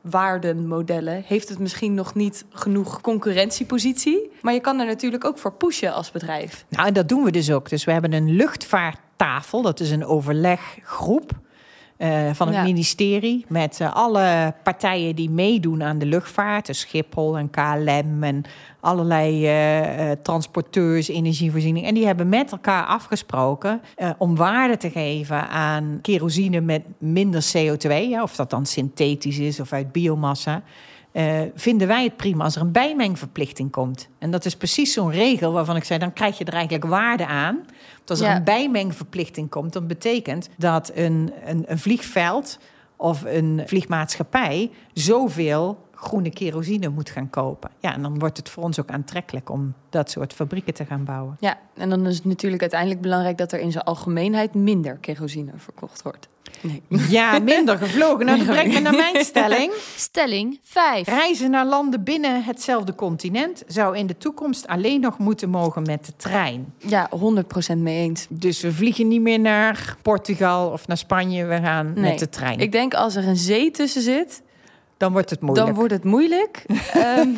waardenmodellen 0.01 1.23
heeft 1.25 1.49
het 1.49 1.59
misschien 1.59 1.93
nog 1.93 2.13
niet 2.13 2.45
genoeg 2.49 3.01
concurrentiepositie. 3.01 4.31
Maar 4.41 4.53
je 4.53 4.59
kan 4.59 4.79
er 4.79 4.85
natuurlijk 4.85 5.25
ook 5.25 5.37
voor 5.37 5.53
pushen 5.53 5.93
als 5.93 6.11
bedrijf. 6.11 6.65
Nou, 6.69 6.87
en 6.87 6.93
dat 6.93 7.09
doen 7.09 7.23
we 7.23 7.31
dus 7.31 7.51
ook. 7.51 7.69
Dus 7.69 7.83
we 7.83 7.91
hebben 7.91 8.13
een 8.13 8.31
luchtvaarttafel, 8.31 9.61
dat 9.61 9.79
is 9.79 9.91
een 9.91 10.05
overleggroep. 10.05 11.31
Uh, 12.01 12.29
van 12.33 12.47
het 12.47 12.63
ministerie 12.63 13.45
met 13.47 13.79
uh, 13.81 13.95
alle 13.95 14.53
partijen 14.63 15.15
die 15.15 15.29
meedoen 15.29 15.83
aan 15.83 15.97
de 15.97 16.05
luchtvaart. 16.05 16.65
Dus 16.65 16.79
Schiphol 16.79 17.37
en 17.37 17.49
KLM 17.49 18.23
en 18.23 18.43
allerlei 18.79 19.45
uh, 19.45 20.11
transporteurs, 20.11 21.07
energievoorziening. 21.07 21.85
En 21.85 21.93
die 21.93 22.05
hebben 22.05 22.29
met 22.29 22.51
elkaar 22.51 22.85
afgesproken 22.85 23.81
om 24.17 24.35
waarde 24.35 24.77
te 24.77 24.89
geven 24.89 25.49
aan 25.49 25.99
kerosine 26.01 26.61
met 26.61 26.81
minder 26.97 27.43
CO2. 27.57 27.89
Ja, 28.09 28.23
of 28.23 28.35
dat 28.35 28.49
dan 28.49 28.65
synthetisch 28.65 29.39
is 29.39 29.59
of 29.59 29.73
uit 29.73 29.91
biomassa. 29.91 30.63
Vinden 31.55 31.87
wij 31.87 32.03
het 32.03 32.17
prima 32.17 32.43
als 32.43 32.55
er 32.55 32.61
een 32.61 32.71
bijmengverplichting 32.71 33.71
komt. 33.71 34.09
En 34.19 34.31
dat 34.31 34.45
is 34.45 34.55
precies 34.55 34.93
zo'n 34.93 35.11
regel 35.11 35.51
waarvan 35.51 35.75
ik 35.75 35.83
zei: 35.83 35.99
dan 35.99 36.13
krijg 36.13 36.37
je 36.37 36.45
er 36.45 36.53
eigenlijk 36.53 36.85
waarde 36.85 37.25
aan 37.25 37.65
als 38.11 38.19
er 38.19 38.35
een 38.35 38.43
bijmengverplichting 38.43 39.49
komt, 39.49 39.73
dan 39.73 39.87
betekent 39.87 40.49
dat 40.57 40.91
een, 40.95 41.33
een, 41.45 41.63
een 41.67 41.79
vliegveld 41.79 42.59
of 42.95 43.23
een 43.25 43.61
vliegmaatschappij 43.65 44.71
zoveel 44.93 45.89
groene 46.01 46.29
kerosine 46.29 46.89
moet 46.89 47.09
gaan 47.09 47.29
kopen. 47.29 47.69
Ja, 47.79 47.93
en 47.93 48.01
dan 48.01 48.19
wordt 48.19 48.37
het 48.37 48.49
voor 48.49 48.63
ons 48.63 48.79
ook 48.79 48.89
aantrekkelijk 48.89 49.49
om 49.49 49.73
dat 49.89 50.09
soort 50.11 50.33
fabrieken 50.33 50.73
te 50.73 50.85
gaan 50.85 51.03
bouwen. 51.03 51.37
Ja, 51.39 51.57
en 51.75 51.89
dan 51.89 52.07
is 52.07 52.15
het 52.15 52.25
natuurlijk 52.25 52.61
uiteindelijk 52.61 53.01
belangrijk 53.01 53.37
dat 53.37 53.51
er 53.51 53.59
in 53.59 53.71
zijn 53.71 53.83
algemeenheid 53.83 54.53
minder 54.53 54.97
kerosine 54.97 55.51
verkocht 55.55 56.01
wordt. 56.01 56.27
Nee. 56.61 56.81
Ja, 57.09 57.39
minder 57.39 57.77
gevlogen. 57.77 58.25
Nou, 58.25 58.37
dat 58.37 58.47
brengt 58.47 58.73
me 58.73 58.79
naar 58.79 58.95
mijn 58.95 59.25
stelling. 59.25 59.73
Stelling 59.95 60.59
5. 60.63 61.07
Reizen 61.07 61.51
naar 61.51 61.65
landen 61.65 62.03
binnen 62.03 62.43
hetzelfde 62.43 62.95
continent 62.95 63.63
zou 63.67 63.97
in 63.97 64.07
de 64.07 64.17
toekomst 64.17 64.67
alleen 64.67 65.01
nog 65.01 65.17
moeten 65.17 65.49
mogen 65.49 65.81
met 65.81 66.05
de 66.05 66.15
trein. 66.15 66.73
Ja, 66.77 67.09
100% 67.73 67.77
mee 67.77 67.97
eens. 67.97 68.27
Dus 68.29 68.61
we 68.61 68.71
vliegen 68.73 69.07
niet 69.07 69.21
meer 69.21 69.39
naar 69.39 69.97
Portugal 70.01 70.69
of 70.69 70.87
naar 70.87 70.97
Spanje. 70.97 71.45
We 71.45 71.57
gaan 71.61 71.93
Nee. 71.93 72.09
met 72.09 72.19
de 72.19 72.29
trein. 72.29 72.59
Ik 72.59 72.71
denk 72.71 72.93
als 72.93 73.15
er 73.15 73.27
een 73.27 73.37
zee 73.37 73.71
tussen 73.71 74.01
zit, 74.01 74.41
Dan 75.01 75.11
wordt 75.11 75.29
het 75.29 75.41
moeilijk. 75.41 75.67
dan 75.67 75.75
wordt 75.75 75.91
het 75.93 76.03
moeilijk. 76.03 76.65
Ehm, 76.93 77.29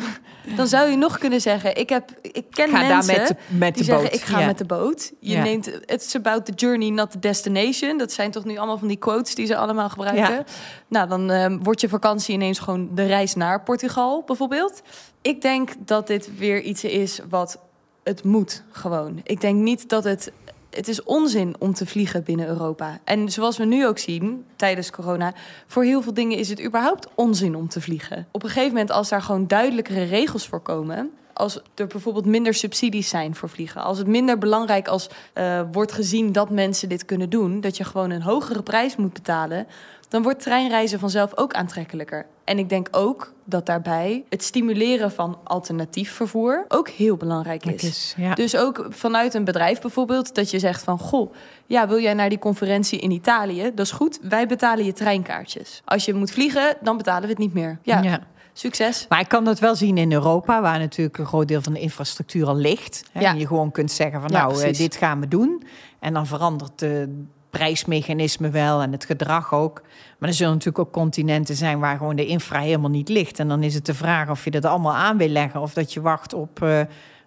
dan 0.56 0.66
zou 0.66 0.90
je 0.90 0.96
nog 0.96 1.18
kunnen 1.18 1.40
zeggen, 1.40 1.76
ik, 1.76 1.88
heb, 1.88 2.10
ik 2.22 2.44
ken 2.50 2.68
Ga 2.68 2.78
daar 2.88 2.88
mensen 3.04 3.16
met 3.18 3.28
de, 3.28 3.34
met 3.56 3.74
die 3.74 3.84
de 3.84 3.90
boot. 3.90 4.00
zeggen, 4.00 4.18
ik 4.18 4.24
ga 4.24 4.40
Ja. 4.40 4.46
met 4.46 4.58
de 4.58 4.64
boot. 4.64 5.12
Je 5.20 5.32
Ja. 5.32 5.42
neemt, 5.42 5.66
it's 5.86 6.14
about 6.14 6.44
the 6.46 6.52
journey, 6.52 6.90
not 6.90 7.10
the 7.10 7.18
destination. 7.18 7.98
Dat 7.98 8.12
zijn 8.12 8.30
toch 8.30 8.44
nu 8.44 8.56
allemaal 8.56 8.78
van 8.78 8.88
die 8.88 8.96
quotes 8.96 9.34
die 9.34 9.46
ze 9.46 9.56
allemaal 9.56 9.88
gebruiken. 9.88 10.34
Ja. 10.34 10.44
Nou, 10.88 11.08
dan 11.08 11.30
ehm, 11.30 11.58
wordt 11.62 11.80
je 11.80 11.88
vakantie 11.88 12.34
ineens 12.34 12.58
gewoon 12.58 12.88
de 12.94 13.06
reis 13.06 13.34
naar 13.34 13.62
Portugal, 13.62 14.22
bijvoorbeeld. 14.26 14.82
Ik 15.22 15.42
denk 15.42 15.70
dat 15.78 16.06
dit 16.06 16.38
weer 16.38 16.60
iets 16.60 16.84
is 16.84 17.20
wat 17.28 17.58
het 18.02 18.24
moet, 18.24 18.62
gewoon. 18.70 19.20
Ik 19.22 19.40
denk 19.40 19.60
niet 19.60 19.88
dat 19.88 20.04
het... 20.04 20.32
Het 20.74 20.88
is 20.88 21.02
onzin 21.02 21.54
om 21.58 21.74
te 21.74 21.86
vliegen 21.86 22.22
binnen 22.22 22.46
Europa. 22.46 22.98
En 23.04 23.30
zoals 23.30 23.56
we 23.56 23.64
nu 23.64 23.86
ook 23.86 23.98
zien, 23.98 24.44
tijdens 24.56 24.90
corona... 24.90 25.32
voor 25.66 25.84
heel 25.84 26.02
veel 26.02 26.14
dingen 26.14 26.38
is 26.38 26.48
het 26.48 26.64
überhaupt 26.64 27.08
onzin 27.14 27.56
om 27.56 27.68
te 27.68 27.80
vliegen. 27.80 28.26
Op 28.30 28.42
een 28.42 28.48
gegeven 28.48 28.72
moment, 28.72 28.90
als 28.90 29.08
daar 29.08 29.22
gewoon 29.22 29.46
duidelijkere 29.46 30.04
regels 30.04 30.46
voor 30.46 30.60
komen... 30.60 31.10
als 31.32 31.60
er 31.74 31.86
bijvoorbeeld 31.86 32.26
minder 32.26 32.54
subsidies 32.54 33.08
zijn 33.08 33.34
voor 33.34 33.48
vliegen... 33.48 33.82
als 33.82 33.98
het 33.98 34.06
minder 34.06 34.38
belangrijk 34.38 34.88
als 34.88 35.08
eh, 35.32 35.60
wordt 35.72 35.92
gezien 35.92 36.32
dat 36.32 36.50
mensen 36.50 36.88
dit 36.88 37.04
kunnen 37.04 37.30
doen... 37.30 37.60
dat 37.60 37.76
je 37.76 37.84
gewoon 37.84 38.10
een 38.10 38.22
hogere 38.22 38.62
prijs 38.62 38.96
moet 38.96 39.12
betalen... 39.12 39.66
dan 40.14 40.22
wordt 40.22 40.42
treinreizen 40.42 40.98
vanzelf 40.98 41.36
ook 41.36 41.52
aantrekkelijker. 41.52 42.26
En 42.44 42.58
ik 42.58 42.68
denk 42.68 42.88
ook 42.90 43.32
dat 43.44 43.66
daarbij 43.66 44.24
het 44.28 44.42
stimuleren 44.44 45.10
van 45.12 45.38
alternatief 45.44 46.12
vervoer... 46.12 46.64
ook 46.68 46.88
heel 46.88 47.16
belangrijk 47.16 47.64
is. 47.66 48.14
ja. 48.16 48.34
Dus 48.34 48.56
ook 48.56 48.86
vanuit 48.90 49.34
een 49.34 49.44
bedrijf 49.44 49.80
bijvoorbeeld, 49.80 50.34
dat 50.34 50.50
je 50.50 50.58
zegt 50.58 50.84
van... 50.84 50.98
goh, 50.98 51.32
ja, 51.66 51.88
wil 51.88 52.00
jij 52.00 52.14
naar 52.14 52.28
die 52.28 52.38
conferentie 52.38 52.98
in 52.98 53.10
Italië? 53.10 53.62
Dat 53.74 53.86
is 53.86 53.92
goed, 53.92 54.18
wij 54.22 54.46
betalen 54.46 54.84
je 54.84 54.92
treinkaartjes. 54.92 55.82
Als 55.84 56.04
je 56.04 56.14
moet 56.14 56.30
vliegen, 56.30 56.76
dan 56.82 56.96
betalen 56.96 57.22
we 57.22 57.28
het 57.28 57.38
niet 57.38 57.54
meer. 57.54 57.78
Ja, 57.82 58.02
Ja. 58.02 58.20
succes. 58.52 59.06
Maar 59.08 59.20
ik 59.20 59.28
kan 59.28 59.44
dat 59.44 59.58
wel 59.58 59.74
zien 59.76 59.98
in 59.98 60.12
Europa, 60.12 60.60
waar 60.60 60.78
natuurlijk 60.78 61.18
een 61.18 61.26
groot 61.26 61.48
deel 61.48 61.62
van 61.62 61.72
de 61.72 61.80
infrastructuur 61.80 62.46
al 62.46 62.56
ligt. 62.56 63.04
Hè, 63.12 63.20
Ja. 63.20 63.30
En 63.30 63.38
je 63.38 63.46
gewoon 63.46 63.70
kunt 63.70 63.90
zeggen 63.90 64.20
van 64.20 64.30
Ja, 64.30 64.38
nou, 64.38 64.52
eh, 64.52 64.58
precies. 64.58 64.78
dit 64.78 64.96
gaan 64.96 65.20
we 65.20 65.28
doen. 65.28 65.62
En 66.00 66.12
dan 66.14 66.26
verandert 66.26 66.78
de 66.78 67.24
prijsmechanisme 67.58 68.50
wel 68.50 68.82
en 68.82 68.92
het 68.92 69.04
gedrag 69.04 69.52
ook. 69.52 69.82
Maar 70.18 70.28
er 70.28 70.34
zullen 70.34 70.52
natuurlijk 70.52 70.86
ook 70.86 70.92
continenten 70.92 71.56
zijn 71.56 71.78
waar 71.78 71.96
gewoon 71.96 72.16
de 72.16 72.26
infra 72.26 72.60
helemaal 72.60 72.90
niet 72.90 73.08
ligt. 73.08 73.38
En 73.38 73.48
dan 73.48 73.62
is 73.62 73.74
het 73.74 73.86
de 73.86 73.94
vraag 73.94 74.30
of 74.30 74.44
je 74.44 74.50
dat 74.50 74.64
allemaal 74.64 74.94
aan 74.94 75.16
wil 75.16 75.28
leggen 75.28 75.60
of 75.60 75.72
dat 75.72 75.92
je 75.92 76.00
wacht 76.00 76.32
op, 76.32 76.62
eh, 76.62 76.80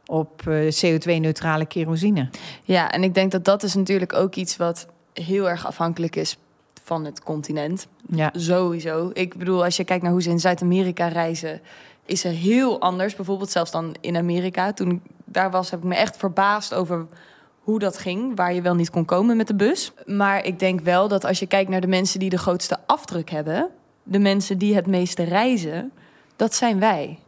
op 0.06 0.48
eh, 0.48 0.72
CO2-neutrale 0.72 1.66
kerosine. 1.66 2.30
Ja, 2.64 2.92
en 2.92 3.04
ik 3.04 3.14
denk 3.14 3.32
dat 3.32 3.46
dat 3.46 3.64
is 3.64 3.74
natuurlijk 3.74 4.14
ook 4.14 4.36
iets 4.36 4.58
wat 4.58 4.88
heel 5.14 5.50
erg 5.50 5.68
afhankelijk 5.68 6.16
is 6.16 6.38
van 6.84 7.06
het 7.06 7.24
continent. 7.24 7.88
Ja. 8.10 8.30
Sowieso. 8.36 9.10
Ik 9.14 9.38
bedoel, 9.38 9.64
als 9.64 9.78
je 9.78 9.84
kijkt 9.84 10.04
naar 10.04 10.12
hoe 10.12 10.22
ze 10.22 10.30
in 10.30 10.40
Zuid-Amerika 10.40 11.08
reizen, 11.08 11.62
is 12.06 12.24
er 12.24 12.32
heel 12.32 12.82
anders. 12.82 13.16
Bijvoorbeeld 13.16 13.52
zelfs 13.52 13.72
dan 13.72 13.96
in 14.02 14.18
Amerika. 14.18 14.74
Toen 14.74 14.92
ik 14.92 15.00
daar 15.26 15.52
was, 15.52 15.70
heb 15.70 15.80
ik 15.80 15.86
me 15.86 15.96
echt 15.96 16.18
verbaasd 16.18 16.74
over 16.74 17.06
hoe 17.68 17.80
dat 17.80 17.98
ging, 17.98 18.36
waar 18.36 18.54
je 18.54 18.62
wel 18.62 18.76
niet 18.76 18.90
kon 18.90 19.06
komen 19.06 19.38
met 19.38 19.48
de 19.48 19.56
bus. 19.56 19.92
Maar 20.06 20.46
ik 20.46 20.60
denk 20.60 20.80
wel 20.80 21.08
dat 21.08 21.26
als 21.26 21.40
je 21.40 21.46
kijkt 21.46 21.70
naar 21.70 21.82
de 21.82 21.88
mensen 21.88 22.20
die 22.20 22.30
de 22.30 22.38
grootste 22.38 22.78
afdruk 22.86 23.30
hebben, 23.30 23.70
de 24.04 24.20
mensen 24.20 24.58
die 24.58 24.76
het 24.76 24.88
meeste 24.88 25.24
reizen, 25.24 25.92
dat 26.36 26.56
zijn 26.56 26.80
wij. 26.80 27.20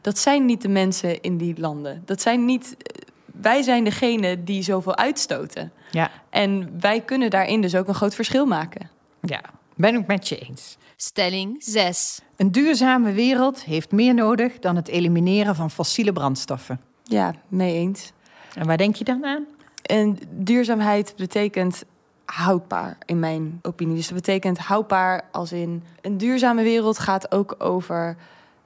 Dat 0.00 0.18
zijn 0.18 0.44
niet 0.44 0.62
de 0.62 0.68
mensen 0.68 1.20
in 1.20 1.36
die 1.36 1.60
landen. 1.60 2.02
Dat 2.04 2.20
zijn 2.20 2.44
niet. 2.44 2.76
Wij 3.24 3.62
zijn 3.62 3.84
degene 3.84 4.44
die 4.44 4.62
zoveel 4.62 4.96
uitstoten. 4.96 5.72
Ja. 5.90 6.10
En 6.30 6.80
wij 6.80 7.00
kunnen 7.00 7.30
daarin 7.30 7.60
dus 7.60 7.74
ook 7.74 7.88
een 7.88 7.94
groot 7.94 8.14
verschil 8.14 8.46
maken. 8.46 8.90
ja, 9.20 9.40
ben 9.74 9.94
ik 9.94 10.06
met 10.06 10.28
je 10.28 10.38
eens. 10.38 10.76
Stelling 10.96 11.56
6. 11.58 12.20
Een 12.36 12.52
duurzame 12.52 13.12
wereld 13.12 13.64
heeft 13.64 13.92
meer 13.92 14.14
nodig 14.14 14.58
dan 14.58 14.76
het 14.76 14.88
elimineren 14.88 15.54
van 15.54 15.70
fossiele 15.70 16.12
brandstoffen. 16.12 16.80
Ja, 17.04 17.34
mee 17.48 17.74
eens. 17.74 18.12
En 18.54 18.66
waar 18.66 18.76
denk 18.76 18.96
je 18.96 19.04
dan 19.04 19.24
aan? 19.24 19.46
En 19.88 20.18
duurzaamheid 20.30 21.14
betekent 21.16 21.84
houdbaar, 22.24 22.98
in 23.04 23.18
mijn 23.18 23.58
opinie. 23.62 23.96
Dus 23.96 24.06
dat 24.08 24.14
betekent 24.14 24.58
houdbaar 24.58 25.22
als 25.30 25.52
in... 25.52 25.82
Een 26.00 26.18
duurzame 26.18 26.62
wereld 26.62 26.98
gaat 26.98 27.32
ook 27.32 27.54
over... 27.58 28.16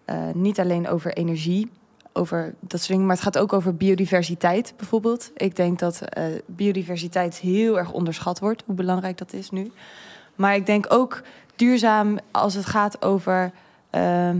eh, 0.04 0.16
niet 0.34 0.60
alleen 0.60 0.88
over 0.88 1.12
energie, 1.12 1.70
over 2.12 2.54
dat 2.60 2.78
soort 2.78 2.88
dingen... 2.88 3.06
maar 3.06 3.14
het 3.14 3.24
gaat 3.24 3.38
ook 3.38 3.52
over 3.52 3.76
biodiversiteit 3.76 4.74
bijvoorbeeld. 4.76 5.30
Ik 5.36 5.56
denk 5.56 5.78
dat 5.78 6.00
eh, 6.02 6.24
biodiversiteit 6.46 7.38
heel 7.38 7.78
erg 7.78 7.92
onderschat 7.92 8.38
wordt... 8.38 8.62
hoe 8.66 8.74
belangrijk 8.74 9.18
dat 9.18 9.32
is 9.32 9.50
nu. 9.50 9.72
Maar 10.34 10.54
ik 10.54 10.66
denk 10.66 10.86
ook 10.88 11.22
duurzaam 11.56 12.18
als 12.30 12.54
het 12.54 12.66
gaat 12.66 13.04
over 13.04 13.52
ehm, 13.90 14.38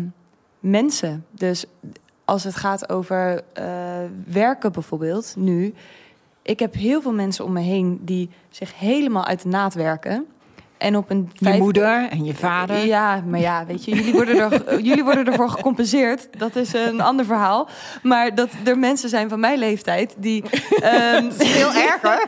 mensen. 0.60 1.26
Dus 1.30 1.64
als 2.24 2.44
het 2.44 2.56
gaat 2.56 2.88
over 2.88 3.42
eh, 3.52 3.64
werken 4.26 4.72
bijvoorbeeld, 4.72 5.34
nu... 5.36 5.74
Ik 6.42 6.58
heb 6.58 6.74
heel 6.74 7.02
veel 7.02 7.12
mensen 7.12 7.44
om 7.44 7.52
me 7.52 7.60
heen 7.60 7.98
die 8.02 8.30
zich 8.50 8.78
helemaal 8.78 9.24
uit 9.24 9.42
de 9.42 9.48
naad 9.48 9.74
werken. 9.74 10.26
En 10.78 10.96
op 10.96 11.10
een 11.10 11.30
Je 11.32 11.44
vijf- 11.44 11.58
moeder 11.58 12.08
en 12.10 12.24
je 12.24 12.34
vader. 12.34 12.86
Ja, 12.86 13.22
maar 13.26 13.40
ja, 13.40 13.66
weet 13.66 13.84
je, 13.84 13.94
jullie 13.94 14.12
worden, 14.12 14.36
er, 14.38 14.80
jullie 14.88 15.04
worden 15.04 15.26
ervoor 15.26 15.50
gecompenseerd. 15.50 16.28
Dat 16.38 16.56
is 16.56 16.72
een 16.72 17.00
ander 17.00 17.24
verhaal. 17.24 17.68
Maar 18.02 18.34
dat 18.34 18.48
er 18.64 18.78
mensen 18.78 19.08
zijn 19.08 19.28
van 19.28 19.40
mijn 19.40 19.58
leeftijd 19.58 20.14
die. 20.18 20.42
ehm, 20.80 21.30
Heel 21.38 21.72
erg 21.74 22.02
hoor. 22.02 22.26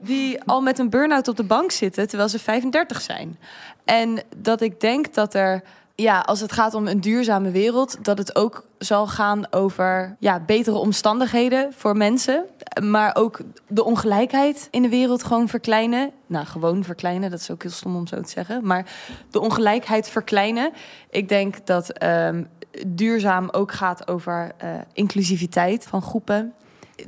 die 0.00 0.42
al 0.44 0.60
met 0.60 0.78
een 0.78 0.90
burn-out 0.90 1.28
op 1.28 1.36
de 1.36 1.44
bank 1.44 1.70
zitten 1.70 2.08
terwijl 2.08 2.28
ze 2.28 2.38
35 2.38 3.00
zijn. 3.00 3.38
En 3.84 4.18
dat 4.36 4.60
ik 4.60 4.80
denk 4.80 5.14
dat 5.14 5.34
er, 5.34 5.62
ja, 6.02 6.20
als 6.20 6.40
het 6.40 6.52
gaat 6.52 6.74
om 6.74 6.86
een 6.86 7.00
duurzame 7.00 7.50
wereld, 7.50 8.04
dat 8.04 8.18
het 8.18 8.36
ook 8.36 8.66
zal 8.78 9.06
gaan 9.06 9.52
over 9.52 10.16
ja, 10.18 10.40
betere 10.40 10.76
omstandigheden 10.76 11.72
voor 11.72 11.96
mensen. 11.96 12.44
Maar 12.82 13.16
ook 13.16 13.40
de 13.68 13.84
ongelijkheid 13.84 14.68
in 14.70 14.82
de 14.82 14.88
wereld 14.88 15.24
gewoon 15.24 15.48
verkleinen. 15.48 16.10
Nou, 16.26 16.46
gewoon 16.46 16.84
verkleinen, 16.84 17.30
dat 17.30 17.40
is 17.40 17.50
ook 17.50 17.62
heel 17.62 17.70
stom 17.70 17.96
om 17.96 18.06
zo 18.06 18.20
te 18.20 18.30
zeggen. 18.30 18.66
Maar 18.66 18.86
de 19.30 19.40
ongelijkheid 19.40 20.08
verkleinen. 20.08 20.72
Ik 21.10 21.28
denk 21.28 21.66
dat 21.66 21.90
ehm, 21.90 22.44
duurzaam 22.86 23.48
ook 23.50 23.72
gaat 23.72 24.08
over 24.08 24.52
eh, 24.56 24.70
inclusiviteit 24.92 25.86
van 25.86 26.02
groepen. 26.02 26.54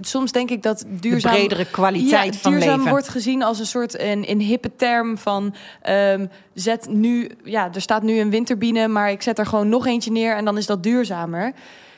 Soms 0.01 0.33
denk 0.33 0.51
ik 0.51 0.63
dat 0.63 0.85
duurzaam 0.89 1.33
De 1.33 1.39
bredere 1.39 1.71
kwaliteit 1.71 2.35
ja, 2.35 2.41
van 2.41 2.53
duurzaam 2.53 2.77
leven. 2.77 2.91
wordt 2.91 3.09
gezien 3.09 3.43
als 3.43 3.59
een 3.59 3.67
soort 3.67 4.01
een, 4.01 4.31
een 4.31 4.41
hippe 4.41 4.77
term 4.77 5.19
van 5.19 5.55
ehm, 5.83 6.27
zet 6.55 6.89
nu, 6.89 7.31
ja, 7.45 7.71
er 7.75 7.81
staat 7.81 8.03
nu 8.03 8.19
een 8.19 8.31
windturbine, 8.31 8.89
maar 8.89 9.11
ik 9.11 9.23
zet 9.23 9.39
er 9.39 9.47
gewoon 9.47 9.69
nog 9.69 9.87
eentje 9.87 10.11
neer 10.11 10.37
en 10.37 10.45
dan 10.45 10.57
is 10.57 10.67
dat 10.67 10.83
duurzamer. 10.83 11.53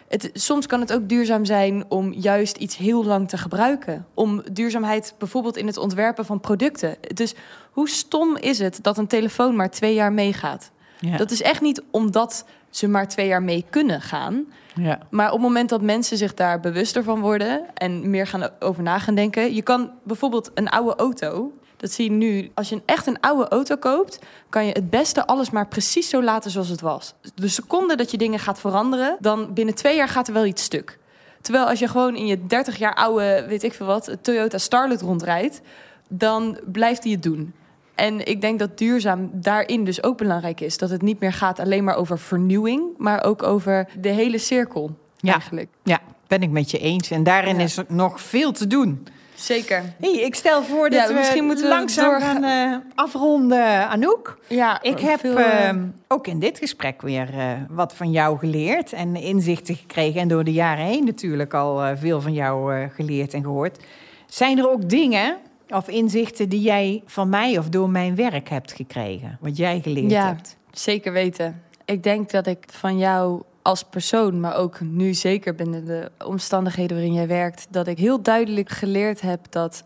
Het, 0.09 0.31
soms 0.33 0.67
kan 0.67 0.81
het 0.81 0.93
ook 0.93 1.09
duurzaam 1.09 1.45
zijn 1.45 1.85
om 1.89 2.13
juist 2.13 2.57
iets 2.57 2.77
heel 2.77 3.05
lang 3.05 3.29
te 3.29 3.39
gebruiken. 3.39 4.07
Om 4.15 4.43
duurzaamheid 4.53 5.15
bijvoorbeeld 5.19 5.57
in 5.57 5.67
het 5.67 5.77
ontwerpen 5.77 6.25
van 6.25 6.41
producten. 6.41 6.97
Dus 7.15 7.35
hoe 7.71 7.89
stom 7.89 8.37
is 8.37 8.59
het 8.59 8.79
dat 8.83 8.99
een 8.99 9.07
telefoon 9.07 9.57
maar 9.57 9.71
twee 9.71 9.95
jaar 9.95 10.13
meegaat? 10.13 10.71
Ja. 11.01 11.17
Dat 11.17 11.31
is 11.31 11.43
echt 11.43 11.61
niet 11.61 11.83
omdat 11.91 12.45
ze 12.71 12.89
maar 12.89 13.09
twee 13.09 13.27
jaar 13.27 13.43
mee 13.43 13.65
kunnen 13.71 14.01
gaan. 14.01 14.47
Ja. 14.75 14.99
Maar 15.11 15.27
op 15.27 15.33
het 15.33 15.43
moment 15.43 15.69
dat 15.69 15.83
mensen 15.83 16.17
zich 16.17 16.35
daar 16.35 16.61
bewuster 16.61 17.03
van 17.03 17.21
worden 17.21 17.65
en 17.75 18.11
meer 18.11 18.27
gaan 18.27 18.49
over 18.61 18.83
na 18.83 18.99
gaan 18.99 19.15
denken. 19.15 19.55
Je 19.55 19.63
kan 19.63 19.91
bijvoorbeeld 20.03 20.51
een 20.55 20.69
oude 20.69 20.97
auto. 20.97 21.53
Dat 21.77 21.93
zie 21.93 22.05
je 22.05 22.17
nu. 22.17 22.51
Als 22.55 22.69
je 22.69 22.83
echt 22.87 23.07
een 23.07 23.21
oude 23.21 23.49
auto 23.49 23.77
koopt, 23.77 24.19
kan 24.49 24.67
je 24.67 24.73
het 24.73 24.91
beste 24.91 25.27
alles 25.27 25.51
maar 25.51 25.69
precies 25.69 26.09
zo 26.09 26.23
laten 26.23 26.51
zoals 26.51 26.69
het 26.69 26.81
was. 26.81 27.15
De 27.35 27.49
seconde 27.49 27.97
dat 27.97 28.11
je 28.11 28.17
dingen 28.17 28.39
gaat 28.39 28.61
veranderen, 28.61 29.17
dan 29.21 29.55
binnen 29.55 29.75
twee 29.75 29.97
jaar 29.97 30.09
gaat 30.09 30.29
er 30.29 30.35
wel 30.35 30.45
iets 30.45 30.63
stuk. 30.63 30.99
Terwijl 31.41 31.67
als 31.67 31.79
je 31.79 31.89
gewoon 31.89 32.17
in 32.17 32.27
je 32.27 32.47
30 32.47 32.77
jaar 32.77 32.95
oude, 32.95 33.45
weet 33.49 33.63
ik 33.63 33.75
veel 33.75 33.87
wat, 33.87 34.17
Toyota 34.21 34.59
Starlet 34.59 35.01
rondrijdt, 35.01 35.61
dan 36.09 36.59
blijft 36.65 37.03
hij 37.03 37.13
het 37.13 37.23
doen. 37.23 37.55
En 37.95 38.27
ik 38.27 38.41
denk 38.41 38.59
dat 38.59 38.79
duurzaam 38.79 39.31
daarin 39.33 39.85
dus 39.85 40.03
ook 40.03 40.17
belangrijk 40.19 40.61
is. 40.61 40.79
Dat 40.79 40.91
het 40.91 41.03
niet 41.03 41.21
meer 41.21 41.33
gaat 41.33 41.59
alleen 41.59 41.85
maar 41.85 41.97
over 41.97 42.19
vernieuwing, 42.19 42.83
maar 42.99 43.25
ook 43.25 43.43
over 43.43 43.89
de 44.01 44.09
hele 44.09 44.39
cirkel. 44.39 44.97
Ja. 45.17 45.33
Eigenlijk. 45.33 45.69
ja, 45.83 45.99
ben 46.27 46.43
ik 46.43 46.51
met 46.51 46.71
je 46.71 46.79
eens. 46.79 47.11
En 47.11 47.23
daarin 47.23 47.57
Ja. 47.57 47.63
is 47.63 47.77
er 47.77 47.85
nog 47.89 48.21
veel 48.21 48.53
te 48.53 48.67
doen. 48.67 49.07
Zeker. 49.35 49.83
Hey, 50.01 50.13
ik 50.13 50.35
stel 50.35 50.63
voor 50.63 50.91
dat 50.91 51.01
Ja, 51.01 51.07
we 51.09 51.15
misschien 51.15 51.45
moeten 51.45 51.65
we 51.65 51.71
langzaam 51.71 52.11
doorgaan. 52.11 52.43
gaan 52.43 52.73
eh, 52.73 52.79
afronden, 52.95 53.89
Anouk. 53.89 54.39
Ja, 54.49 54.83
Ik 54.83 54.99
heb 55.01 55.21
veel, 55.21 55.39
eh, 55.39 55.69
ehm, 55.69 55.85
ook 56.09 56.27
in 56.27 56.39
dit 56.39 56.59
gesprek 56.59 57.03
weer 57.03 57.29
eh, 57.39 57.47
wat 57.69 57.95
van 57.95 58.11
jou 58.11 58.39
geleerd 58.39 58.93
en 58.93 59.17
inzichten 59.17 59.75
gekregen. 59.77 60.21
En 60.21 60.29
door 60.29 60.45
de 60.45 60.53
jaren 60.53 60.85
heen 60.85 61.05
natuurlijk 61.05 61.55
al 61.55 61.97
veel 61.97 62.21
van 62.21 62.33
jou 62.33 62.89
geleerd 62.89 63.35
en 63.35 63.43
gehoord. 63.43 63.79
Zijn 64.27 64.59
er 64.59 64.71
ook 64.71 64.89
dingen 64.89 65.37
of 65.73 65.89
inzichten 65.89 66.49
die 66.49 66.61
jij 66.61 67.03
van 67.07 67.29
mij 67.29 67.59
of 67.59 67.69
door 67.69 67.91
mijn 67.91 68.15
werk 68.15 68.49
hebt 68.49 68.73
gekregen? 68.73 69.39
Wat 69.41 69.57
jij 69.57 69.81
geleerd 69.81 70.11
Ja. 70.11 70.27
hebt? 70.27 70.57
Zeker 70.71 71.13
weten. 71.13 71.63
Ik 71.85 72.03
denk 72.03 72.31
dat 72.31 72.47
ik 72.47 72.65
van 72.71 72.99
jou 72.99 73.43
als 73.63 73.83
persoon, 73.85 74.41
maar 74.41 74.57
ook 74.57 74.81
nu 74.81 75.15
zeker 75.15 75.55
binnen 75.55 75.85
de 75.85 76.11
omstandigheden 76.25 76.97
waarin 76.97 77.15
jij 77.15 77.27
werkt, 77.27 77.67
dat 77.71 77.87
ik 77.87 77.99
heel 77.99 78.23
duidelijk 78.23 78.69
geleerd 78.69 79.21
heb 79.21 79.41
dat 79.51 79.85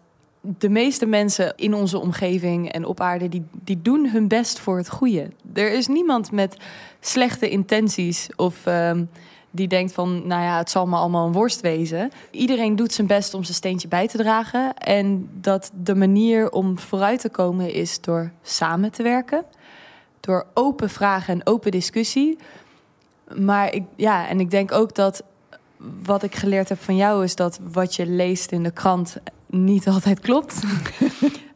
de 0.58 0.68
meeste 0.68 1.06
mensen 1.06 1.52
in 1.56 1.74
onze 1.74 1.98
omgeving 1.98 2.72
en 2.72 2.84
op 2.84 3.00
aarde, 3.00 3.28
die, 3.28 3.44
die 3.62 3.82
doen 3.82 4.08
hun 4.08 4.28
best 4.28 4.58
voor 4.58 4.76
het 4.76 4.88
goede. 4.90 5.30
Er 5.54 5.72
is 5.72 5.86
niemand 5.86 6.32
met 6.32 6.56
slechte 7.00 7.48
intenties 7.48 8.28
of 8.36 8.66
ehm, 8.66 9.04
die 9.56 9.68
denkt 9.68 9.92
van, 9.92 10.26
nou 10.26 10.42
ja, 10.42 10.58
het 10.58 10.70
zal 10.70 10.86
me 10.86 10.96
allemaal 10.96 11.26
een 11.26 11.32
worst 11.32 11.60
wezen. 11.60 12.10
Iedereen 12.30 12.76
doet 12.76 12.92
zijn 12.92 13.06
best 13.06 13.34
om 13.34 13.44
zijn 13.44 13.56
steentje 13.56 13.88
bij 13.88 14.08
te 14.08 14.16
dragen. 14.16 14.74
En 14.74 15.28
dat 15.32 15.70
de 15.74 15.94
manier 15.94 16.50
om 16.50 16.78
vooruit 16.78 17.20
te 17.20 17.28
komen 17.28 17.72
is 17.72 18.00
door 18.00 18.30
samen 18.42 18.92
te 18.92 19.02
werken. 19.02 19.44
Door 20.20 20.46
open 20.54 20.90
vragen 20.90 21.34
en 21.34 21.46
open 21.46 21.70
discussie. 21.70 22.38
Maar 23.36 23.74
ik, 23.74 23.82
ja, 23.96 24.28
en 24.28 24.40
ik 24.40 24.50
denk 24.50 24.72
ook 24.72 24.94
dat 24.94 25.22
wat 26.02 26.22
ik 26.22 26.34
geleerd 26.34 26.68
heb 26.68 26.82
van 26.82 26.96
jou 26.96 27.24
is 27.24 27.34
dat 27.34 27.60
wat 27.72 27.94
je 27.94 28.06
leest 28.06 28.52
in 28.52 28.62
de 28.62 28.70
krant 28.70 29.16
niet 29.46 29.88
altijd 29.94 30.20
klopt. 30.20 30.60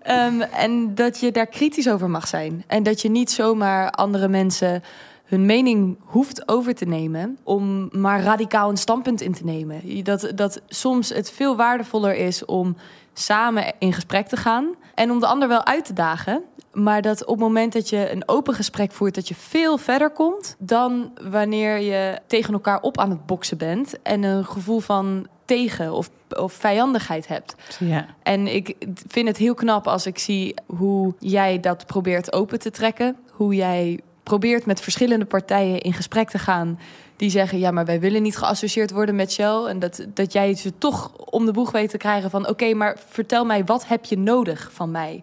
Ehm, 0.01 0.40
en 0.40 0.94
dat 0.94 1.20
je 1.20 1.30
daar 1.30 1.46
kritisch 1.46 1.88
over 1.88 2.11
mag 2.11 2.28
zijn. 2.28 2.64
En 2.66 2.82
dat 2.82 3.03
je 3.03 3.11
niet 3.11 3.30
zomaar 3.30 3.90
andere 3.90 4.28
mensen 4.28 4.82
hun 5.31 5.47
mening 5.47 5.99
hoeft 6.05 6.49
over 6.49 6.74
te 6.74 6.85
nemen 6.85 7.39
om 7.43 7.89
maar 7.93 8.22
radicaal 8.22 8.70
een 8.70 8.76
standpunt 8.76 9.20
in 9.20 9.33
te 9.33 9.45
nemen. 9.45 10.05
Dat, 10.05 10.33
dat 10.35 10.61
soms 10.68 11.09
het 11.09 11.31
veel 11.31 11.57
waardevoller 11.57 12.14
is 12.14 12.45
om 12.45 12.76
samen 13.12 13.74
in 13.78 13.93
gesprek 13.93 14.26
te 14.26 14.37
gaan 14.37 14.74
en 14.95 15.11
om 15.11 15.20
de 15.20 15.26
ander 15.26 15.49
wel 15.49 15.64
uit 15.64 15.85
te 15.85 15.93
dagen. 15.93 16.43
Maar 16.72 17.03
dat 17.03 17.24
op 17.24 17.28
het 17.28 17.39
moment 17.39 17.72
dat 17.72 17.89
je 17.89 18.12
een 18.12 18.22
open 18.28 18.55
gesprek 18.55 18.93
voert, 18.93 19.14
dat 19.14 19.28
je 19.28 19.35
veel 19.35 19.78
verder 19.78 20.11
komt 20.11 20.57
dan 20.59 21.12
wanneer 21.31 21.78
je 21.78 22.18
tegen 22.26 22.53
elkaar 22.53 22.81
op 22.81 22.99
aan 22.99 23.11
het 23.11 23.26
boksen 23.26 23.59
bent 23.59 24.03
en 24.03 24.22
een 24.22 24.45
gevoel 24.45 24.81
van 24.81 25.26
tegen 25.45 25.93
of, 25.93 26.11
of 26.28 26.53
vijandigheid 26.53 27.28
hebt. 27.28 27.55
Ja. 27.78 28.07
En 28.22 28.47
ik 28.47 28.74
vind 29.09 29.28
het 29.28 29.37
heel 29.37 29.55
knap 29.55 29.87
als 29.87 30.07
ik 30.07 30.18
zie 30.18 30.55
hoe 30.66 31.14
jij 31.18 31.61
dat 31.61 31.87
probeert 31.87 32.33
open 32.33 32.59
te 32.59 32.70
trekken. 32.70 33.16
Hoe 33.31 33.55
jij 33.55 34.01
probeert 34.31 34.66
met 34.66 34.81
verschillende 34.81 35.24
partijen 35.24 35.81
in 35.81 35.93
gesprek 35.93 36.31
te 36.31 36.39
gaan. 36.39 36.78
Die 37.16 37.31
zeggen, 37.31 37.59
ja, 37.59 37.70
maar 37.70 37.85
wij 37.85 38.01
willen 38.01 38.22
niet 38.22 38.37
geassocieerd 38.37 38.91
worden 38.91 39.14
met 39.14 39.33
Shell. 39.33 39.64
En 39.64 39.78
dat, 39.78 40.07
dat 40.14 40.33
jij 40.33 40.55
ze 40.55 40.78
toch 40.78 41.12
om 41.16 41.47
de 41.47 41.53
boeg 41.53 41.70
weet 41.70 41.91
te 41.91 41.97
krijgen 41.97 42.31
van... 42.31 42.49
oké, 42.49 42.74
maar 42.74 42.97
vertel 43.09 43.45
mij, 43.45 43.64
wat 43.64 43.87
heb 43.87 44.05
je 44.05 44.18
nodig 44.18 44.70
van 44.72 44.91
mij? 44.91 45.22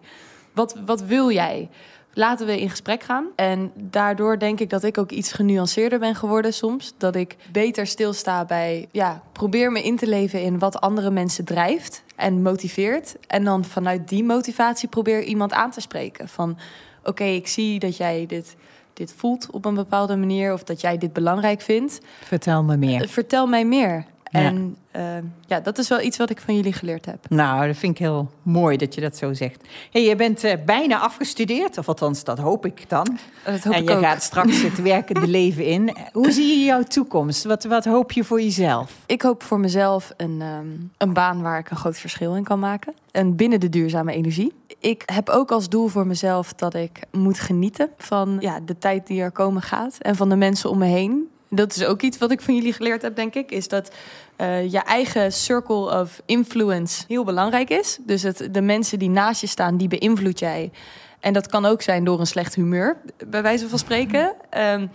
Wat, 0.53 0.75
wat 0.85 1.01
wil 1.01 1.31
jij? 1.31 1.69
Laten 2.13 2.45
we 2.45 2.61
in 2.61 2.69
gesprek 2.69 3.03
gaan. 3.03 3.25
En 3.35 3.71
daardoor 3.75 4.39
denk 4.39 4.59
ik 4.59 4.69
dat 4.69 4.83
ik 4.83 4.97
ook 4.97 5.11
iets 5.11 5.31
genuanceerder 5.31 5.99
ben 5.99 6.15
geworden 6.15 6.53
soms. 6.53 6.93
Dat 6.97 7.15
ik 7.15 7.35
beter 7.51 7.87
stilsta 7.87 8.45
bij, 8.45 8.87
ja, 8.91 9.21
probeer 9.31 9.71
me 9.71 9.83
in 9.83 9.95
te 9.95 10.07
leven 10.07 10.41
in 10.41 10.59
wat 10.59 10.81
andere 10.81 11.11
mensen 11.11 11.45
drijft 11.45 12.03
en 12.15 12.41
motiveert. 12.41 13.15
En 13.27 13.43
dan 13.43 13.65
vanuit 13.65 14.09
die 14.09 14.23
motivatie 14.23 14.89
probeer 14.89 15.23
iemand 15.23 15.53
aan 15.53 15.71
te 15.71 15.81
spreken. 15.81 16.27
Van, 16.27 16.57
oké, 17.03 17.23
ik 17.23 17.47
zie 17.47 17.79
dat 17.79 17.97
jij 17.97 18.25
dit, 18.25 18.55
dit 18.97 19.13
voelt 19.17 19.47
op 19.51 19.65
een 19.65 19.73
bepaalde 19.73 20.15
manier... 20.15 20.53
of 20.53 20.63
dat 20.63 20.81
jij 20.81 20.97
dit 20.97 21.13
belangrijk 21.13 21.61
vindt. 21.61 21.99
Vertel 22.23 22.63
me 22.63 22.77
meer. 22.77 23.01
Eh, 23.01 23.07
Vertel 23.07 23.47
mij 23.47 23.65
meer. 23.65 24.05
Ja. 24.31 24.39
En 24.39 24.77
eh, 24.91 25.03
ja, 25.47 25.59
dat 25.59 25.77
is 25.77 25.87
wel 25.87 26.01
iets 26.01 26.17
wat 26.17 26.29
ik 26.29 26.41
van 26.41 26.55
jullie 26.55 26.73
geleerd 26.73 27.05
heb. 27.05 27.25
Nou, 27.29 27.67
dat 27.67 27.77
vind 27.77 27.91
ik 27.93 27.99
heel 27.99 28.31
mooi 28.41 28.77
dat 28.77 28.95
je 28.95 29.01
dat 29.01 29.17
zo 29.17 29.33
zegt. 29.33 29.63
Hey, 29.91 30.03
je 30.03 30.15
bent 30.15 30.43
eh, 30.43 30.53
bijna 30.65 30.99
afgestudeerd, 30.99 31.77
of 31.77 31.87
althans, 31.87 32.23
dat 32.23 32.37
hoop 32.37 32.65
ik 32.65 32.89
dan. 32.89 33.17
Dat 33.45 33.63
hoop 33.63 33.73
en 33.73 33.81
ik 33.81 33.89
je 33.89 33.95
ook. 33.95 34.03
gaat 34.03 34.23
straks 34.23 34.61
het 34.61 34.81
werkende 34.81 35.27
leven 35.39 35.65
in. 35.65 35.95
Hoe 36.11 36.31
zie 36.31 36.59
je 36.59 36.65
jouw 36.65 36.83
toekomst? 36.83 37.43
Wat, 37.43 37.63
wat 37.63 37.85
hoop 37.85 38.11
je 38.11 38.23
voor 38.23 38.41
jezelf? 38.41 38.91
Ik 39.05 39.21
hoop 39.21 39.43
voor 39.43 39.59
mezelf 39.59 40.13
een, 40.17 40.41
ehm, 40.41 40.67
een 40.97 41.13
baan 41.13 41.41
waar 41.41 41.59
ik 41.59 41.69
een 41.69 41.77
groot 41.77 41.97
verschil 41.97 42.35
in 42.35 42.43
kan 42.43 42.59
maken. 42.59 42.93
En 43.11 43.35
binnen 43.35 43.59
de 43.59 43.69
duurzame 43.69 44.13
energie. 44.13 44.53
Ik 44.79 45.03
heb 45.05 45.29
ook 45.29 45.51
als 45.51 45.69
doel 45.69 45.87
voor 45.87 46.07
mezelf 46.07 46.53
dat 46.53 46.73
ik 46.73 46.99
moet 47.11 47.39
genieten 47.39 47.89
van 47.97 48.37
ja, 48.39 48.59
de 48.59 48.77
tijd 48.77 49.07
die 49.07 49.21
er 49.21 49.31
komen 49.31 49.61
gaat. 49.61 49.97
En 50.01 50.15
van 50.15 50.29
de 50.29 50.35
mensen 50.35 50.69
om 50.69 50.77
me 50.77 50.85
heen. 50.85 51.29
Dat 51.49 51.75
is 51.75 51.85
ook 51.85 52.01
iets 52.01 52.17
wat 52.17 52.31
ik 52.31 52.41
van 52.41 52.55
jullie 52.55 52.73
geleerd 52.73 53.01
heb, 53.01 53.15
denk 53.15 53.35
ik. 53.35 53.51
Is 53.51 53.67
dat 53.67 53.91
eh, 54.35 54.71
je 54.71 54.79
eigen 54.79 55.33
circle 55.33 55.99
of 55.99 56.21
influence 56.25 57.03
heel 57.07 57.23
belangrijk 57.23 57.69
is. 57.69 57.99
Dus 58.05 58.23
het, 58.23 58.49
de 58.51 58.61
mensen 58.61 58.99
die 58.99 59.09
naast 59.09 59.41
je 59.41 59.47
staan, 59.47 59.77
die 59.77 59.87
beïnvloed 59.87 60.39
jij. 60.39 60.71
En 61.19 61.33
dat 61.33 61.47
kan 61.47 61.65
ook 61.65 61.81
zijn 61.81 62.03
door 62.03 62.19
een 62.19 62.27
slecht 62.27 62.55
humeur, 62.55 62.97
bij 63.27 63.41
wijze 63.41 63.69
van 63.69 63.79
spreken. 63.79 64.33
Ehm, 64.49 64.87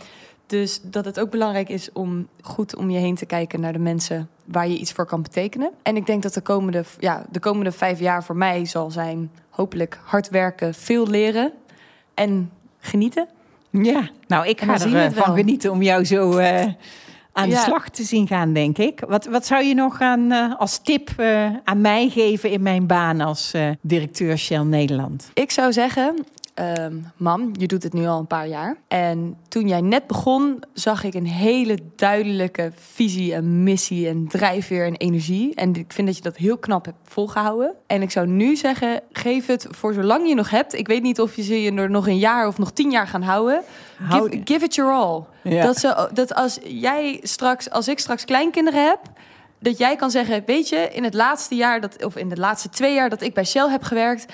dus 0.46 0.80
dat 0.82 1.04
het 1.04 1.20
ook 1.20 1.30
belangrijk 1.30 1.68
is 1.68 1.92
om 1.92 2.28
goed 2.40 2.76
om 2.76 2.90
je 2.90 2.98
heen 2.98 3.14
te 3.14 3.26
kijken 3.26 3.60
naar 3.60 3.72
de 3.72 3.78
mensen 3.78 4.28
waar 4.44 4.68
je 4.68 4.78
iets 4.78 4.92
voor 4.92 5.06
kan 5.06 5.22
betekenen. 5.22 5.70
En 5.82 5.96
ik 5.96 6.06
denk 6.06 6.22
dat 6.22 6.34
de 6.34 6.40
komende, 6.40 6.84
ja, 6.98 7.24
de 7.30 7.40
komende 7.40 7.72
vijf 7.72 7.98
jaar 7.98 8.24
voor 8.24 8.36
mij 8.36 8.64
zal 8.64 8.90
zijn 8.90 9.30
hopelijk 9.50 10.00
hard 10.04 10.28
werken, 10.28 10.74
veel 10.74 11.06
leren 11.06 11.52
en 12.14 12.50
genieten. 12.78 13.28
Ja, 13.72 14.08
nou, 14.26 14.46
ik 14.46 14.60
ga 14.60 14.72
ervan 14.72 15.12
wel. 15.14 15.34
genieten 15.34 15.70
om 15.70 15.82
jou 15.82 16.04
zo 16.04 16.36
eh, 16.36 16.66
aan 17.32 17.48
de 17.48 17.56
slag 17.56 17.88
te 17.88 18.02
zien 18.02 18.26
gaan, 18.26 18.52
denk 18.52 18.78
ik. 18.78 19.02
Wat, 19.08 19.24
wat 19.24 19.46
zou 19.46 19.64
je 19.64 19.74
nog 19.74 20.00
aan, 20.00 20.32
eh, 20.32 20.52
als 20.58 20.78
tip 20.78 21.10
eh, 21.16 21.46
aan 21.64 21.80
mij 21.80 22.08
geven 22.08 22.50
in 22.50 22.62
mijn 22.62 22.86
baan 22.86 23.20
als 23.20 23.52
eh, 23.52 23.68
directeur 23.80 24.38
Shell 24.38 24.62
Nederland? 24.62 25.30
Ik 25.34 25.50
zou 25.50 25.72
zeggen, 25.72 26.24
ehm, 26.54 26.96
mam, 27.16 27.50
je 27.52 27.66
doet 27.66 27.82
het 27.82 27.92
nu 27.92 28.06
al 28.06 28.18
een 28.18 28.26
paar 28.26 28.48
jaar. 28.48 28.76
En 28.88 29.36
toen 29.48 29.68
jij 29.68 29.80
net 29.80 30.06
begon, 30.06 30.62
zag 30.72 31.04
ik 31.04 31.14
een 31.14 31.26
hele 31.26 31.78
duidelijke 31.96 32.72
visie 32.74 33.34
en 33.34 33.62
missie 33.62 34.08
en 34.08 34.28
drijfveer 34.28 34.86
en 34.86 34.96
energie. 34.96 35.54
En 35.54 35.74
ik 35.74 35.92
vind 35.92 36.06
dat 36.06 36.16
je 36.16 36.22
dat 36.22 36.36
heel 36.36 36.58
knap 36.58 36.84
hebt 36.84 36.98
volgehouden. 37.04 37.74
En 37.86 38.02
ik 38.02 38.10
zou 38.10 38.26
nu 38.26 38.56
zeggen, 38.56 39.00
geef 39.12 39.46
het 39.46 39.66
voor 39.70 39.94
zolang 39.94 40.28
je 40.28 40.34
nog 40.34 40.50
hebt. 40.50 40.74
Ik 40.74 40.86
weet 40.86 41.02
niet 41.02 41.20
of 41.20 41.36
je 41.36 41.42
ze 41.42 41.62
je 41.62 41.72
er 41.72 41.90
nog 41.90 42.06
een 42.06 42.18
jaar 42.18 42.46
of 42.46 42.58
nog 42.58 42.72
tien 42.72 42.90
jaar 42.90 43.06
gaan 43.06 43.22
houden. 43.22 43.62
Give, 44.44 44.64
it 44.64 44.74
your 44.74 44.92
all. 44.92 45.22
Ja. 45.42 45.64
Dat, 45.64 45.76
ze, 45.76 46.10
dat 46.12 46.34
als 46.34 46.58
jij 46.64 47.20
straks, 47.22 47.70
als 47.70 47.88
ik 47.88 47.98
straks 47.98 48.24
kleinkinderen 48.24 48.86
heb, 48.86 48.98
dat 49.62 49.78
jij 49.78 49.96
kan 49.96 50.10
zeggen, 50.10 50.42
weet 50.46 50.68
je, 50.68 50.88
in 50.92 51.04
het 51.04 51.14
laatste 51.14 51.54
jaar 51.54 51.80
dat, 51.80 52.04
of 52.04 52.16
in 52.16 52.28
de 52.28 52.36
laatste 52.36 52.68
twee 52.68 52.94
jaar 52.94 53.10
dat 53.10 53.22
ik 53.22 53.34
bij 53.34 53.44
Shell 53.44 53.68
heb 53.68 53.82
gewerkt, 53.82 54.26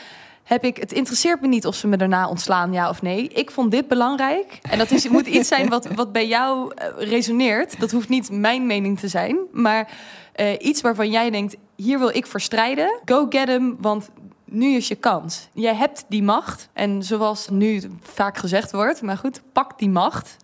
heb 0.48 0.64
ik, 0.64 0.76
het 0.76 0.92
interesseert 0.92 1.40
me 1.40 1.48
niet 1.48 1.66
of 1.66 1.74
ze 1.74 1.86
me 1.86 1.96
daarna 1.96 2.28
ontslaan, 2.28 2.72
ja 2.72 2.88
of 2.88 3.02
nee. 3.02 3.28
Ik 3.28 3.50
vond 3.50 3.70
dit 3.70 3.88
belangrijk. 3.88 4.58
En 4.62 4.78
dat 4.78 4.90
is, 4.90 5.08
moet 5.08 5.26
iets 5.26 5.48
zijn 5.48 5.68
wat, 5.68 5.86
wat 5.86 6.12
bij 6.12 6.26
jou 6.26 6.72
eh, 6.74 6.88
resoneert. 6.96 7.80
Dat 7.80 7.90
hoeft 7.90 8.08
niet 8.08 8.30
mijn 8.30 8.66
mening 8.66 8.98
te 8.98 9.08
zijn, 9.08 9.38
maar 9.52 9.90
eh, 10.32 10.52
iets 10.58 10.80
waarvan 10.80 11.10
jij 11.10 11.30
denkt, 11.30 11.56
hier 11.76 11.98
wil 11.98 12.08
ik 12.08 12.26
voor 12.26 12.40
strijden. 12.40 13.00
Go 13.04 13.26
get 13.28 13.48
hem, 13.48 13.76
want 13.80 14.10
nu 14.44 14.74
is 14.74 14.88
je 14.88 14.94
kans. 14.94 15.48
Jij 15.52 15.74
hebt 15.74 16.04
die 16.08 16.22
macht. 16.22 16.68
En 16.72 17.02
zoals 17.02 17.48
nu 17.48 17.82
vaak 18.02 18.38
gezegd 18.38 18.72
wordt, 18.72 19.02
maar 19.02 19.16
goed, 19.16 19.42
pak 19.52 19.78
die 19.78 19.90
macht. 19.90 20.36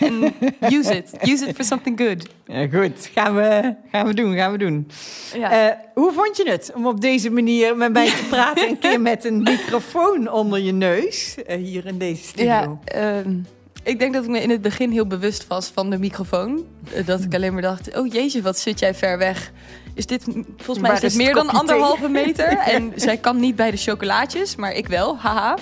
En 0.00 0.34
use 0.60 0.96
it. 0.96 1.10
Use 1.28 1.46
it 1.46 1.54
for 1.54 1.64
something 1.64 1.98
good. 2.00 2.26
Ja, 2.46 2.66
goed, 2.66 3.10
gaan 3.14 3.34
we, 3.34 3.74
gaan 3.92 4.06
we 4.06 4.14
doen, 4.14 4.34
gaan 4.34 4.52
we 4.52 4.58
doen. 4.58 4.90
Ja. 5.34 5.68
Eh, 5.68 5.74
hoe 5.94 6.12
vond 6.12 6.36
je 6.36 6.50
het 6.50 6.72
om 6.74 6.86
op 6.86 7.00
deze 7.00 7.30
manier 7.30 7.76
met 7.76 7.92
mij 7.92 8.06
te 8.06 8.24
praten? 8.30 8.68
Een 8.68 8.78
keer 8.78 9.00
met 9.00 9.24
een 9.24 9.42
microfoon 9.42 10.30
onder 10.30 10.60
je 10.60 10.72
neus, 10.72 11.34
eh, 11.46 11.56
hier 11.56 11.86
in 11.86 11.98
deze 11.98 12.22
studio. 12.22 12.46
Ja, 12.46 12.78
ehm, 12.84 13.34
ik 13.82 13.98
denk 13.98 14.12
dat 14.14 14.24
ik 14.24 14.30
me 14.30 14.40
in 14.42 14.50
het 14.50 14.62
begin 14.62 14.90
heel 14.90 15.06
bewust 15.06 15.46
was 15.46 15.70
van 15.74 15.90
de 15.90 15.98
microfoon. 15.98 16.64
Eh, 16.94 17.06
Dat 17.06 17.22
ik 17.22 17.34
alleen 17.34 17.52
maar 17.52 17.62
dacht, 17.62 17.98
oh 17.98 18.12
jeetje, 18.12 18.42
wat 18.42 18.58
zit 18.58 18.78
jij 18.78 18.94
ver 18.94 19.18
weg. 19.18 19.52
Is 19.98 20.06
dit, 20.06 20.24
volgens 20.56 20.78
mij 20.78 20.92
is 20.92 21.00
dit 21.00 21.10
is 21.10 21.16
meer 21.16 21.34
dan 21.34 21.50
anderhalve 21.50 22.08
meter. 22.08 22.58
En 22.74 22.92
zij 22.96 23.16
kan 23.16 23.40
niet 23.40 23.56
bij 23.56 23.70
de 23.70 23.76
chocolaatjes, 23.76 24.56
maar 24.56 24.72
ik 24.72 24.86
wel, 24.86 25.16
haha. 25.16 25.56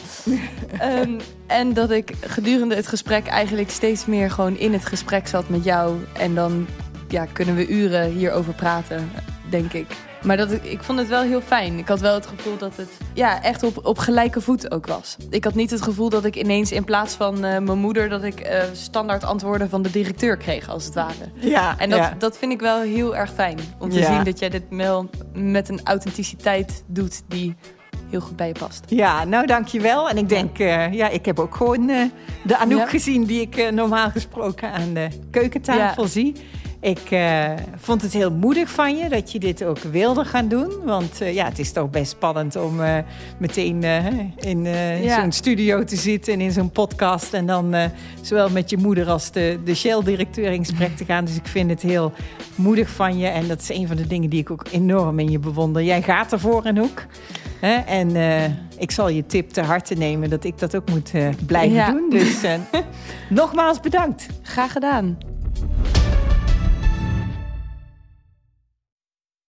Ehm, 0.79 1.21
en 1.47 1.73
dat 1.73 1.91
ik 1.91 2.13
gedurende 2.21 2.75
het 2.75 2.87
gesprek 2.87 3.27
eigenlijk 3.27 3.71
steeds 3.71 4.07
meer 4.07 4.31
gewoon 4.31 4.57
in 4.57 4.73
het 4.73 4.87
gesprek 4.87 5.27
zat 5.27 5.49
met 5.49 5.65
jou. 5.65 5.97
En 6.13 6.35
dan 6.35 6.67
ja, 7.09 7.27
kunnen 7.33 7.55
we 7.55 7.69
uren 7.69 8.11
hierover 8.11 8.55
praten, 8.55 9.11
denk 9.51 9.73
ik. 9.73 9.87
Maar 10.23 10.37
dat 10.37 10.53
ik, 10.53 10.65
ik 10.65 10.83
vond 10.83 10.99
het 10.99 11.09
wel 11.09 11.23
heel 11.23 11.41
fijn. 11.41 11.79
Ik 11.79 11.89
had 11.89 12.01
wel 12.01 12.15
het 12.15 12.27
gevoel 12.27 12.57
dat 12.59 12.77
het 12.77 12.89
ja, 13.15 13.43
echt 13.43 13.63
op, 13.63 13.87
op 13.87 13.99
gelijke 13.99 14.41
voet 14.41 14.71
ook 14.71 14.87
was. 14.87 15.17
Ik 15.31 15.45
had 15.45 15.55
niet 15.55 15.71
het 15.71 15.83
gevoel 15.83 16.09
dat 16.09 16.25
ik 16.25 16.37
ineens 16.37 16.73
in 16.73 16.85
plaats 16.85 17.15
van 17.15 17.35
eh, 17.45 17.59
mijn 17.59 17.79
moeder... 17.79 18.09
dat 18.09 18.23
ik 18.23 18.41
eh, 18.41 18.63
standaard 18.73 19.25
antwoorden 19.25 19.69
van 19.71 19.83
de 19.83 19.91
directeur 19.91 20.37
kreeg, 20.37 20.69
als 20.69 20.85
het 20.85 20.95
ware. 20.95 21.31
Ja, 21.35 21.75
En 21.79 21.91
dat, 21.91 21.99
ja. 21.99 22.15
dat 22.19 22.39
vind 22.39 22.53
ik 22.53 22.61
wel 22.61 22.81
heel 22.81 23.17
erg 23.17 23.33
fijn. 23.33 23.59
Om 23.79 23.91
te 23.91 23.99
Ja. 23.99 24.15
zien 24.15 24.25
dat 24.25 24.39
jij 24.39 24.49
dit 24.49 24.63
wel 24.71 25.11
met 25.35 25.69
een 25.69 25.81
authenticiteit 25.85 26.85
doet 26.87 27.23
die 27.29 27.57
heel 28.11 28.21
goed 28.21 28.37
bij 28.37 28.47
je 28.47 28.55
past. 28.59 28.85
Ja, 28.87 29.25
nou 29.25 29.47
dankjewel. 29.47 30.09
En 30.09 30.17
ik 30.17 30.29
denk, 30.29 30.59
eh, 30.59 30.93
ja, 30.93 31.09
ik 31.09 31.25
heb 31.27 31.39
ook 31.39 31.55
gewoon 31.55 31.87
de 32.45 32.57
Anouk 32.57 32.79
Ja. 32.79 32.87
gezien 32.87 33.25
die 33.25 33.41
ik 33.41 33.71
normaal 33.73 34.11
gesproken 34.11 34.73
aan 34.73 34.95
de 34.95 35.09
keukentafel 35.31 36.07
zie. 36.07 36.35
Ik 36.81 37.11
uh, 37.11 37.51
vond 37.77 38.03
het 38.03 38.13
heel 38.13 38.31
moedig 38.33 38.71
van 38.71 38.97
je 38.97 39.09
dat 39.09 39.33
je 39.33 39.39
dit 39.39 39.65
ook 39.65 39.79
wilde 39.79 40.25
gaan 40.25 40.49
doen. 40.49 40.73
Want 40.85 41.23
uh, 41.23 41.35
ja, 41.35 41.45
het 41.45 41.59
is 41.59 41.73
toch 41.73 41.91
best 41.91 42.11
spannend 42.11 42.57
om 42.57 42.81
uh, 42.81 42.97
meteen 43.39 43.83
in 44.37 44.65
ja. 45.03 45.21
zo'n 45.21 45.33
studio 45.33 45.85
te 45.85 45.97
zitten 45.97 46.33
en 46.33 46.41
in 46.41 46.53
zo'n 46.53 46.71
podcast. 46.71 47.35
En 47.35 47.47
dan 47.47 47.75
zowel 48.21 48.51
met 48.51 48.71
je 48.71 48.77
moeder 48.77 49.09
als 49.09 49.31
de, 49.31 49.59
de 49.65 49.75
Shell-directeur 49.75 50.53
in 50.53 50.65
gesprek 50.65 50.97
te 50.97 51.05
gaan. 51.05 51.25
Dus 51.25 51.37
ik 51.37 51.47
vind 51.47 51.71
het 51.71 51.83
heel 51.83 52.13
moedig 52.55 52.91
van 52.91 53.19
je. 53.19 53.27
En 53.27 53.49
dat 53.49 53.61
is 53.61 53.69
een 53.69 53.87
van 53.87 53.97
de 53.97 54.07
dingen 54.07 54.31
die 54.31 54.41
ik 54.41 54.51
ook 54.51 54.67
enorm 54.71 55.19
in 55.19 55.31
je 55.31 55.39
bewonder. 55.39 55.83
Jij 55.83 56.03
gaat 56.03 56.33
ervoor 56.33 56.65
en 56.65 56.83
ook. 56.83 57.07
Hè? 57.61 57.75
En 57.75 58.17
ik 58.79 58.91
zal 58.91 59.09
je 59.09 59.27
tip 59.27 59.51
te 59.51 59.61
harte 59.61 59.95
nemen 59.95 60.31
dat 60.31 60.45
ik 60.45 60.59
dat 60.59 60.77
ook 60.77 60.89
moet 60.91 61.13
blijven 61.47 61.77
ja. 61.77 61.91
doen. 61.91 62.11
Dus 62.11 62.41
nogmaals 63.29 63.81
bedankt. 63.81 64.27
Graag 64.43 64.73
gedaan. 64.73 65.19